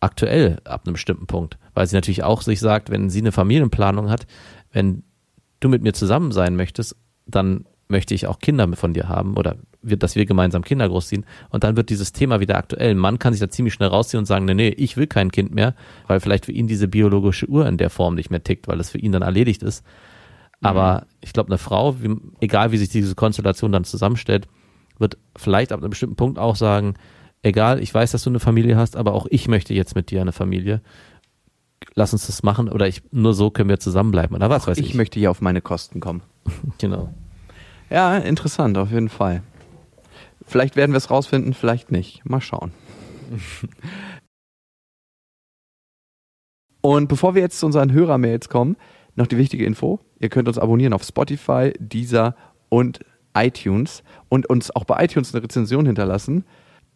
aktuell 0.00 0.58
ab 0.64 0.82
einem 0.84 0.94
bestimmten 0.94 1.26
Punkt. 1.26 1.58
Weil 1.74 1.86
sie 1.86 1.94
natürlich 1.94 2.24
auch 2.24 2.42
sich 2.42 2.60
sagt, 2.60 2.90
wenn 2.90 3.10
sie 3.10 3.20
eine 3.20 3.32
Familienplanung 3.32 4.10
hat, 4.10 4.26
wenn 4.72 5.04
du 5.60 5.68
mit 5.68 5.82
mir 5.82 5.92
zusammen 5.92 6.32
sein 6.32 6.56
möchtest, 6.56 6.96
dann 7.26 7.66
möchte 7.88 8.14
ich 8.14 8.26
auch 8.26 8.38
Kinder 8.38 8.68
von 8.76 8.94
dir 8.94 9.08
haben 9.08 9.36
oder 9.36 9.56
wird, 9.82 10.02
dass 10.02 10.14
wir 10.14 10.26
gemeinsam 10.26 10.62
Kinder 10.62 10.88
großziehen. 10.88 11.24
Und 11.50 11.64
dann 11.64 11.76
wird 11.76 11.90
dieses 11.90 12.12
Thema 12.12 12.40
wieder 12.40 12.56
aktuell. 12.56 12.90
Ein 12.90 12.98
Mann 12.98 13.18
kann 13.18 13.32
sich 13.32 13.40
da 13.40 13.50
ziemlich 13.50 13.74
schnell 13.74 13.88
rausziehen 13.88 14.20
und 14.20 14.26
sagen, 14.26 14.44
nee, 14.44 14.54
nee, 14.54 14.68
ich 14.68 14.96
will 14.96 15.06
kein 15.06 15.32
Kind 15.32 15.54
mehr, 15.54 15.74
weil 16.06 16.20
vielleicht 16.20 16.46
für 16.46 16.52
ihn 16.52 16.66
diese 16.66 16.88
biologische 16.88 17.48
Uhr 17.48 17.66
in 17.66 17.78
der 17.78 17.90
Form 17.90 18.14
nicht 18.14 18.30
mehr 18.30 18.44
tickt, 18.44 18.68
weil 18.68 18.80
es 18.80 18.90
für 18.90 18.98
ihn 18.98 19.12
dann 19.12 19.22
erledigt 19.22 19.62
ist. 19.62 19.84
Aber 20.60 21.00
mhm. 21.00 21.06
ich 21.20 21.32
glaube, 21.32 21.48
eine 21.48 21.58
Frau, 21.58 22.00
wie, 22.02 22.16
egal 22.40 22.72
wie 22.72 22.76
sich 22.76 22.90
diese 22.90 23.14
Konstellation 23.14 23.72
dann 23.72 23.84
zusammenstellt, 23.84 24.46
wird 25.00 25.18
vielleicht 25.36 25.72
ab 25.72 25.80
einem 25.80 25.90
bestimmten 25.90 26.16
Punkt 26.16 26.38
auch 26.38 26.56
sagen, 26.56 26.94
egal, 27.42 27.82
ich 27.82 27.92
weiß, 27.92 28.12
dass 28.12 28.22
du 28.22 28.30
eine 28.30 28.40
Familie 28.40 28.76
hast, 28.76 28.96
aber 28.96 29.14
auch 29.14 29.26
ich 29.30 29.48
möchte 29.48 29.74
jetzt 29.74 29.94
mit 29.94 30.10
dir 30.10 30.20
eine 30.20 30.32
Familie. 30.32 30.80
Lass 31.94 32.12
uns 32.12 32.26
das 32.26 32.42
machen 32.42 32.68
oder 32.68 32.86
ich, 32.86 33.02
nur 33.10 33.32
so 33.34 33.50
können 33.50 33.70
wir 33.70 33.80
zusammenbleiben 33.80 34.36
oder 34.36 34.50
was 34.50 34.64
auch 34.64 34.68
weiß 34.68 34.78
ich. 34.78 34.90
Ich 34.90 34.94
möchte 34.94 35.18
hier 35.18 35.30
auf 35.30 35.40
meine 35.40 35.62
Kosten 35.62 36.00
kommen. 36.00 36.22
genau. 36.78 37.12
Ja, 37.88 38.16
interessant, 38.18 38.78
auf 38.78 38.90
jeden 38.92 39.08
Fall. 39.08 39.42
Vielleicht 40.46 40.76
werden 40.76 40.92
wir 40.92 40.98
es 40.98 41.10
rausfinden, 41.10 41.54
vielleicht 41.54 41.90
nicht. 41.90 42.24
Mal 42.24 42.40
schauen. 42.40 42.72
Und 46.82 47.08
bevor 47.08 47.34
wir 47.34 47.42
jetzt 47.42 47.58
zu 47.58 47.66
unseren 47.66 47.92
Hörermails 47.92 48.48
kommen, 48.48 48.76
noch 49.14 49.26
die 49.26 49.36
wichtige 49.36 49.64
Info. 49.64 50.00
Ihr 50.18 50.28
könnt 50.28 50.48
uns 50.48 50.58
abonnieren 50.58 50.92
auf 50.92 51.02
Spotify, 51.04 51.72
Deezer 51.78 52.34
und 52.68 53.00
iTunes 53.34 54.02
und 54.28 54.46
uns 54.46 54.74
auch 54.74 54.84
bei 54.84 55.04
iTunes 55.04 55.34
eine 55.34 55.42
Rezension 55.42 55.86
hinterlassen. 55.86 56.44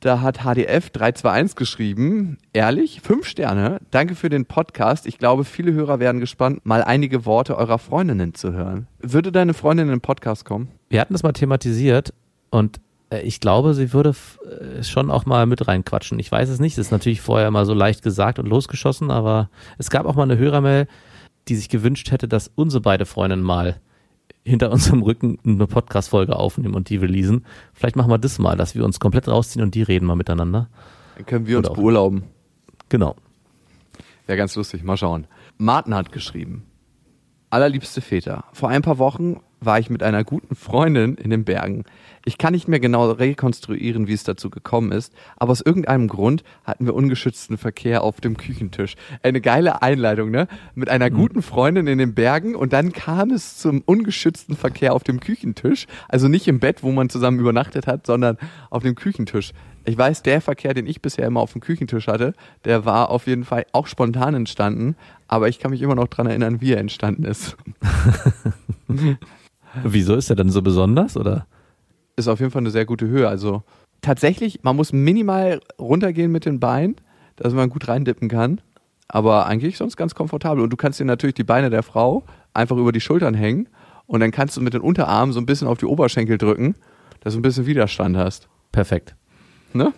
Da 0.01 0.21
hat 0.21 0.41
HDF 0.41 0.91
321 0.91 1.57
geschrieben, 1.57 2.37
ehrlich, 2.53 3.01
fünf 3.01 3.27
Sterne, 3.27 3.79
danke 3.91 4.15
für 4.15 4.29
den 4.29 4.45
Podcast. 4.45 5.07
Ich 5.07 5.19
glaube, 5.19 5.45
viele 5.45 5.73
Hörer 5.73 5.99
werden 5.99 6.21
gespannt, 6.21 6.67
mal 6.67 6.85
einige 6.85 7.25
Worte 7.25 7.57
eurer 7.57 7.79
Freundinnen 7.79 8.35
zu 8.35 8.53
hören. 8.53 8.87
Würde 9.01 9.33
deine 9.33 9.55
Freundin 9.55 9.87
in 9.87 9.95
den 9.95 10.01
Podcast 10.03 10.45
kommen? 10.45 10.69
Wir 10.91 11.01
hatten 11.01 11.15
das 11.15 11.23
mal 11.23 11.33
thematisiert 11.33 12.13
und 12.51 12.81
äh, 13.11 13.23
ich 13.23 13.41
glaube, 13.41 13.75
sie 13.75 13.93
würde 13.93 14.15
äh, 14.45 14.83
schon 14.83 15.11
auch 15.11 15.25
mal 15.27 15.47
mit 15.47 15.67
reinquatschen. 15.67 16.19
Ich 16.19 16.31
weiß 16.31 16.49
es 16.51 16.61
nicht. 16.61 16.77
Das 16.77 16.87
ist 16.87 16.93
natürlich 16.93 17.21
vorher 17.21 17.51
mal 17.51 17.65
so 17.65 17.75
leicht 17.75 18.03
gesagt 18.03 18.39
und 18.39 18.47
losgeschossen, 18.47 19.11
aber 19.11 19.49
es 19.79 19.91
gab 19.91 20.07
auch 20.07 20.17
mal 20.17 20.25
eine 20.25 20.39
Hörermail, 20.39 20.87
die 21.49 21.57
sich 21.57 21.69
gewünscht 21.69 22.11
hätte, 22.11 22.29
dass 22.29 22.51
unsere 22.55 22.81
beide 22.83 23.07
Freundinnen 23.07 23.43
mal 23.43 23.81
hinter 24.45 24.71
unserem 24.71 25.03
Rücken 25.03 25.39
eine 25.45 25.67
Podcast-Folge 25.67 26.37
aufnehmen 26.37 26.75
und 26.75 26.89
die 26.91 26.97
releasen. 26.97 27.45
Vielleicht 27.73 27.97
machen 27.97 28.11
wir 28.11 28.19
das 28.19 28.39
mal, 28.39 28.57
dass 28.57 28.75
wir 28.75 28.85
uns 28.85 29.01
komplett 29.01 29.29
rausziehen 29.29 29.65
und 29.65 29.75
die 29.75 29.83
reden 29.83 30.07
mal 30.07 30.17
miteinander. 30.17 30.69
Dann 31.17 31.27
können 31.27 31.47
wir 31.47 31.59
uns 31.59 31.69
beurlauben. 31.69 32.25
Genau. 32.89 33.17
Wäre 34.27 34.39
ganz 34.39 34.55
lustig, 34.57 34.83
mal 34.85 34.97
schauen. 34.97 35.27
Martin 35.59 35.95
hat 35.95 36.13
geschrieben. 36.13 36.65
Allerliebste 37.51 38.01
Väter, 38.01 38.45
vor 38.53 38.69
ein 38.69 38.83
paar 38.83 38.99
Wochen 38.99 39.41
war 39.65 39.79
ich 39.79 39.91
mit 39.91 40.03
einer 40.03 40.25
guten 40.25 40.55
Freundin 40.55 41.17
in 41.17 41.31
den 41.31 41.45
Bergen. 41.45 41.85
Ich 42.27 42.39
kann 42.39 42.55
nicht 42.55 42.69
mehr 42.69 42.81
genau 42.81 43.11
rekonstruieren, 43.11 44.09
wie 44.09 44.15
es 44.15 44.25
dazu 44.25 44.49
gekommen 44.49 44.93
ist, 44.93 45.13
aber 45.37 45.53
aus 45.53 45.61
irgendeinem 45.61 46.09
Grund 46.09 46.43
hatten 46.65 46.87
wir 46.87 46.95
ungeschützten 46.95 47.59
Verkehr 47.59 48.03
auf 48.03 48.21
dem 48.21 48.39
Küchentisch. 48.39 48.95
Eine 49.23 49.43
geile 49.43 49.83
Einleitung, 49.83 50.31
ne? 50.31 50.49
Mit 50.75 50.89
einer 50.89 51.11
mhm. 51.11 51.15
guten 51.15 51.43
Freundin 51.43 51.87
in 51.87 51.99
den 51.99 52.15
Bergen 52.15 52.55
und 52.55 52.73
dann 52.73 52.93
kam 52.93 53.31
es 53.31 53.59
zum 53.59 53.83
ungeschützten 53.85 54.57
Verkehr 54.57 54.95
auf 54.95 55.05
dem 55.05 55.21
Küchentisch. 55.21 55.87
Also 56.09 56.29
nicht 56.29 56.49
im 56.49 56.61
Bett, 56.61 56.83
wo 56.83 56.93
man 56.93 57.11
zusammen 57.11 57.39
übernachtet 57.39 57.87
hat, 57.87 58.07
sondern 58.07 58.39
auf 58.71 58.83
dem 58.83 58.95
Küchentisch. 58.95 59.53
Ich 59.85 59.99
weiß, 59.99 60.23
der 60.23 60.41
Verkehr, 60.41 60.73
den 60.73 60.87
ich 60.87 61.03
bisher 61.03 61.27
immer 61.27 61.41
auf 61.41 61.53
dem 61.53 61.61
Küchentisch 61.61 62.07
hatte, 62.07 62.33
der 62.65 62.87
war 62.87 63.11
auf 63.11 63.27
jeden 63.27 63.45
Fall 63.45 63.67
auch 63.73 63.87
spontan 63.87 64.35
entstanden, 64.35 64.97
aber 65.29 65.49
ich 65.49 65.59
kann 65.59 65.73
mich 65.73 65.83
immer 65.83 65.95
noch 65.95 66.09
dran 66.09 66.27
erinnern, 66.27 66.63
wie 66.63 66.73
er 66.73 66.81
entstanden 66.81 67.25
ist. 67.25 67.57
Wieso 69.83 70.15
ist 70.15 70.31
er 70.31 70.37
denn 70.37 70.51
so 70.51 70.63
besonders, 70.63 71.17
oder? 71.17 71.47
ist 72.17 72.29
auf 72.29 72.41
jeden 72.41 72.51
Fall 72.51 72.63
eine 72.63 72.71
sehr 72.71 72.85
gute 72.85 73.07
Höhe. 73.07 73.29
Also 73.29 73.63
tatsächlich, 74.01 74.63
man 74.63 74.77
muss 74.77 74.93
minimal 74.93 75.61
runtergehen 75.79 76.31
mit 76.31 76.45
den 76.45 76.61
Beinen, 76.61 76.97
dass 77.37 77.53
man 77.53 77.71
gut 77.71 77.89
reindippen 77.89 78.29
kann. 78.29 78.61
Aber 79.09 79.47
eigentlich 79.47 79.77
sonst 79.77 79.97
ganz 79.97 80.15
komfortabel. 80.15 80.63
Und 80.63 80.71
du 80.71 80.77
kannst 80.77 81.01
dir 81.01 81.05
natürlich 81.05 81.35
die 81.35 81.45
Beine 81.45 81.71
der 81.71 81.83
Frau 81.83 82.25
einfach 82.53 82.77
über 82.77 82.93
die 82.93 83.01
Schultern 83.01 83.35
hängen 83.35 83.69
und 84.07 84.21
dann 84.21 84.31
kannst 84.31 84.57
du 84.57 84.61
mit 84.61 84.75
den 84.75 84.81
Unterarmen 84.81 85.33
so 85.33 85.41
ein 85.41 85.47
bisschen 85.47 85.69
auf 85.69 85.79
die 85.79 85.87
Oberschenkel 85.87 86.39
drücken, 86.39 86.75
dass 87.21 87.35
du 87.35 87.41
ein 87.41 87.43
bisschen 87.43 87.67
Widerstand 87.67 88.17
hast. 88.17 88.49
Perfekt. 88.73 89.15
Ne? 89.73 89.93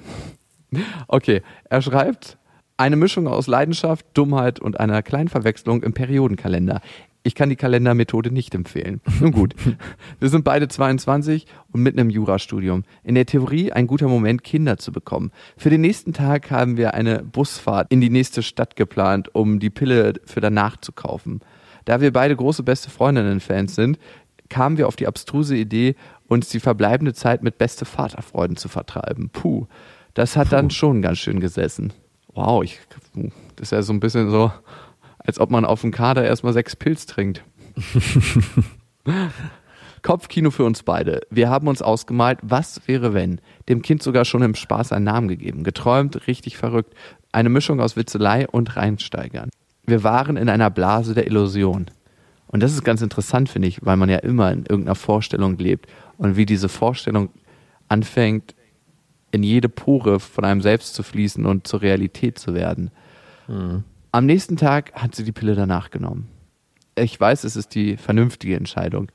Okay, 1.07 1.43
er 1.71 1.83
schreibt, 1.83 2.39
eine 2.77 2.97
Mischung 2.97 3.29
aus 3.29 3.47
Leidenschaft, 3.47 4.05
Dummheit 4.15 4.59
und 4.59 4.81
einer 4.81 5.03
kleinen 5.03 5.29
Verwechslung 5.29 5.83
im 5.83 5.93
Periodenkalender. 5.93 6.81
Ich 7.27 7.35
kann 7.35 7.49
die 7.49 7.57
Kalendermethode 7.57 8.31
nicht 8.31 8.55
empfehlen. 8.55 9.01
Nun 9.19 9.33
gut, 9.33 9.57
wir 10.21 10.29
sind 10.29 10.45
beide 10.45 10.69
22 10.69 11.49
und 11.73 11.83
mitten 11.83 11.99
im 11.99 12.09
Jurastudium. 12.09 12.85
In 13.03 13.17
der 13.17 13.27
Theorie 13.27 13.73
ein 13.73 13.89
guter 13.89 14.07
Moment, 14.07 14.45
Kinder 14.45 14.77
zu 14.77 14.93
bekommen. 14.93 15.33
Für 15.57 15.69
den 15.69 15.81
nächsten 15.81 16.12
Tag 16.12 16.53
haben 16.53 16.77
wir 16.77 16.95
eine 16.95 17.25
Busfahrt 17.25 17.89
in 17.91 18.01
die 18.01 18.11
nächste 18.11 18.45
Stadt 18.45 18.77
geplant, 18.77 19.35
um 19.35 19.59
die 19.59 19.71
Pille 19.71 20.12
für 20.25 20.41
danach 20.41 20.77
zu 20.77 20.93
kaufen. 20.93 21.41
Da 21.85 22.01
wir 22.01 22.12
beide 22.12 22.37
große 22.37 22.62
beste 22.62 22.91
Freundinnen-Fans 22.91 23.75
sind, 23.75 23.99
kamen 24.49 24.79
wir 24.79 24.87
auf 24.87 24.95
die 24.95 25.09
abstruse 25.09 25.57
Idee, 25.57 25.97
uns 26.29 26.49
die 26.51 26.61
verbleibende 26.61 27.12
Zeit 27.12 27.43
mit 27.43 27.59
beste 27.59 27.87
Vaterfreuden 27.87 28.57
zu 28.57 28.69
vertreiben. 28.69 29.31
Puh, 29.31 29.67
das 30.15 30.37
hat 30.37 30.51
Puh. 30.51 30.55
dann 30.55 30.71
schon 30.71 31.03
ganz 31.03 31.19
schön 31.19 31.41
gesessen. 31.41 31.93
Wow, 32.35 32.62
ich, 32.62 32.79
das 33.57 33.62
ist 33.62 33.73
ja 33.73 33.83
so 33.83 33.93
ein 33.93 33.99
bisschen 33.99 34.31
so, 34.31 34.53
als 35.27 35.39
ob 35.39 35.51
man 35.51 35.65
auf 35.65 35.81
dem 35.81 35.91
Kader 35.91 36.25
erstmal 36.25 36.53
sechs 36.53 36.77
Pilz 36.77 37.07
trinkt. 37.07 37.43
Kopfkino 40.03 40.51
für 40.51 40.65
uns 40.65 40.83
beide. 40.85 41.23
Wir 41.31 41.51
haben 41.51 41.67
uns 41.67 41.83
ausgemalt, 41.83 42.39
was 42.43 42.87
wäre 42.87 43.12
wenn? 43.12 43.41
Dem 43.69 43.83
Kind 43.83 44.03
sogar 44.03 44.25
schon 44.25 44.43
im 44.43 44.55
Spaß 44.55 44.93
einen 44.93 45.05
Namen 45.05 45.29
gegeben. 45.29 45.65
Geträumt, 45.65 46.29
richtig 46.29 46.57
verrückt. 46.57 46.95
Eine 47.33 47.49
Mischung 47.49 47.81
aus 47.81 47.97
Witzelei 47.97 48.47
und 48.47 48.77
Reinsteigern. 48.77 49.51
Wir 49.85 50.05
waren 50.05 50.37
in 50.37 50.49
einer 50.49 50.71
Blase 50.71 51.15
der 51.15 51.27
Illusion. 51.27 51.87
Und 52.47 52.62
das 52.62 52.73
ist 52.73 52.85
ganz 52.85 53.03
interessant, 53.03 53.49
finde 53.49 53.69
ich, 53.69 53.85
weil 53.85 53.97
man 53.97 54.09
ja 54.09 54.19
immer 54.19 54.53
in 54.53 54.61
irgendeiner 54.61 54.95
Vorstellung 54.95 55.59
lebt 55.59 55.91
und 56.19 56.37
wie 56.37 56.47
diese 56.47 56.69
Vorstellung 56.69 57.31
anfängt, 57.89 58.55
in 59.33 59.43
jede 59.43 59.69
Pore 59.69 60.21
von 60.21 60.45
einem 60.45 60.62
selbst 60.62 60.95
zu 60.95 61.03
fließen 61.03 61.45
und 61.47 61.67
zur 61.67 61.83
Realität 61.83 62.39
zu 62.39 62.55
werden. 62.55 62.91
Mhm. 63.49 63.85
Am 64.17 64.25
nächsten 64.25 64.57
Tag 64.57 64.95
hat 64.95 65.15
sie 65.15 65.25
die 65.25 65.33
Pille 65.33 65.55
danach 65.55 65.91
genommen. 65.91 66.27
Ich 66.95 67.21
weiß, 67.21 67.45
es 67.45 67.55
ist 67.55 67.75
die 67.75 67.99
vernünftige 67.99 68.57
Entscheidung. 68.57 69.13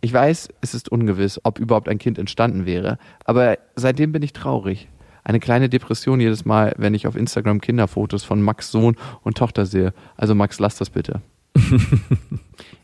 Ich 0.00 0.12
weiß, 0.12 0.48
es 0.60 0.74
ist 0.74 0.88
ungewiss, 0.88 1.40
ob 1.44 1.60
überhaupt 1.60 1.88
ein 1.88 1.98
Kind 1.98 2.18
entstanden 2.18 2.66
wäre, 2.66 2.98
aber 3.24 3.58
seitdem 3.76 4.10
bin 4.10 4.22
ich 4.22 4.32
traurig. 4.32 4.88
Eine 5.22 5.38
kleine 5.38 5.68
Depression 5.68 6.18
jedes 6.18 6.46
Mal, 6.46 6.74
wenn 6.78 6.94
ich 6.94 7.06
auf 7.06 7.14
Instagram 7.14 7.60
Kinderfotos 7.60 8.24
von 8.24 8.42
Max 8.42 8.72
Sohn 8.72 8.96
und 9.22 9.38
Tochter 9.38 9.66
sehe. 9.66 9.94
Also 10.16 10.34
Max, 10.34 10.58
lass 10.58 10.74
das 10.74 10.90
bitte. 10.90 11.22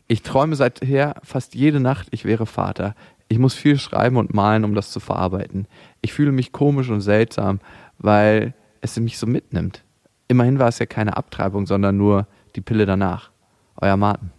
ich 0.07 0.23
träume 0.23 0.55
seither 0.55 1.17
fast 1.25 1.57
jede 1.57 1.81
Nacht, 1.81 2.07
ich 2.13 2.25
wäre 2.25 2.47
Vater. 2.47 2.95
Ich 3.27 3.41
muss 3.41 3.55
viel 3.55 3.77
schreiben 3.77 4.19
und 4.19 4.33
malen, 4.33 4.63
um 4.63 4.77
das 4.77 4.93
zu 4.93 5.01
verarbeiten. 5.01 5.67
Ich 6.01 6.13
fühle 6.13 6.31
mich 6.31 6.53
komisch 6.53 6.91
und 6.91 7.01
seltsam, 7.01 7.59
weil 7.99 8.55
es 8.83 8.97
mich 9.01 9.19
so 9.19 9.27
mitnimmt. 9.27 9.83
Immerhin 10.29 10.59
war 10.59 10.69
es 10.69 10.79
ja 10.79 10.87
keine 10.87 11.17
Abtreibung, 11.17 11.67
sondern 11.67 11.97
nur 11.97 12.27
die 12.55 12.61
Pille 12.61 12.87
danach. 12.87 13.31
Euer 13.81 13.97
Martin. 13.97 14.31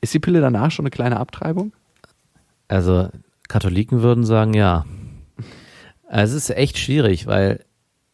Ist 0.00 0.14
die 0.14 0.20
Pille 0.20 0.40
danach 0.40 0.70
schon 0.70 0.84
eine 0.84 0.90
kleine 0.90 1.18
Abtreibung? 1.18 1.72
Also, 2.68 3.08
Katholiken 3.48 4.02
würden 4.02 4.24
sagen, 4.24 4.54
ja. 4.54 4.84
Also, 6.08 6.36
es 6.36 6.48
ist 6.48 6.56
echt 6.56 6.78
schwierig, 6.78 7.26
weil 7.26 7.64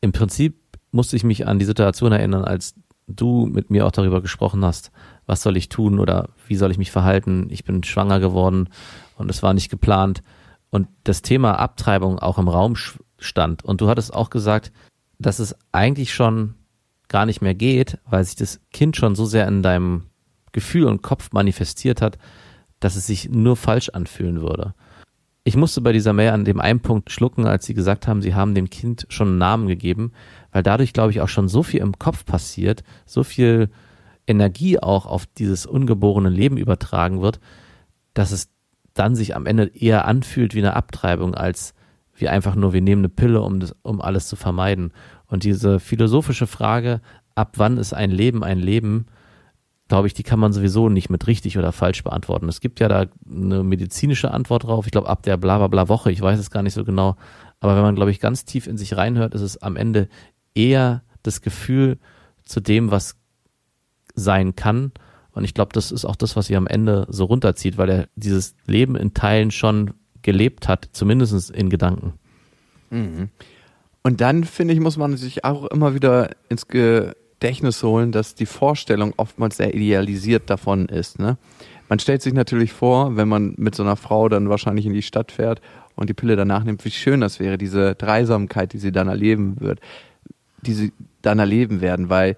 im 0.00 0.12
Prinzip 0.12 0.56
musste 0.90 1.16
ich 1.16 1.24
mich 1.24 1.46
an 1.46 1.58
die 1.58 1.64
Situation 1.64 2.12
erinnern, 2.12 2.44
als 2.44 2.74
du 3.06 3.46
mit 3.46 3.70
mir 3.70 3.87
auch 3.87 3.92
darüber 3.92 4.22
gesprochen 4.22 4.64
hast, 4.64 4.90
was 5.26 5.42
soll 5.42 5.56
ich 5.56 5.68
tun 5.68 5.98
oder 5.98 6.30
wie 6.46 6.56
soll 6.56 6.70
ich 6.70 6.78
mich 6.78 6.90
verhalten. 6.90 7.48
Ich 7.50 7.64
bin 7.64 7.82
schwanger 7.84 8.20
geworden 8.20 8.68
und 9.16 9.30
es 9.30 9.42
war 9.42 9.54
nicht 9.54 9.70
geplant. 9.70 10.22
Und 10.70 10.88
das 11.04 11.22
Thema 11.22 11.58
Abtreibung 11.58 12.18
auch 12.18 12.38
im 12.38 12.48
Raum 12.48 12.74
stand. 13.18 13.64
Und 13.64 13.80
du 13.80 13.88
hattest 13.88 14.12
auch 14.12 14.30
gesagt, 14.30 14.72
dass 15.18 15.38
es 15.38 15.54
eigentlich 15.72 16.14
schon 16.14 16.54
gar 17.14 17.27
nicht 17.27 17.42
mehr 17.42 17.55
geht, 17.55 17.98
weil 18.11 18.24
sich 18.24 18.35
das 18.35 18.61
Kind 18.72 18.96
schon 18.96 19.14
so 19.14 19.24
sehr 19.24 19.46
in 19.46 19.62
deinem 19.62 20.07
Gefühl 20.50 20.87
und 20.87 21.00
Kopf 21.00 21.31
manifestiert 21.31 22.03
hat, 22.03 22.18
dass 22.81 22.96
es 22.96 23.07
sich 23.07 23.29
nur 23.31 23.55
falsch 23.55 23.90
anfühlen 23.90 24.40
würde. 24.40 24.74
Ich 25.44 25.55
musste 25.55 25.81
bei 25.81 25.92
dieser 25.92 26.12
Mail 26.12 26.31
an 26.31 26.44
dem 26.44 26.59
einen 26.59 26.81
Punkt 26.81 27.12
schlucken, 27.12 27.46
als 27.46 27.66
sie 27.66 27.74
gesagt 27.74 28.09
haben, 28.09 28.20
sie 28.20 28.35
haben 28.35 28.57
dem 28.57 28.68
Kind 28.68 29.07
schon 29.11 29.29
einen 29.29 29.38
Namen 29.38 29.68
gegeben, 29.68 30.11
weil 30.50 30.64
dadurch, 30.64 30.92
glaube 30.92 31.12
ich, 31.12 31.20
auch 31.20 31.29
schon 31.29 31.46
so 31.46 31.62
viel 31.62 31.83
im 31.83 32.00
Kopf 32.00 32.24
passiert, 32.24 32.83
so 33.07 33.22
viel 33.22 33.70
Energie 34.27 34.81
auch 34.81 35.07
auf 35.07 35.24
dieses 35.38 35.66
ungeborene 35.66 36.31
Leben 36.31 36.57
übertragen 36.57 37.22
wird, 37.22 37.38
dass 38.12 38.33
es 38.33 38.48
dann 38.92 39.14
sich 39.14 39.37
am 39.37 39.46
Ende 39.46 39.70
eher 39.72 40.05
anfühlt 40.07 40.53
wie 40.57 40.59
eine 40.59 40.74
Abtreibung, 40.74 41.37
als 41.37 41.74
wie 42.16 42.29
einfach 42.29 42.57
nur, 42.57 42.72
wir 42.72 42.81
nehmen 42.81 43.03
eine 43.03 43.09
Pille, 43.09 43.40
um, 43.40 43.61
das, 43.61 43.77
um 43.83 44.00
alles 44.00 44.27
zu 44.27 44.35
vermeiden. 44.35 44.92
Und 45.34 45.42
diese 45.42 45.80
philosophische 45.80 46.46
Frage, 46.46 47.00
ab 47.34 47.54
wann 47.56 47.76
ist 47.76 47.92
ein 47.92 48.12
Leben 48.12 48.44
ein 48.44 48.60
Leben, 48.60 49.06
glaube 49.88 50.06
ich, 50.06 50.14
die 50.14 50.22
kann 50.22 50.38
man 50.38 50.52
sowieso 50.52 50.88
nicht 50.88 51.10
mit 51.10 51.26
richtig 51.26 51.58
oder 51.58 51.72
falsch 51.72 52.04
beantworten. 52.04 52.48
Es 52.48 52.60
gibt 52.60 52.78
ja 52.78 52.86
da 52.86 53.06
eine 53.28 53.64
medizinische 53.64 54.30
Antwort 54.30 54.62
drauf. 54.62 54.86
Ich 54.86 54.92
glaube, 54.92 55.08
ab 55.08 55.24
der 55.24 55.36
bla 55.36 55.58
bla 55.58 55.66
bla 55.66 55.88
Woche, 55.88 56.12
ich 56.12 56.20
weiß 56.20 56.38
es 56.38 56.52
gar 56.52 56.62
nicht 56.62 56.74
so 56.74 56.84
genau. 56.84 57.16
Aber 57.58 57.74
wenn 57.74 57.82
man, 57.82 57.96
glaube 57.96 58.12
ich, 58.12 58.20
ganz 58.20 58.44
tief 58.44 58.68
in 58.68 58.78
sich 58.78 58.96
reinhört, 58.96 59.34
ist 59.34 59.40
es 59.40 59.60
am 59.60 59.74
Ende 59.74 60.08
eher 60.54 61.02
das 61.24 61.40
Gefühl 61.40 61.98
zu 62.44 62.60
dem, 62.60 62.92
was 62.92 63.16
sein 64.14 64.54
kann. 64.54 64.92
Und 65.32 65.42
ich 65.42 65.52
glaube, 65.52 65.72
das 65.72 65.90
ist 65.90 66.04
auch 66.04 66.14
das, 66.14 66.36
was 66.36 66.46
sie 66.46 66.54
am 66.54 66.68
Ende 66.68 67.08
so 67.10 67.24
runterzieht, 67.24 67.76
weil 67.76 67.90
er 67.90 68.08
dieses 68.14 68.54
Leben 68.66 68.94
in 68.94 69.14
Teilen 69.14 69.50
schon 69.50 69.94
gelebt 70.22 70.68
hat, 70.68 70.90
zumindest 70.92 71.50
in 71.50 71.70
Gedanken. 71.70 72.12
Mhm. 72.90 73.30
Und 74.06 74.20
dann, 74.20 74.44
finde 74.44 74.74
ich, 74.74 74.80
muss 74.80 74.98
man 74.98 75.16
sich 75.16 75.44
auch 75.44 75.64
immer 75.68 75.94
wieder 75.94 76.30
ins 76.50 76.68
Gedächtnis 76.68 77.82
holen, 77.82 78.12
dass 78.12 78.34
die 78.34 78.44
Vorstellung 78.44 79.14
oftmals 79.16 79.56
sehr 79.56 79.74
idealisiert 79.74 80.50
davon 80.50 80.86
ist. 80.86 81.18
Ne? 81.18 81.38
Man 81.88 81.98
stellt 81.98 82.20
sich 82.20 82.34
natürlich 82.34 82.72
vor, 82.74 83.16
wenn 83.16 83.28
man 83.28 83.54
mit 83.56 83.74
so 83.74 83.82
einer 83.82 83.96
Frau 83.96 84.28
dann 84.28 84.50
wahrscheinlich 84.50 84.84
in 84.84 84.92
die 84.92 85.02
Stadt 85.02 85.32
fährt 85.32 85.62
und 85.96 86.10
die 86.10 86.14
Pille 86.14 86.36
danach 86.36 86.64
nimmt, 86.64 86.84
wie 86.84 86.90
schön 86.90 87.22
das 87.22 87.40
wäre, 87.40 87.56
diese 87.56 87.94
Dreisamkeit, 87.94 88.74
die 88.74 88.78
sie 88.78 88.92
dann 88.92 89.08
erleben 89.08 89.58
wird, 89.60 89.80
die 90.60 90.74
sie 90.74 90.92
dann 91.22 91.38
erleben 91.38 91.80
werden, 91.80 92.10
weil 92.10 92.36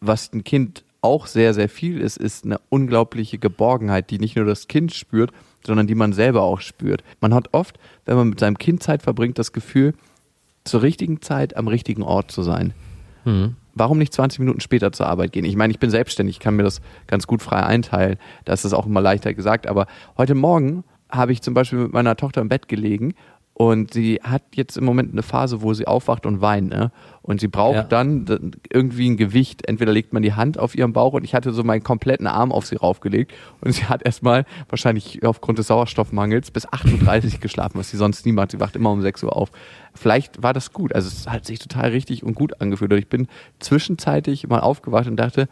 was 0.00 0.30
ein 0.34 0.44
Kind 0.44 0.84
auch 1.00 1.26
sehr, 1.26 1.54
sehr 1.54 1.70
viel 1.70 2.00
ist, 2.02 2.18
ist 2.18 2.44
eine 2.44 2.60
unglaubliche 2.68 3.38
Geborgenheit, 3.38 4.10
die 4.10 4.18
nicht 4.18 4.36
nur 4.36 4.44
das 4.44 4.68
Kind 4.68 4.92
spürt, 4.92 5.30
sondern 5.66 5.86
die 5.86 5.94
man 5.94 6.12
selber 6.12 6.42
auch 6.42 6.60
spürt. 6.60 7.02
Man 7.22 7.32
hat 7.32 7.48
oft, 7.52 7.78
wenn 8.04 8.16
man 8.16 8.28
mit 8.28 8.40
seinem 8.40 8.58
Kind 8.58 8.82
Zeit 8.82 9.02
verbringt, 9.02 9.38
das 9.38 9.52
Gefühl, 9.52 9.94
zur 10.68 10.82
richtigen 10.82 11.20
Zeit 11.20 11.56
am 11.56 11.68
richtigen 11.68 12.02
Ort 12.02 12.30
zu 12.30 12.42
sein. 12.42 12.74
Mhm. 13.24 13.56
Warum 13.74 13.98
nicht 13.98 14.12
20 14.12 14.40
Minuten 14.40 14.60
später 14.60 14.92
zur 14.92 15.06
Arbeit 15.06 15.32
gehen? 15.32 15.44
Ich 15.44 15.56
meine, 15.56 15.72
ich 15.72 15.78
bin 15.78 15.90
selbstständig, 15.90 16.36
ich 16.36 16.40
kann 16.40 16.56
mir 16.56 16.64
das 16.64 16.80
ganz 17.06 17.26
gut 17.26 17.42
frei 17.42 17.62
einteilen. 17.62 18.16
Da 18.44 18.52
ist 18.52 18.72
auch 18.72 18.86
immer 18.86 19.00
leichter 19.00 19.34
gesagt. 19.34 19.66
Aber 19.66 19.86
heute 20.16 20.34
Morgen 20.34 20.84
habe 21.10 21.32
ich 21.32 21.42
zum 21.42 21.54
Beispiel 21.54 21.78
mit 21.78 21.92
meiner 21.92 22.16
Tochter 22.16 22.40
im 22.40 22.48
Bett 22.48 22.68
gelegen 22.68 23.14
und 23.58 23.92
sie 23.92 24.20
hat 24.22 24.44
jetzt 24.54 24.76
im 24.76 24.84
Moment 24.84 25.10
eine 25.10 25.24
Phase, 25.24 25.62
wo 25.62 25.74
sie 25.74 25.84
aufwacht 25.84 26.26
und 26.26 26.40
weint. 26.40 26.70
Ne? 26.70 26.92
Und 27.22 27.40
sie 27.40 27.48
braucht 27.48 27.74
ja. 27.74 27.82
dann 27.82 28.52
irgendwie 28.72 29.10
ein 29.10 29.16
Gewicht. 29.16 29.66
Entweder 29.66 29.90
legt 29.90 30.12
man 30.12 30.22
die 30.22 30.34
Hand 30.34 30.60
auf 30.60 30.76
ihren 30.76 30.92
Bauch 30.92 31.12
und 31.14 31.24
ich 31.24 31.34
hatte 31.34 31.52
so 31.52 31.64
meinen 31.64 31.82
kompletten 31.82 32.28
Arm 32.28 32.52
auf 32.52 32.66
sie 32.66 32.76
raufgelegt. 32.76 33.32
Und 33.60 33.72
sie 33.72 33.86
hat 33.86 34.06
erstmal, 34.06 34.44
wahrscheinlich 34.68 35.26
aufgrund 35.26 35.58
des 35.58 35.66
Sauerstoffmangels, 35.66 36.52
bis 36.52 36.68
8.30 36.68 37.34
Uhr 37.34 37.38
geschlafen, 37.40 37.80
was 37.80 37.90
sie 37.90 37.96
sonst 37.96 38.24
nie 38.26 38.30
macht. 38.30 38.52
Sie 38.52 38.60
wacht 38.60 38.76
immer 38.76 38.92
um 38.92 39.02
6 39.02 39.24
Uhr 39.24 39.34
auf. 39.34 39.50
Vielleicht 39.92 40.40
war 40.40 40.52
das 40.52 40.72
gut. 40.72 40.94
Also 40.94 41.08
es 41.08 41.26
hat 41.26 41.44
sich 41.44 41.58
total 41.58 41.90
richtig 41.90 42.22
und 42.22 42.34
gut 42.34 42.60
angefühlt. 42.60 42.92
Und 42.92 42.98
ich 43.00 43.08
bin 43.08 43.26
zwischenzeitlich 43.58 44.46
mal 44.46 44.60
aufgewacht 44.60 45.08
und 45.08 45.16
dachte, 45.16 45.48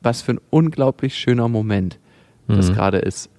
was 0.00 0.22
für 0.22 0.34
ein 0.34 0.40
unglaublich 0.50 1.16
schöner 1.16 1.48
Moment 1.48 1.98
das 2.46 2.70
mhm. 2.70 2.74
gerade 2.74 2.98
ist 2.98 3.30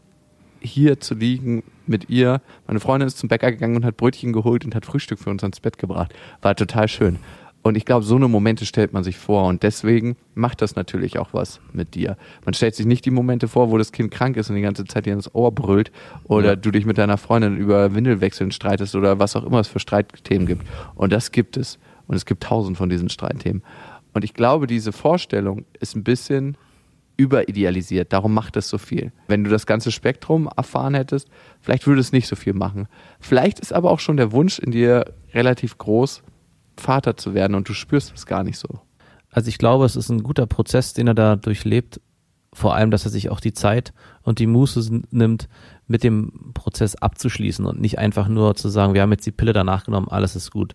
hier 0.62 1.00
zu 1.00 1.16
liegen 1.16 1.64
mit 1.90 2.10
ihr. 2.10 2.42
Meine 2.68 2.80
Freundin 2.80 3.08
ist 3.08 3.18
zum 3.18 3.30
Bäcker 3.30 3.52
gegangen 3.52 3.76
und 3.76 3.86
hat 3.86 3.98
Brötchen 3.98 4.34
geholt 4.34 4.64
und 4.66 4.76
hat 4.76 4.86
Frühstück 4.86 5.20
für 5.20 5.30
uns 5.30 5.44
ans 5.44 5.60
Bett 5.60 5.78
gebracht. 5.78 6.14
War 6.42 6.56
total 6.56 6.88
schön. 6.88 7.18
Und 7.62 7.76
ich 7.76 7.84
glaube, 7.84 8.06
so 8.06 8.16
eine 8.16 8.30
Momente 8.30 8.66
stellt 8.66 8.94
man 8.94 9.04
sich 9.04 9.18
vor 9.18 9.48
und 9.48 9.64
deswegen 9.64 10.16
macht 10.34 10.62
das 10.62 10.76
natürlich 10.76 11.20
auch 11.20 11.34
was 11.34 11.60
mit 11.74 11.94
dir. 11.94 12.16
Man 12.46 12.54
stellt 12.54 12.76
sich 12.76 12.86
nicht 12.86 13.04
die 13.04 13.12
Momente 13.12 13.50
vor, 13.50 13.70
wo 13.70 13.78
das 13.78 13.92
Kind 13.92 14.12
krank 14.12 14.38
ist 14.38 14.50
und 14.50 14.56
die 14.56 14.62
ganze 14.62 14.86
Zeit 14.86 15.06
dir 15.06 15.14
ins 15.14 15.34
Ohr 15.36 15.52
brüllt 15.52 15.92
oder 16.24 16.50
ja. 16.50 16.56
du 16.56 16.72
dich 16.72 16.86
mit 16.86 16.98
deiner 16.98 17.18
Freundin 17.18 17.58
über 17.58 17.94
Windelwechseln 17.94 18.52
streitest 18.52 18.96
oder 18.96 19.20
was 19.20 19.36
auch 19.36 19.44
immer 19.44 19.60
es 19.60 19.68
für 19.68 19.80
Streitthemen 19.80 20.48
gibt. 20.48 20.66
Und 20.96 21.12
das 21.12 21.32
gibt 21.32 21.58
es. 21.58 21.80
Und 22.08 22.16
es 22.16 22.26
gibt 22.26 22.44
tausend 22.44 22.78
von 22.78 22.90
diesen 22.90 23.10
Streitthemen. 23.10 23.62
Und 24.14 24.24
ich 24.24 24.34
glaube, 24.34 24.66
diese 24.66 24.92
Vorstellung 24.92 25.66
ist 25.80 25.96
ein 25.96 26.04
bisschen 26.04 26.58
überidealisiert. 27.20 28.14
Darum 28.14 28.34
macht 28.34 28.56
es 28.56 28.70
so 28.70 28.78
viel. 28.78 29.12
Wenn 29.28 29.44
du 29.44 29.50
das 29.50 29.66
ganze 29.66 29.92
Spektrum 29.92 30.50
erfahren 30.56 30.94
hättest, 30.94 31.28
vielleicht 31.60 31.86
würde 31.86 32.00
es 32.00 32.14
nicht 32.14 32.28
so 32.28 32.38
viel 32.38 32.54
machen. 32.54 32.88
Vielleicht 33.20 33.60
ist 33.60 33.74
aber 33.74 33.92
auch 33.92 34.00
schon 34.00 34.16
der 34.16 34.32
Wunsch 34.32 34.58
in 34.58 34.72
dir 34.72 35.14
relativ 35.34 35.78
groß, 35.78 36.24
Vater 36.78 37.18
zu 37.18 37.34
werden 37.34 37.56
und 37.56 37.68
du 37.68 37.74
spürst 37.74 38.14
es 38.16 38.26
gar 38.26 38.44
nicht 38.44 38.58
so. 38.58 38.80
Also 39.32 39.50
ich 39.50 39.58
glaube, 39.58 39.86
es 39.86 39.98
ist 39.98 40.10
ein 40.10 40.24
guter 40.24 40.48
Prozess, 40.48 40.94
den 40.94 41.08
er 41.08 41.14
da 41.14 41.36
durchlebt. 41.36 42.00
Vor 42.54 42.74
allem, 42.74 42.90
dass 42.90 43.06
er 43.06 43.12
sich 43.12 43.30
auch 43.30 43.42
die 43.42 43.54
Zeit 43.54 43.94
und 44.24 44.40
die 44.40 44.48
Muße 44.48 45.02
nimmt, 45.12 45.50
mit 45.88 46.04
dem 46.04 46.54
Prozess 46.54 46.96
abzuschließen 46.96 47.66
und 47.66 47.82
nicht 47.82 48.00
einfach 48.00 48.30
nur 48.30 48.56
zu 48.56 48.70
sagen, 48.70 48.94
wir 48.94 49.02
haben 49.02 49.12
jetzt 49.12 49.26
die 49.26 49.32
Pille 49.32 49.54
danach 49.54 49.84
genommen, 49.84 50.08
alles 50.10 50.36
ist 50.36 50.52
gut 50.52 50.74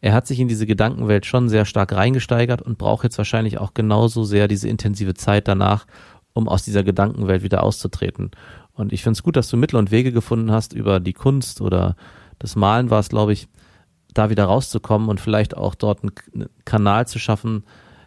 er 0.00 0.12
hat 0.12 0.26
sich 0.26 0.40
in 0.40 0.48
diese 0.48 0.66
Gedankenwelt 0.66 1.26
schon 1.26 1.48
sehr 1.48 1.64
stark 1.64 1.92
reingesteigert 1.92 2.62
und 2.62 2.78
braucht 2.78 3.04
jetzt 3.04 3.18
wahrscheinlich 3.18 3.58
auch 3.58 3.74
genauso 3.74 4.24
sehr 4.24 4.48
diese 4.48 4.68
intensive 4.68 5.14
Zeit 5.14 5.48
danach, 5.48 5.86
um 6.32 6.48
aus 6.48 6.64
dieser 6.64 6.84
Gedankenwelt 6.84 7.42
wieder 7.42 7.62
auszutreten. 7.62 8.30
Und 8.72 8.92
ich 8.92 9.02
finde 9.02 9.16
es 9.16 9.22
gut, 9.22 9.36
dass 9.36 9.48
du 9.48 9.56
Mittel 9.56 9.76
und 9.76 9.90
Wege 9.90 10.12
gefunden 10.12 10.52
hast, 10.52 10.74
über 10.74 11.00
die 11.00 11.14
Kunst 11.14 11.60
oder 11.60 11.96
das 12.38 12.56
Malen 12.56 12.90
war 12.90 13.00
es, 13.00 13.08
glaube 13.08 13.32
ich, 13.32 13.48
da 14.12 14.30
wieder 14.30 14.44
rauszukommen 14.44 15.08
und 15.08 15.20
vielleicht 15.20 15.56
auch 15.56 15.74
dort 15.74 16.02
einen 16.02 16.48
Kanal 16.64 17.06
zu 17.06 17.18
schaffen, 17.18 17.64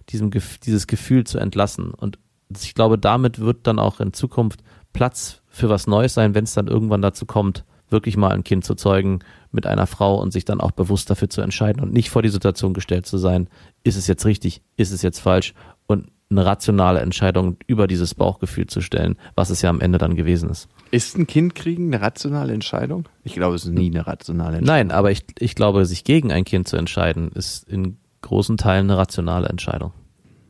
diesem, 0.10 0.32
dieses 0.32 0.88
Gefühl 0.88 1.24
zu 1.24 1.40
entlassen. 1.40 1.92
Und 1.92 2.20
ich 2.50 2.74
glaube, 2.74 2.98
damit 2.98 3.40
wird 3.40 3.68
dann 3.68 3.80
auch 3.80 4.00
in 4.00 4.14
Zukunft 4.14 4.62
Platz 4.94 5.42
für 5.48 5.70
was 5.70 5.88
Neues 5.88 6.14
sein, 6.14 6.34
wenn 6.34 6.44
es 6.44 6.54
dann 6.54 6.68
irgendwann 6.68 7.02
dazu 7.02 7.26
kommt, 7.26 7.64
wirklich 7.90 8.18
mal 8.18 8.32
ein 8.32 8.44
Kind 8.44 8.66
zu 8.66 8.76
zeugen 8.76 9.20
mit 9.52 9.66
einer 9.66 9.88
Frau 9.88 10.20
und 10.22 10.32
sich 10.32 10.46
dann 10.46 10.62
auch 10.62 10.72
bewusst 10.72 11.10
dafür 11.10 11.30
zu 11.30 11.42
entscheiden 11.42 11.82
und 11.82 11.94
nicht 11.94 12.10
vor 12.10 12.22
die 12.22 12.30
Situation 12.30 12.74
gestellt 12.74 13.06
zu 13.06 13.18
sein, 13.18 13.50
ist 13.84 13.96
es 13.96 14.08
jetzt 14.08 14.26
richtig, 14.26 14.62
ist 14.78 14.92
es 14.92 15.02
jetzt 15.02 15.20
falsch 15.20 15.54
und 15.88 16.08
eine 16.32 16.46
rationale 16.46 17.00
Entscheidung 17.00 17.58
über 17.66 17.88
dieses 17.88 18.14
Bauchgefühl 18.14 18.68
zu 18.68 18.82
stellen, 18.82 19.18
was 19.36 19.50
es 19.50 19.64
ja 19.64 19.70
am 19.70 19.82
Ende 19.82 19.98
dann 19.98 20.16
gewesen 20.16 20.50
ist. 20.50 20.68
Ist 20.92 21.18
ein 21.18 21.26
Kind 21.26 21.56
kriegen 21.56 21.88
eine 21.88 22.02
rationale 22.02 22.54
Entscheidung? 22.54 23.10
Ich 23.24 23.34
glaube, 23.34 23.56
es 23.56 23.66
ist 23.66 23.72
nie 23.72 23.90
eine 23.90 24.06
rationale 24.06 24.58
Entscheidung. 24.58 24.88
Nein, 24.88 24.92
aber 24.92 25.10
ich, 25.10 25.26
ich 25.40 25.56
glaube, 25.56 25.86
sich 25.86 26.04
gegen 26.04 26.32
ein 26.32 26.44
Kind 26.44 26.68
zu 26.68 26.78
entscheiden, 26.78 27.32
ist 27.32 27.68
in 27.68 27.98
großen 28.22 28.58
Teilen 28.58 28.92
eine 28.92 28.98
rationale 28.98 29.50
Entscheidung. 29.50 29.92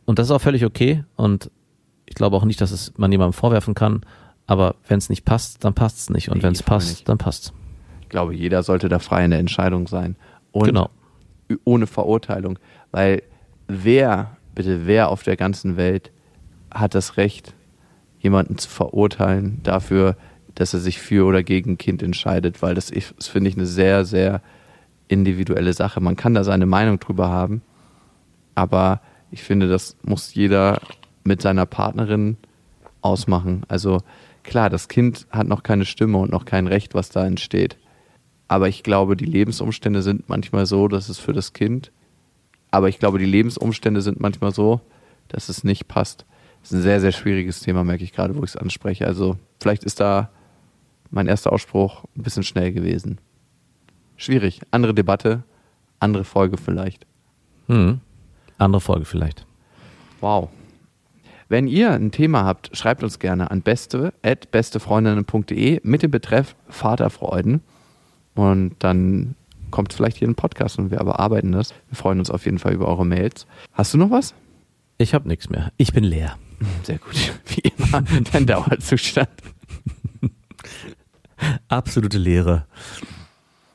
Und 0.05 0.19
das 0.19 0.27
ist 0.27 0.31
auch 0.31 0.41
völlig 0.41 0.65
okay 0.65 1.05
und 1.15 1.49
ich 2.05 2.15
glaube 2.15 2.35
auch 2.35 2.45
nicht, 2.45 2.59
dass 2.59 2.71
es 2.71 2.93
man 2.97 3.12
jemandem 3.12 3.33
vorwerfen 3.33 3.75
kann, 3.75 4.01
aber 4.47 4.75
wenn 4.88 4.97
es 4.97 5.09
nicht 5.09 5.23
passt, 5.23 5.63
dann 5.63 5.75
passt 5.75 5.99
es 5.99 6.09
nicht. 6.09 6.29
Und 6.29 6.38
nee, 6.38 6.43
wenn 6.43 6.53
es 6.53 6.63
passt, 6.63 6.89
nicht. 6.89 7.09
dann 7.09 7.19
passt 7.19 7.53
Ich 8.10 8.12
glaube, 8.12 8.34
jeder 8.34 8.63
sollte 8.63 8.89
da 8.89 8.98
frei 8.98 9.24
in 9.24 9.30
der 9.30 9.39
Entscheidung 9.39 9.86
sein. 9.86 10.15
Und 10.52 10.65
genau. 10.65 10.89
ohne 11.63 11.86
Verurteilung. 11.86 12.58
Weil 12.89 13.22
wer, 13.67 14.36
bitte 14.56 14.88
wer 14.88 15.10
auf 15.10 15.22
der 15.22 15.38
ganzen 15.38 15.78
Welt 15.78 16.12
hat 16.72 16.95
das 16.95 17.17
Recht, 17.17 17.54
jemanden 18.19 18.58
zu 18.58 18.67
verurteilen 18.67 19.60
dafür, 19.62 20.17
dass 20.56 20.73
er 20.73 20.79
sich 20.79 20.98
für 20.98 21.27
oder 21.27 21.44
gegen 21.44 21.73
ein 21.73 21.77
Kind 21.77 22.02
entscheidet, 22.02 22.63
weil 22.63 22.73
das 22.73 22.90
ist, 22.90 23.29
finde 23.29 23.52
ich, 23.52 23.56
eine 23.56 23.67
sehr, 23.67 24.06
sehr 24.06 24.42
individuelle 25.08 25.73
Sache. 25.73 26.02
Man 26.02 26.15
kann 26.15 26.33
da 26.33 26.44
seine 26.44 26.65
Meinung 26.65 27.00
drüber 27.00 27.29
haben, 27.29 27.62
aber 28.56 29.02
ich 29.29 29.44
finde, 29.44 29.67
das 29.67 29.98
muss 30.02 30.33
jeder 30.33 30.81
mit 31.23 31.44
seiner 31.44 31.67
Partnerin 31.67 32.38
ausmachen. 33.02 33.62
Also 33.67 34.00
klar, 34.42 34.71
das 34.71 34.88
Kind 34.88 35.27
hat 35.29 35.48
noch 35.48 35.62
keine 35.62 35.86
Stimme 35.86 36.17
und 36.17 36.31
noch 36.31 36.46
kein 36.46 36.65
Recht, 36.65 36.96
was 36.96 37.10
da 37.10 37.27
entsteht. 37.27 37.77
Aber 38.50 38.67
ich 38.67 38.83
glaube, 38.83 39.15
die 39.15 39.25
Lebensumstände 39.25 40.02
sind 40.02 40.27
manchmal 40.27 40.65
so, 40.65 40.89
dass 40.89 41.08
es 41.08 41.19
für 41.19 41.33
das 41.33 41.54
Kind, 41.54 41.91
aber 42.71 42.89
ich 42.89 43.00
glaube, 43.00 43.19
die 43.19 43.25
Lebensumstände 43.25 44.02
sind 44.02 44.19
manchmal 44.19 44.54
so, 44.54 44.81
dass 45.27 45.50
es 45.50 45.63
nicht 45.63 45.87
passt. 45.87 46.25
Das 46.62 46.71
ist 46.71 46.79
ein 46.79 46.81
sehr, 46.83 47.00
sehr 47.00 47.12
schwieriges 47.12 47.62
Thema, 47.62 47.83
merke 47.83 48.04
ich 48.04 48.12
gerade, 48.12 48.35
wo 48.35 48.43
ich 48.43 48.50
es 48.50 48.58
anspreche. 48.58 49.08
Also 49.08 49.37
vielleicht 49.60 49.83
ist 49.83 50.00
da 50.00 50.29
mein 51.10 51.27
erster 51.27 51.54
Ausspruch 51.54 52.04
ein 52.17 52.23
bisschen 52.23 52.43
schnell 52.43 52.73
gewesen. 52.73 53.19
Schwierig. 54.17 54.62
Andere 54.71 54.93
Debatte, 54.93 55.43
andere 56.00 56.25
Folge 56.25 56.58
vielleicht. 56.58 57.06
Hm. 57.67 58.02
Andere 58.58 58.81
Folge 58.81 59.06
vielleicht. 59.06 59.45
Wow. 60.21 60.50
Wenn 61.47 61.67
ihr 61.67 61.91
ein 61.91 62.12
Thema 62.12 62.43
habt, 62.43 62.75
schreibt 62.75 63.04
uns 63.04 63.19
gerne 63.19 63.50
an 63.50 63.62
beste 63.62 64.13
at 64.21 64.52
bestefreundinnen.de 64.52 65.81
mit 65.83 66.04
dem 66.04 66.12
Betreff 66.12 66.56
Vaterfreuden. 66.67 67.62
Und 68.40 68.75
dann 68.79 69.35
kommt 69.69 69.92
vielleicht 69.92 70.15
hier 70.17 70.29
ein 70.29 70.35
Podcast 70.35 70.79
und 70.79 70.92
wir 70.92 71.00
bearbeiten 71.00 71.52
das. 71.52 71.73
Wir 71.90 71.98
freuen 71.98 72.19
uns 72.19 72.31
auf 72.31 72.46
jeden 72.46 72.58
Fall 72.58 72.73
über 72.73 72.87
eure 72.87 73.06
Mails. 73.06 73.46
Hast 73.73 73.94
du 73.94 73.98
noch 73.98 74.12
was? 74.12 74.33
Ich 74.98 75.13
habe 75.13 75.27
nichts 75.27 75.50
mehr. 75.50 75.73
Ich 75.75 75.92
bin 75.92 76.06
leer. 76.06 76.37
Sehr 76.83 77.00
gut. 77.00 77.15
Wie 77.48 77.62
immer, 77.77 78.02
dein 78.31 78.46
Dauerzustand. 78.46 79.27
Absolute 81.67 82.17
Leere. 82.17 82.65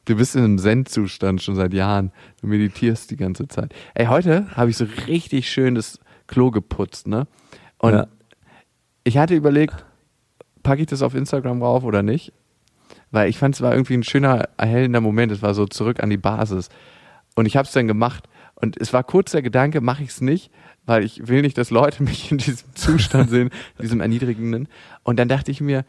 Du 0.06 0.16
bist 0.16 0.34
in 0.34 0.44
einem 0.44 0.58
Zen-Zustand 0.58 1.42
schon 1.42 1.56
seit 1.56 1.72
Jahren. 1.74 2.10
Du 2.40 2.46
meditierst 2.46 3.10
die 3.10 3.16
ganze 3.16 3.48
Zeit. 3.48 3.74
Ey, 3.94 4.06
heute 4.06 4.46
habe 4.56 4.70
ich 4.70 4.76
so 4.78 4.86
richtig 5.06 5.50
schön 5.50 5.74
das 5.74 5.98
Klo 6.26 6.50
geputzt, 6.50 7.06
ne? 7.06 7.26
Und 7.78 7.92
Ja. 7.92 8.06
ich 9.04 9.16
hatte 9.18 9.34
überlegt, 9.34 9.84
packe 10.62 10.80
ich 10.82 10.88
das 10.88 11.02
auf 11.02 11.14
Instagram 11.14 11.62
rauf 11.62 11.84
oder 11.84 12.02
nicht? 12.02 12.32
Weil 13.14 13.28
ich 13.28 13.38
fand, 13.38 13.54
es 13.54 13.60
war 13.60 13.72
irgendwie 13.72 13.94
ein 13.94 14.02
schöner, 14.02 14.48
erhellender 14.56 15.00
Moment. 15.00 15.30
Es 15.30 15.40
war 15.40 15.54
so 15.54 15.66
zurück 15.66 16.02
an 16.02 16.10
die 16.10 16.16
Basis. 16.16 16.68
Und 17.36 17.46
ich 17.46 17.56
habe 17.56 17.64
es 17.64 17.72
dann 17.72 17.86
gemacht. 17.86 18.28
Und 18.56 18.76
es 18.76 18.92
war 18.92 19.04
kurz 19.04 19.30
der 19.30 19.42
Gedanke, 19.42 19.80
mache 19.80 20.02
ich 20.02 20.08
es 20.08 20.20
nicht, 20.20 20.50
weil 20.84 21.04
ich 21.04 21.28
will 21.28 21.42
nicht, 21.42 21.56
dass 21.56 21.70
Leute 21.70 22.02
mich 22.02 22.32
in 22.32 22.38
diesem 22.38 22.74
Zustand 22.74 23.30
sehen, 23.30 23.50
diesem 23.80 24.00
erniedrigenden. 24.00 24.66
Und 25.04 25.20
dann 25.20 25.28
dachte 25.28 25.52
ich 25.52 25.60
mir, 25.60 25.84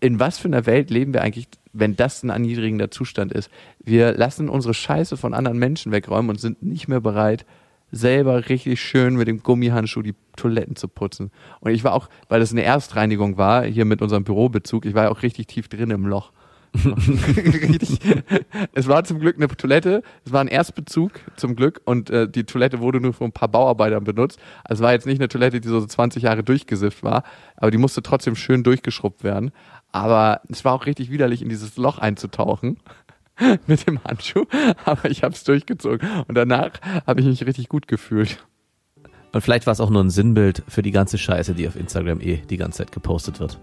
in 0.00 0.18
was 0.18 0.36
für 0.38 0.48
einer 0.48 0.66
Welt 0.66 0.90
leben 0.90 1.14
wir 1.14 1.22
eigentlich, 1.22 1.46
wenn 1.72 1.94
das 1.94 2.24
ein 2.24 2.30
erniedrigender 2.30 2.90
Zustand 2.90 3.32
ist? 3.32 3.48
Wir 3.78 4.12
lassen 4.12 4.48
unsere 4.48 4.74
Scheiße 4.74 5.16
von 5.16 5.34
anderen 5.34 5.58
Menschen 5.58 5.92
wegräumen 5.92 6.28
und 6.28 6.40
sind 6.40 6.60
nicht 6.60 6.88
mehr 6.88 7.00
bereit, 7.00 7.46
selber 7.92 8.48
richtig 8.48 8.80
schön 8.80 9.14
mit 9.14 9.28
dem 9.28 9.42
Gummihandschuh 9.42 10.02
die 10.02 10.14
Toiletten 10.36 10.76
zu 10.76 10.88
putzen. 10.88 11.30
Und 11.60 11.72
ich 11.72 11.84
war 11.84 11.92
auch, 11.92 12.08
weil 12.28 12.40
das 12.40 12.50
eine 12.50 12.62
Erstreinigung 12.62 13.36
war, 13.36 13.64
hier 13.64 13.84
mit 13.84 14.02
unserem 14.02 14.24
Bürobezug, 14.24 14.86
ich 14.86 14.94
war 14.94 15.10
auch 15.10 15.22
richtig 15.22 15.46
tief 15.46 15.68
drin 15.68 15.90
im 15.90 16.06
Loch. 16.06 16.32
Es 18.72 18.88
war 18.88 19.04
zum 19.04 19.20
Glück 19.20 19.36
eine 19.36 19.46
Toilette, 19.48 20.02
es 20.24 20.32
war 20.32 20.40
ein 20.40 20.48
Erstbezug 20.48 21.12
zum 21.36 21.54
Glück 21.54 21.82
und 21.84 22.08
äh, 22.08 22.26
die 22.28 22.44
Toilette 22.44 22.80
wurde 22.80 22.98
nur 22.98 23.12
von 23.12 23.28
ein 23.28 23.32
paar 23.32 23.48
Bauarbeitern 23.48 24.04
benutzt. 24.04 24.40
Also 24.64 24.80
es 24.80 24.84
war 24.84 24.92
jetzt 24.92 25.06
nicht 25.06 25.20
eine 25.20 25.28
Toilette, 25.28 25.60
die 25.60 25.68
so 25.68 25.84
20 25.84 26.22
Jahre 26.22 26.42
durchgesifft 26.42 27.02
war, 27.02 27.24
aber 27.56 27.70
die 27.70 27.76
musste 27.76 28.02
trotzdem 28.02 28.36
schön 28.36 28.62
durchgeschrubbt 28.62 29.22
werden. 29.22 29.50
Aber 29.92 30.40
es 30.48 30.64
war 30.64 30.72
auch 30.72 30.86
richtig 30.86 31.10
widerlich, 31.10 31.42
in 31.42 31.50
dieses 31.50 31.76
Loch 31.76 31.98
einzutauchen 31.98 32.78
mit 33.66 33.86
dem 33.86 34.02
Handschuh, 34.04 34.44
aber 34.84 35.10
ich 35.10 35.22
habe 35.22 35.34
es 35.34 35.44
durchgezogen 35.44 36.08
und 36.28 36.34
danach 36.34 36.72
habe 37.06 37.20
ich 37.20 37.26
mich 37.26 37.44
richtig 37.46 37.68
gut 37.68 37.88
gefühlt. 37.88 38.44
Und 39.32 39.40
vielleicht 39.40 39.66
war 39.66 39.72
es 39.72 39.80
auch 39.80 39.90
nur 39.90 40.02
ein 40.04 40.10
Sinnbild 40.10 40.62
für 40.68 40.82
die 40.82 40.90
ganze 40.90 41.16
Scheiße, 41.16 41.54
die 41.54 41.66
auf 41.66 41.76
Instagram 41.76 42.20
eh 42.20 42.36
die 42.36 42.58
ganze 42.58 42.78
Zeit 42.78 42.92
gepostet 42.92 43.40
wird. 43.40 43.58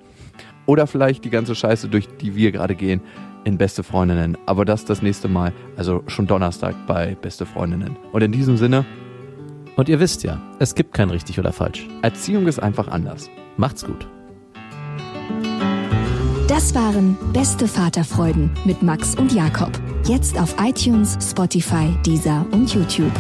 Oder 0.65 0.88
vielleicht 0.88 1.26
die 1.26 1.30
ganze 1.30 1.55
Scheiße, 1.55 1.89
durch 1.89 2.07
die 2.22 2.36
wir 2.36 2.51
gerade 2.51 2.76
gehen, 2.76 3.01
in 3.43 3.57
Beste 3.57 3.84
Freundinnen. 3.84 4.38
Aber 4.45 4.65
das 4.65 4.86
das 4.86 5.01
nächste 5.01 5.28
Mal, 5.28 5.53
also 5.78 6.03
schon 6.07 6.28
Donnerstag 6.28 6.76
bei 6.88 7.15
Beste 7.15 7.45
Freundinnen. 7.45 7.95
Und 8.11 8.22
in 8.22 8.32
diesem 8.32 8.57
Sinne, 8.57 8.86
Und 9.76 9.88
ihr 9.88 9.99
wisst 9.99 10.24
ja, 10.24 10.41
es 10.59 10.76
gibt 10.76 10.93
kein 10.93 11.09
richtig 11.09 11.39
oder 11.39 11.53
falsch. 11.53 11.88
Erziehung 12.01 12.47
ist 12.47 12.59
einfach 12.59 12.89
anders. 12.89 13.30
Macht's 13.55 13.86
gut. 13.86 14.07
Das 16.60 16.76
waren 16.76 17.18
Beste 17.32 17.70
Vaterfreuden 17.70 18.51
mit 18.66 18.84
Max 18.84 19.16
und 19.16 19.32
Jakob. 19.32 19.72
Jetzt 20.05 20.38
auf 20.38 20.53
iTunes, 20.60 21.18
Spotify, 21.22 21.95
Deezer 22.05 22.45
und 22.51 22.74
YouTube. 22.74 23.14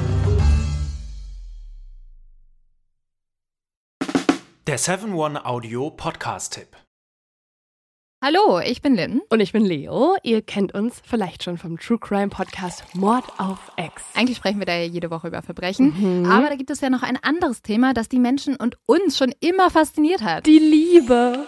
Der 4.67 4.77
7-One 4.77 5.45
Audio 5.45 5.89
Podcast-Tipp. 5.89 6.67
Hallo, 8.21 8.59
ich 8.59 8.81
bin 8.81 8.95
Lynn. 8.95 9.21
Und 9.29 9.39
ich 9.39 9.53
bin 9.53 9.63
Leo. 9.63 10.17
Ihr 10.23 10.41
kennt 10.41 10.73
uns 10.73 11.01
vielleicht 11.05 11.41
schon 11.43 11.57
vom 11.57 11.79
True 11.79 11.97
Crime 11.97 12.27
Podcast 12.27 12.83
Mord 12.93 13.23
auf 13.37 13.71
Ex. 13.77 14.03
Eigentlich 14.15 14.35
sprechen 14.35 14.59
wir 14.59 14.65
da 14.65 14.75
ja 14.75 14.83
jede 14.83 15.09
Woche 15.11 15.29
über 15.29 15.41
Verbrechen. 15.41 16.27
Aber 16.29 16.49
da 16.49 16.55
gibt 16.55 16.71
es 16.71 16.81
ja 16.81 16.89
noch 16.89 17.03
ein 17.03 17.17
anderes 17.23 17.61
Thema, 17.61 17.93
das 17.93 18.09
die 18.09 18.19
Menschen 18.19 18.57
und 18.57 18.77
uns 18.85 19.17
schon 19.17 19.33
immer 19.39 19.69
fasziniert 19.69 20.23
hat. 20.23 20.45
Die 20.45 20.59
Liebe. 20.59 21.47